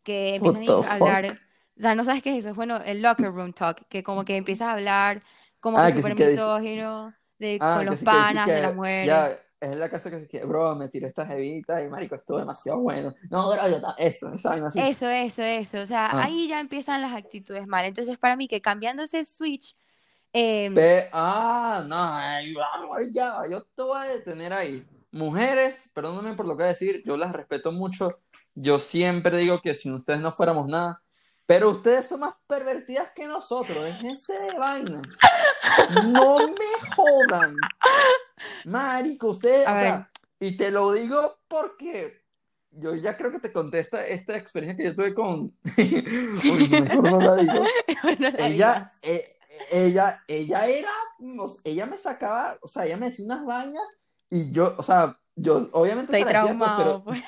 Que 0.02 0.36
What 0.38 0.56
empiezan 0.62 0.64
a 0.82 0.94
hablar, 0.94 1.26
fuck? 1.26 1.38
o 1.78 1.80
sea, 1.80 1.94
no 1.94 2.04
sabes 2.04 2.22
qué 2.22 2.30
es 2.30 2.38
eso, 2.38 2.50
es 2.50 2.56
bueno, 2.56 2.78
el 2.84 3.02
locker 3.02 3.32
room 3.32 3.52
talk, 3.52 3.86
que 3.88 4.02
como 4.02 4.24
que 4.24 4.36
empiezas 4.36 4.68
a 4.68 4.72
hablar 4.74 5.22
como 5.60 5.80
Ah, 5.80 5.82
que 5.82 5.90
que 5.92 6.02
súper 6.02 6.14
sí 6.14 6.14
que 6.14 6.26
misógino, 6.26 7.14
de, 7.38 7.66
ah, 7.68 7.72
con 7.72 7.86
que 7.88 7.96
los 7.96 7.98
sí 7.98 8.06
que 8.08 8.24
panas, 8.24 8.52
de 8.52 8.60
las 8.60 8.72
que 8.72 8.74
mujeres. 8.74 9.26
ya 9.26 9.38
es 9.60 9.76
la 9.76 9.88
casa 9.88 10.10
que 10.10 10.20
se 10.20 10.28
que, 10.28 10.44
bro, 10.44 10.74
me 10.76 10.88
tiré 10.88 11.06
esta 11.06 11.24
jevita 11.26 11.82
y 11.82 11.88
marico, 11.88 12.14
estuvo 12.14 12.38
demasiado 12.38 12.78
bueno. 12.80 13.14
No, 13.30 13.48
bro, 13.50 13.68
yo 13.68 13.76
eso, 13.98 14.32
esa 14.34 14.50
vaina 14.50 14.66
así. 14.68 14.80
Eso, 14.80 15.08
eso, 15.08 15.42
eso. 15.42 15.78
O 15.80 15.86
sea, 15.86 16.06
Ah. 16.06 16.24
ahí 16.24 16.48
ya 16.48 16.60
empiezan 16.60 17.00
las 17.00 17.12
actitudes 17.14 17.66
mal. 17.66 17.84
Entonces, 17.84 18.18
para 18.18 18.36
mí 18.36 18.48
que 18.48 18.60
cambiando 18.60 19.02
ese 19.02 19.24
switch, 19.24 19.76
eh, 20.32 20.70
Pe- 20.74 21.08
ah, 21.12 21.82
no, 21.86 23.10
ya, 23.12 23.42
yo 23.50 23.62
te 23.74 23.82
voy 23.82 23.98
a 23.98 24.10
detener 24.10 24.52
ahí. 24.52 24.86
Mujeres, 25.10 25.90
perdóname 25.94 26.34
por 26.34 26.46
lo 26.46 26.52
que 26.52 26.62
voy 26.62 26.64
a 26.66 26.68
decir, 26.68 27.02
yo 27.06 27.16
las 27.16 27.32
respeto 27.32 27.72
mucho. 27.72 28.10
Yo 28.54 28.78
siempre 28.78 29.38
digo 29.38 29.60
que 29.60 29.74
sin 29.74 29.94
ustedes 29.94 30.20
no 30.20 30.32
fuéramos 30.32 30.66
nada. 30.68 31.02
Pero 31.46 31.70
ustedes 31.70 32.06
son 32.08 32.20
más 32.20 32.34
pervertidas 32.46 33.12
que 33.14 33.26
nosotros, 33.26 33.82
déjense 33.84 34.38
de 34.38 34.52
vaina. 34.58 35.00
No 36.08 36.38
me 36.48 36.90
jodan. 36.96 37.56
Marico, 38.64 39.28
ustedes, 39.28 39.66
a 39.66 39.72
o 39.72 39.74
ver, 39.74 39.84
sea, 39.84 40.10
y 40.40 40.56
te 40.56 40.70
lo 40.70 40.92
digo 40.92 41.38
porque 41.48 42.26
yo 42.70 42.94
ya 42.94 43.16
creo 43.16 43.32
que 43.32 43.38
te 43.38 43.52
conté 43.52 43.80
esta, 43.80 44.36
experiencia 44.36 44.76
que 44.76 44.84
yo 44.84 44.94
tuve 44.94 45.14
con. 45.14 45.56
Uy, 45.78 46.68
mejor 46.68 47.10
no 47.10 47.20
la 47.20 47.36
digo. 47.36 47.64
no 48.18 48.30
la 48.30 48.46
Ella, 48.46 48.92
eh, 49.02 49.22
ella, 49.70 50.22
ella 50.28 50.66
era, 50.66 50.92
ella 51.64 51.86
me 51.86 51.98
sacaba, 51.98 52.58
o 52.60 52.68
sea, 52.68 52.86
ella 52.86 52.96
me 52.96 53.06
decía 53.06 53.24
unas 53.24 53.46
vainas 53.46 53.82
y 54.30 54.52
yo, 54.52 54.74
o 54.76 54.82
sea, 54.82 55.18
yo 55.34 55.68
obviamente 55.72 56.12
Estoy 56.12 56.32
la 56.32 56.40
decía, 56.42 56.58
pues, 56.58 56.70
traumado, 56.70 56.78
pero 56.78 57.04
pues. 57.04 57.22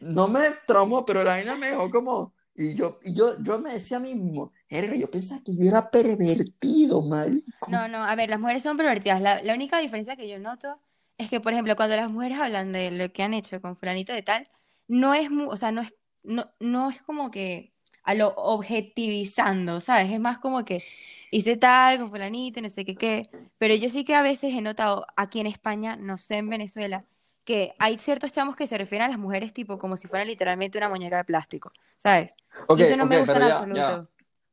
no 0.00 0.28
me 0.28 0.50
traumó, 0.66 1.04
pero 1.04 1.24
la 1.24 1.32
vaina 1.32 1.56
me 1.56 1.70
dejó 1.70 1.90
como, 1.90 2.34
y 2.60 2.74
yo, 2.74 2.98
y 3.02 3.14
yo, 3.14 3.42
yo 3.42 3.58
me 3.58 3.72
decía 3.72 3.96
a 3.96 4.00
mí 4.00 4.14
mismo, 4.14 4.52
"Erga, 4.68 4.94
yo 4.94 5.10
pensaba 5.10 5.40
que 5.44 5.56
yo 5.56 5.62
era 5.64 5.90
pervertido, 5.90 7.02
marico. 7.02 7.70
No, 7.70 7.88
no, 7.88 7.98
a 8.04 8.14
ver, 8.14 8.28
las 8.30 8.38
mujeres 8.40 8.62
son 8.62 8.76
pervertidas. 8.76 9.20
La, 9.20 9.42
la 9.42 9.54
única 9.54 9.78
diferencia 9.78 10.16
que 10.16 10.28
yo 10.28 10.38
noto 10.38 10.78
es 11.18 11.28
que, 11.30 11.40
por 11.40 11.52
ejemplo, 11.52 11.76
cuando 11.76 11.96
las 11.96 12.10
mujeres 12.10 12.38
hablan 12.38 12.72
de 12.72 12.90
lo 12.90 13.12
que 13.12 13.22
han 13.22 13.34
hecho 13.34 13.60
con 13.60 13.76
fulanito 13.76 14.12
de 14.12 14.22
tal, 14.22 14.48
no 14.88 15.14
es, 15.14 15.28
o 15.30 15.56
sea, 15.56 15.72
no 15.72 15.82
es, 15.82 15.94
no, 16.22 16.50
no 16.60 16.90
es 16.90 17.02
como 17.02 17.30
que 17.30 17.72
a 18.02 18.14
lo 18.14 18.28
objetivizando, 18.36 19.80
¿sabes? 19.80 20.10
Es 20.12 20.20
más 20.20 20.38
como 20.38 20.64
que 20.64 20.82
hice 21.30 21.56
tal 21.56 21.98
con 21.98 22.10
fulanito 22.10 22.60
no 22.60 22.68
sé 22.68 22.84
qué 22.84 22.94
qué. 22.96 23.30
Pero 23.58 23.74
yo 23.74 23.88
sí 23.88 24.04
que 24.04 24.14
a 24.14 24.22
veces 24.22 24.54
he 24.54 24.60
notado 24.62 25.06
aquí 25.16 25.40
en 25.40 25.46
España, 25.46 25.96
no 25.96 26.18
sé 26.18 26.36
en 26.38 26.48
Venezuela, 26.48 27.04
que 27.50 27.74
hay 27.80 27.98
ciertos 27.98 28.30
chamos 28.30 28.54
que 28.54 28.68
se 28.68 28.78
refieren 28.78 29.06
a 29.06 29.08
las 29.10 29.18
mujeres 29.18 29.52
tipo 29.52 29.76
como 29.76 29.96
si 29.96 30.06
fueran 30.06 30.28
literalmente 30.28 30.78
una 30.78 30.88
muñeca 30.88 31.16
de 31.16 31.24
plástico, 31.24 31.72
¿sabes? 31.98 32.36
Ok, 32.68 32.78
Y 32.78 32.82
eso 32.82 32.96
no 32.96 33.06
me 33.06 33.16
ok, 33.16 33.22
gusta 33.22 33.38
en 33.38 33.42
ya, 33.42 33.48
absoluto. 33.56 33.92
ya. 33.92 34.08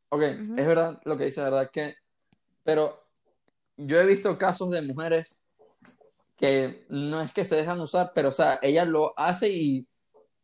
Ok, 0.09 0.21
Ujú. 0.23 0.55
es 0.57 0.67
verdad 0.67 1.01
lo 1.05 1.17
que 1.17 1.25
dice, 1.25 1.41
verdad 1.43 1.69
que, 1.71 1.93
pero 2.63 3.03
yo 3.77 3.99
he 4.01 4.05
visto 4.05 4.37
casos 4.37 4.71
de 4.71 4.81
mujeres 4.83 5.41
que 6.37 6.85
no 6.89 7.21
es 7.21 7.33
que 7.33 7.45
se 7.45 7.55
dejan 7.55 7.79
usar, 7.81 8.11
pero 8.13 8.29
o 8.29 8.31
sea, 8.31 8.59
ella 8.61 8.85
lo 8.85 9.13
hace 9.19 9.49
y 9.49 9.87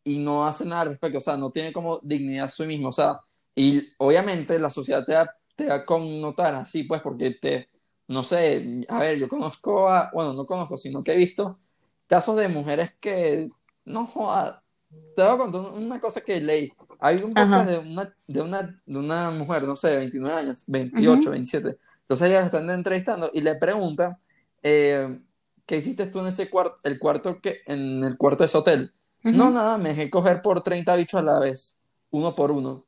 y 0.06 0.20
no 0.20 0.46
hace 0.48 0.66
nada 0.66 0.84
al 0.84 0.90
respecto, 0.90 1.20
o 1.20 1.22
sea, 1.22 1.38
no 1.38 1.52
tiene 1.52 1.74
como 1.74 2.00
dignidad 2.04 2.46
a 2.46 2.50
sí 2.50 2.66
mismo, 2.66 2.90
o 2.90 2.92
sea, 2.94 3.22
y 3.56 3.84
obviamente 4.00 4.60
la 4.60 4.70
sociedad 4.72 5.06
te 5.06 5.14
va, 5.16 5.30
te 5.56 5.68
va 5.68 5.76
a 5.76 5.86
connotar 5.86 6.56
así, 6.56 6.86
pues, 6.86 7.02
porque 7.02 7.32
te, 7.42 7.70
no 8.08 8.24
sé, 8.24 8.82
a 8.90 9.00
ver, 9.00 9.20
yo 9.20 9.30
conozco 9.30 9.90
a, 9.90 10.12
bueno, 10.14 10.34
no 10.34 10.46
conozco, 10.48 10.78
sino 10.78 11.04
que 11.04 11.14
he 11.14 11.18
visto 11.18 11.60
casos 12.14 12.36
de 12.36 12.48
mujeres 12.48 12.92
que, 13.00 13.50
no 13.86 14.06
joda, 14.06 14.64
te 15.16 15.24
voy 15.24 15.32
a 15.34 15.38
contar 15.38 15.62
una 15.62 16.00
cosa 16.00 16.22
que 16.22 16.40
leí. 16.40 16.72
Hay 17.00 17.24
un 17.24 17.34
podcast 17.34 17.68
de 17.68 17.80
una, 17.80 18.16
de, 18.28 18.42
una, 18.42 18.82
de 18.86 19.00
una 19.00 19.32
mujer, 19.32 19.64
no 19.64 19.76
sé, 19.76 19.88
de 19.90 19.98
29 19.98 20.40
años, 20.40 20.64
28, 20.68 21.32
27. 21.32 21.76
Entonces 22.02 22.30
ella 22.30 22.42
la 22.42 22.46
están 22.46 22.70
entrevistando 22.70 23.32
y 23.34 23.42
le 23.42 23.56
pregunta, 23.56 24.20
eh, 24.62 25.22
¿qué 25.66 25.78
hiciste 25.78 26.06
tú 26.06 26.20
en 26.20 26.28
ese 26.28 26.52
cuarto, 26.52 26.76
el 26.84 27.00
cuarto 27.00 27.42
que, 27.42 27.62
en 27.66 28.04
el 28.04 28.16
cuarto 28.16 28.44
de 28.44 28.46
ese 28.46 28.60
hotel? 28.60 28.94
No, 29.24 29.50
nada, 29.50 29.80
me 29.80 29.90
dejé 29.90 30.12
coger 30.12 30.44
por 30.44 30.62
30 30.62 30.96
bichos 30.96 31.20
a 31.20 31.24
la 31.24 31.40
vez, 31.40 31.80
uno 32.12 32.36
por 32.36 32.52
uno. 32.52 32.86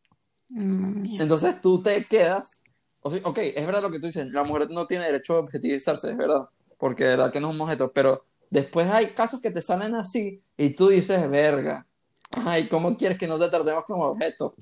Mm, 0.49 1.19
Entonces 1.19 1.59
tú 1.61 1.81
te 1.81 2.05
quedas, 2.05 2.63
ok, 3.01 3.39
es 3.39 3.65
verdad 3.65 3.81
lo 3.81 3.89
que 3.89 3.99
tú 3.99 4.05
dices, 4.05 4.31
la 4.31 4.43
mujer 4.43 4.69
no 4.69 4.85
tiene 4.85 5.05
derecho 5.05 5.37
a 5.37 5.39
objetivizarse, 5.39 6.11
es 6.11 6.17
verdad, 6.17 6.47
porque 6.77 7.05
de 7.05 7.09
verdad 7.11 7.31
que 7.31 7.39
no 7.39 7.49
es 7.49 7.55
un 7.55 7.61
objeto, 7.61 7.91
pero 7.91 8.21
después 8.49 8.87
hay 8.89 9.07
casos 9.11 9.41
que 9.41 9.51
te 9.51 9.61
salen 9.61 9.95
así 9.95 10.41
y 10.57 10.71
tú 10.71 10.89
dices, 10.89 11.29
verga, 11.29 11.85
ay, 12.31 12.67
¿cómo 12.67 12.97
quieres 12.97 13.17
que 13.17 13.27
no 13.27 13.39
te 13.39 13.49
tratemos 13.49 13.85
como 13.85 14.05
objeto? 14.05 14.55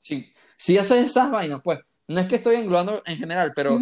Si, 0.00 0.32
si 0.56 0.78
haces 0.78 1.06
esas 1.06 1.30
vainas, 1.30 1.60
pues, 1.62 1.80
no 2.06 2.20
es 2.20 2.26
que 2.26 2.36
estoy 2.36 2.56
englobando 2.56 3.02
en 3.04 3.18
general, 3.18 3.52
pero 3.54 3.78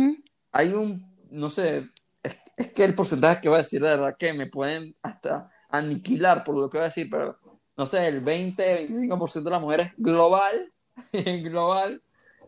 hay 0.52 0.72
un, 0.72 1.14
no 1.30 1.50
sé, 1.50 1.86
es, 2.22 2.36
es, 2.56 2.72
que 2.72 2.84
el 2.84 2.94
porcentaje 2.94 3.40
que 3.40 3.48
voy 3.48 3.56
a 3.56 3.62
decir 3.62 3.80
de 3.80 3.88
verdad 3.88 4.16
que 4.18 4.32
me 4.32 4.46
pueden 4.46 4.96
hasta 5.02 5.50
aniquilar 5.68 6.42
por 6.42 6.56
lo 6.56 6.68
que 6.68 6.78
voy 6.78 6.84
a 6.84 6.88
decir, 6.88 7.08
pero 7.10 7.38
no 7.76 7.86
sé, 7.86 8.06
el 8.08 8.20
20, 8.20 8.88
25% 8.88 9.42
de 9.42 9.50
las 9.50 9.60
mujeres 9.60 9.92
global, 9.96 10.72
global, 11.42 12.02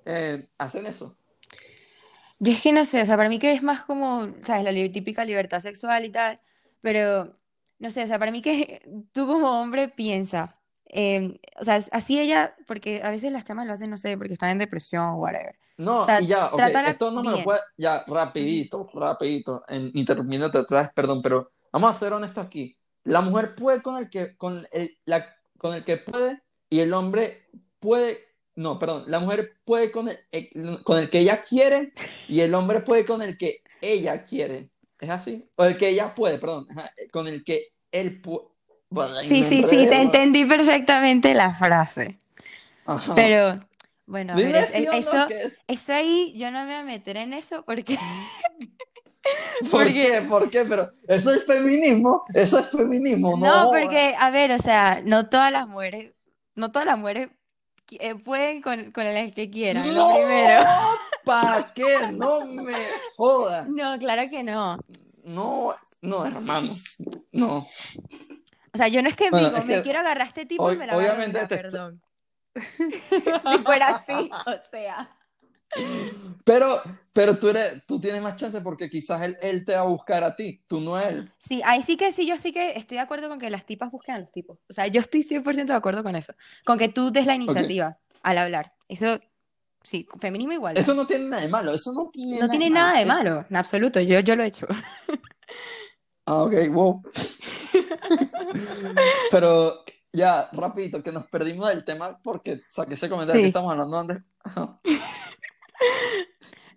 eh, 0.05 0.49
hacen 0.57 0.87
eso. 0.87 1.16
Yo 2.40 2.53
es 2.53 2.62
que 2.62 2.73
no 2.73 2.85
sé, 2.85 3.03
o 3.03 3.07
sea, 3.07 3.16
para 3.16 3.29
mí 3.29 3.38
que 3.38 3.53
es 3.53 3.62
más 3.62 3.85
como, 3.85 4.33
¿sabes? 4.42 4.64
La 4.64 4.92
típica 4.92 5.25
libertad 5.25 5.61
sexual 5.61 6.05
y 6.05 6.11
tal, 6.11 6.40
pero 6.80 7.34
no 7.78 7.90
sé, 7.90 8.02
o 8.02 8.06
sea, 8.06 8.18
para 8.18 8.32
mí 8.32 8.42
que 8.42 8.82
tú 9.12 9.26
como 9.26 9.60
hombre 9.60 9.88
piensa, 9.88 10.56
em, 10.86 11.38
o 11.60 11.64
sea, 11.64 11.80
así 11.92 12.18
ella, 12.18 12.54
porque 12.66 13.00
a 13.02 13.10
veces 13.10 13.32
las 13.32 13.44
chamas 13.44 13.66
lo 13.66 13.72
hacen, 13.72 13.90
no 13.90 13.96
sé, 13.96 14.16
porque 14.16 14.32
están 14.32 14.50
en 14.50 14.58
depresión 14.58 15.04
o 15.04 15.16
whatever. 15.16 15.56
No, 15.76 16.04
y 16.20 16.26
ya, 16.26 16.50
esto 16.88 17.12
no 17.12 17.22
me 17.22 17.30
lo 17.30 17.44
puede, 17.44 17.60
ya, 17.76 18.04
rapidito, 18.08 18.90
rapidito, 18.92 19.62
en, 19.68 19.92
interrumpiéndote 19.94 20.58
atrás, 20.58 20.90
perdón, 20.92 21.22
pero 21.22 21.52
vamos 21.70 21.90
a 21.90 21.98
ser 21.98 22.12
honestos 22.12 22.44
aquí. 22.44 22.76
La 23.04 23.20
mujer 23.20 23.54
puede 23.54 23.80
con 23.80 23.96
el 23.96 24.10
que, 24.10 24.36
con 24.36 24.66
el, 24.72 24.98
la, 25.04 25.24
con 25.56 25.74
el 25.74 25.84
que 25.84 25.98
puede 25.98 26.42
y 26.68 26.80
el 26.80 26.92
hombre 26.92 27.48
puede, 27.78 28.18
no, 28.56 28.76
perdón, 28.80 29.04
la 29.06 29.20
mujer 29.20 29.54
puede 29.64 29.92
con 29.92 30.08
el, 30.08 30.82
con 30.82 30.98
el 30.98 31.10
que 31.10 31.20
ella 31.20 31.40
quiere 31.42 31.92
y 32.26 32.40
el 32.40 32.54
hombre 32.54 32.80
puede 32.80 33.06
con 33.06 33.22
el 33.22 33.38
que 33.38 33.62
ella 33.80 34.24
quiere. 34.24 34.70
¿Es 35.00 35.11
así? 35.11 35.48
O 35.56 35.64
el 35.64 35.76
que 35.76 35.88
ella 35.88 36.14
puede, 36.14 36.38
perdón, 36.38 36.66
con 37.12 37.28
el 37.28 37.44
que 37.44 37.68
él 37.92 38.20
puede. 38.20 39.24
sí, 39.24 39.44
sí, 39.44 39.62
sí, 39.62 39.87
te 39.87 40.00
entendí 40.00 40.44
perfectamente 40.44 41.34
la 41.34 41.54
frase. 41.54 42.18
Pero, 43.14 43.61
bueno, 44.06 44.37
eso, 44.38 45.26
eso 45.66 45.92
ahí 45.92 46.32
yo 46.37 46.50
no 46.50 46.61
me 46.61 46.66
voy 46.66 46.74
a 46.74 46.82
meter 46.82 47.16
en 47.18 47.32
eso 47.32 47.62
porque... 47.64 47.98
¿Por 49.70 49.92
qué? 49.92 50.22
¿Por 50.26 50.48
qué? 50.48 50.64
Pero 50.64 50.90
eso 51.06 51.34
es 51.34 51.44
feminismo, 51.44 52.24
eso 52.32 52.61
es 52.61 52.70
feminismo, 52.70 53.37
¿no? 53.37 53.64
No, 53.64 53.70
porque, 53.70 54.14
a 54.18 54.30
ver, 54.30 54.52
o 54.52 54.58
sea, 54.58 55.02
no 55.04 55.28
todas 55.28 55.52
las 55.52 55.68
mujeres, 55.68 56.12
no 56.54 56.72
todas 56.72 56.87
las 56.87 56.98
mujeres 56.98 57.28
eh, 57.90 58.14
pueden 58.14 58.62
con, 58.62 58.90
con, 58.92 59.06
el 59.06 59.34
que 59.34 59.50
quieran, 59.50 59.92
no, 59.92 60.14
primero. 60.14 60.62
¿Para 61.28 61.72
qué? 61.74 62.10
No 62.12 62.46
me 62.46 62.74
jodas. 63.16 63.68
No, 63.68 63.98
claro 63.98 64.22
que 64.30 64.42
no. 64.42 64.78
No, 65.24 65.76
no, 66.00 66.26
hermano, 66.26 66.74
no. 67.32 67.66
O 68.72 68.76
sea, 68.76 68.88
yo 68.88 69.02
no 69.02 69.10
es 69.10 69.16
que 69.16 69.30
digo, 69.30 69.64
me 69.66 69.82
quiero 69.82 69.98
agarrar 69.98 70.22
a 70.22 70.28
este 70.28 70.46
tipo 70.46 70.72
y 70.72 70.76
me 70.76 70.86
la 70.86 70.96
obviamente 70.96 71.38
agarrar, 71.38 71.62
perdón. 71.62 72.02
si 72.54 73.58
fuera 73.64 73.88
así, 73.88 74.30
o 74.46 74.70
sea. 74.70 75.14
Pero, 76.44 76.80
pero 77.12 77.38
tú, 77.38 77.48
eres, 77.48 77.84
tú 77.86 78.00
tienes 78.00 78.22
más 78.22 78.36
chance 78.36 78.58
porque 78.62 78.88
quizás 78.88 79.20
él, 79.20 79.36
él, 79.42 79.66
te 79.66 79.74
va 79.74 79.80
a 79.80 79.84
buscar 79.84 80.24
a 80.24 80.34
ti, 80.34 80.62
tú 80.66 80.80
no 80.80 80.96
a 80.96 81.04
él. 81.04 81.30
Sí, 81.36 81.60
ahí 81.66 81.82
sí 81.82 81.98
que 81.98 82.10
sí, 82.10 82.26
yo 82.26 82.38
sí 82.38 82.52
que 82.52 82.70
estoy 82.70 82.96
de 82.96 83.02
acuerdo 83.02 83.28
con 83.28 83.38
que 83.38 83.50
las 83.50 83.66
tipas 83.66 83.90
busquen 83.90 84.14
a 84.14 84.18
los 84.18 84.32
tipos. 84.32 84.58
O 84.68 84.72
sea, 84.72 84.86
yo 84.86 85.02
estoy 85.02 85.22
100% 85.22 85.66
de 85.66 85.74
acuerdo 85.74 86.02
con 86.02 86.16
eso. 86.16 86.32
Con 86.64 86.78
que 86.78 86.88
tú 86.88 87.10
des 87.10 87.26
la 87.26 87.34
iniciativa 87.34 87.98
al 88.22 88.38
hablar. 88.38 88.72
Eso, 88.88 89.20
sí, 89.82 90.06
feminismo 90.20 90.52
igual. 90.52 90.76
Eso 90.76 90.94
no 90.94 91.06
tiene 91.06 91.24
nada 91.24 91.42
de 91.42 91.48
malo, 91.48 91.72
eso 91.72 91.92
no 91.92 92.10
tiene 92.12 92.32
No 92.32 92.40
nada 92.40 92.50
tiene 92.50 92.70
nada 92.70 92.98
de 92.98 93.06
malo, 93.06 93.46
en 93.48 93.56
absoluto, 93.56 94.00
yo, 94.00 94.20
yo 94.20 94.36
lo 94.36 94.42
he 94.42 94.48
hecho. 94.48 94.66
Ah, 96.26 96.42
ok, 96.42 96.52
wow. 96.72 97.02
pero 99.30 99.82
ya, 100.12 100.50
rapidito, 100.52 101.02
que 101.02 101.10
nos 101.10 101.26
perdimos 101.26 101.70
del 101.70 101.84
tema 101.84 102.18
porque 102.22 102.60
saqué 102.68 102.94
ese 102.94 103.08
comentario 103.08 103.40
que 103.40 103.48
estamos 103.48 103.72
hablando 103.72 103.98
antes. 103.98 104.22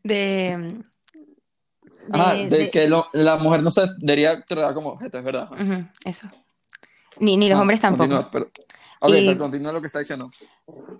de, 0.03 0.81
de, 2.07 2.49
de, 2.49 2.69
que 2.69 2.89
la 3.13 3.37
mujer 3.37 3.61
no 3.61 3.71
se 3.71 3.87
debería 3.97 4.41
tratar 4.43 4.73
como 4.73 4.91
objeto, 4.91 5.17
es 5.17 5.23
verdad. 5.23 5.49
eso. 6.05 6.29
Ni, 7.19 7.37
ni 7.37 7.49
los 7.49 7.57
ah, 7.57 7.61
hombres 7.61 7.81
tampoco. 7.81 8.09
Continúa, 8.09 8.31
pero, 8.31 8.49
ok, 9.01 9.11
pero 9.11 9.37
continúa 9.37 9.73
lo 9.73 9.81
que 9.81 9.87
está 9.87 9.99
diciendo. 9.99 10.29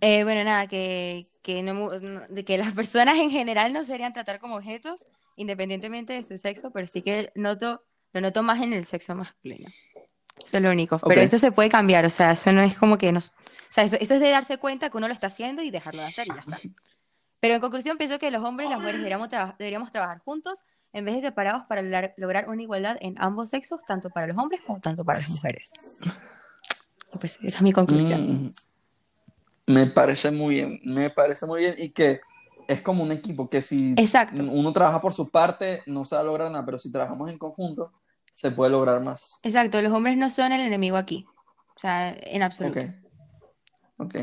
Eh, 0.02 0.24
bueno, 0.24 0.44
nada, 0.44 0.68
que, 0.68 1.24
que, 1.42 1.64
no, 1.64 1.90
de 1.90 2.46
que 2.46 2.58
las 2.58 2.74
personas 2.74 3.18
en 3.18 3.32
general 3.32 3.72
no 3.72 3.84
serían 3.84 4.14
tratar 4.14 4.40
como 4.40 4.58
objetos, 4.58 5.08
independientemente 5.36 6.14
de 6.14 6.24
su 6.24 6.38
sexo, 6.38 6.72
pero 6.72 6.88
sí 6.88 7.02
que 7.02 7.32
noto, 7.36 7.84
lo 8.14 8.22
noto 8.22 8.44
más 8.44 8.62
en 8.62 8.74
el 8.74 8.86
sexo 8.86 9.16
masculino. 9.16 9.70
Eso 10.46 10.58
es 10.58 10.64
lo 10.64 10.72
único. 10.72 11.00
Pero 11.00 11.22
eso 11.22 11.38
se 11.38 11.52
puede 11.52 11.70
cambiar, 11.70 12.06
o 12.06 12.10
sea, 12.10 12.32
eso 12.32 12.52
no 12.52 12.62
es 12.62 12.78
como 12.78 12.98
que 12.98 13.12
nos... 13.12 13.30
O 13.30 13.74
sea, 13.74 13.84
eso, 13.84 13.96
eso 14.00 14.16
es 14.16 14.20
de 14.20 14.30
darse 14.30 14.58
cuenta 14.58 14.90
que 14.90 14.98
uno 14.98 15.08
lo 15.08 15.14
está 15.14 15.28
haciendo 15.28 15.62
y 15.62 15.72
dejarlo 15.72 16.02
de 16.02 16.08
hacer 16.08 16.28
y 16.28 16.34
ya 16.34 16.42
está. 16.42 16.60
Pero 17.40 17.56
en 17.56 17.62
conclusión, 17.62 17.98
pienso 17.98 18.20
que 18.20 18.30
los 18.32 18.44
hombres 18.44 18.68
y 18.68 18.70
las 18.70 18.80
mujeres 18.80 19.00
deberíamos, 19.00 19.30
deberíamos 19.58 19.92
trabajar 19.92 20.20
juntos 20.20 20.64
en 20.94 21.06
vez 21.06 21.16
de 21.16 21.22
separados 21.22 21.64
para 21.64 21.82
lograr, 22.18 22.50
una 22.50 22.62
igualdad 22.62 22.98
en 23.00 23.16
ambos 23.18 23.50
sexos, 23.50 23.82
tanto 23.88 24.10
para 24.10 24.28
los 24.28 24.38
hombres 24.38 24.62
como 24.66 24.80
tanto 24.80 25.04
para 25.04 25.20
las 25.20 25.30
mujeres. 25.30 25.72
Pues 27.20 27.38
esa 27.42 27.58
es 27.58 27.62
mi 27.62 27.72
conclusión. 27.72 28.46
Mm, 29.68 29.74
me 29.74 29.88
parece 29.88 30.32
muy 30.32 30.56
bien, 30.56 30.80
me 30.84 31.10
parece 31.10 31.46
muy 31.46 31.62
bien 31.62 31.76
y 31.78 31.90
que 31.90 32.22
es 32.68 32.82
como 32.82 33.04
un 33.04 33.12
equipo, 33.12 33.50
que 33.50 33.62
si 33.62 33.96
uno 34.40 34.74
trabaja 34.74 35.02
por 35.02 35.14
su 35.14 35.30
parte 35.30 35.82
no 35.88 36.06
se 36.06 36.16
va 36.16 36.22
a 36.22 36.24
lograr 36.24 36.52
nada, 36.52 36.66
pero 36.66 36.78
si 36.78 36.92
trabajamos 36.92 37.30
en 37.30 37.38
conjunto 37.38 37.92
se 38.34 38.52
puede 38.52 38.72
lograr 38.72 39.02
más. 39.02 39.40
Exacto, 39.44 39.82
los 39.82 39.92
hombres 39.92 40.18
no 40.18 40.30
son 40.30 40.52
el 40.52 40.62
enemigo 40.62 40.98
aquí, 40.98 41.26
o 41.76 41.80
sea, 41.80 42.16
en 42.22 42.44
absoluto. 42.44 42.80
Ok, 43.98 44.16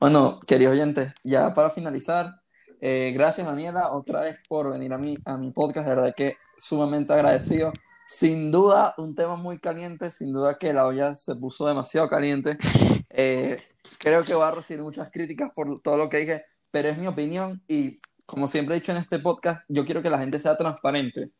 bueno, 0.00 0.40
queridos 0.40 0.74
oyentes, 0.74 1.14
ya 1.22 1.54
para 1.54 1.70
finalizar, 1.70 2.42
eh, 2.84 3.12
gracias, 3.14 3.46
Daniela, 3.46 3.92
otra 3.92 4.22
vez 4.22 4.38
por 4.48 4.72
venir 4.72 4.92
a 4.92 4.98
mi, 4.98 5.16
a 5.24 5.36
mi 5.36 5.52
podcast. 5.52 5.88
De 5.88 5.94
verdad 5.94 6.14
que 6.16 6.36
sumamente 6.58 7.12
agradecido. 7.12 7.72
Sin 8.08 8.50
duda, 8.52 8.94
un 8.98 9.14
tema 9.14 9.36
muy 9.36 9.58
caliente. 9.58 10.10
Sin 10.10 10.32
duda 10.32 10.58
que 10.58 10.72
la 10.72 10.86
olla 10.86 11.14
se 11.14 11.34
puso 11.36 11.66
demasiado 11.66 12.08
caliente. 12.08 12.58
Eh, 13.14 13.62
creo 13.98 14.24
que 14.24 14.32
va 14.32 14.48
a 14.48 14.52
recibir 14.52 14.82
muchas 14.82 15.10
críticas 15.10 15.52
por 15.54 15.78
todo 15.80 15.98
lo 15.98 16.08
que 16.08 16.16
dije, 16.16 16.46
pero 16.70 16.88
es 16.88 16.96
mi 16.96 17.06
opinión 17.06 17.62
y 17.68 18.00
como 18.32 18.48
siempre 18.48 18.74
he 18.74 18.80
dicho 18.80 18.92
en 18.92 18.98
este 18.98 19.18
podcast, 19.18 19.64
yo 19.68 19.84
quiero 19.84 20.00
que 20.00 20.08
la 20.08 20.18
gente 20.18 20.38
sea 20.38 20.56
transparente. 20.56 21.30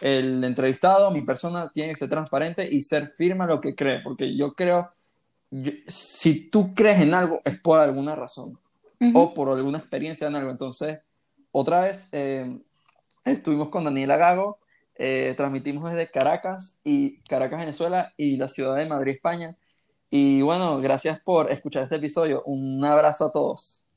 El 0.00 0.42
entrevistado, 0.44 1.10
mi 1.10 1.22
persona, 1.22 1.68
tiene 1.68 1.92
que 1.92 1.98
ser 1.98 2.08
transparente 2.08 2.66
y 2.66 2.82
ser 2.82 3.08
firme 3.08 3.44
a 3.44 3.48
lo 3.48 3.60
que 3.60 3.74
cree, 3.74 4.00
porque 4.00 4.34
yo 4.34 4.54
creo, 4.54 4.90
si 5.86 6.48
tú 6.48 6.74
crees 6.74 7.02
en 7.02 7.14
algo, 7.14 7.40
es 7.44 7.60
por 7.60 7.80
alguna 7.80 8.14
razón 8.14 8.58
o 9.14 9.34
por 9.34 9.50
alguna 9.50 9.78
experiencia 9.78 10.28
en 10.28 10.36
algo. 10.36 10.50
Entonces, 10.50 11.00
otra 11.52 11.82
vez 11.82 12.08
eh, 12.12 12.60
estuvimos 13.24 13.68
con 13.68 13.84
Daniela 13.84 14.16
Gago, 14.16 14.58
eh, 14.98 15.34
transmitimos 15.36 15.90
desde 15.90 16.10
Caracas 16.10 16.80
y 16.84 17.20
Caracas, 17.22 17.60
Venezuela 17.60 18.12
y 18.16 18.36
la 18.36 18.48
ciudad 18.48 18.76
de 18.76 18.86
Madrid, 18.86 19.14
España. 19.14 19.56
Y 20.10 20.42
bueno, 20.42 20.80
gracias 20.80 21.20
por 21.20 21.50
escuchar 21.50 21.84
este 21.84 21.96
episodio. 21.96 22.42
Un 22.44 22.84
abrazo 22.84 23.26
a 23.26 23.32
todos. 23.32 23.87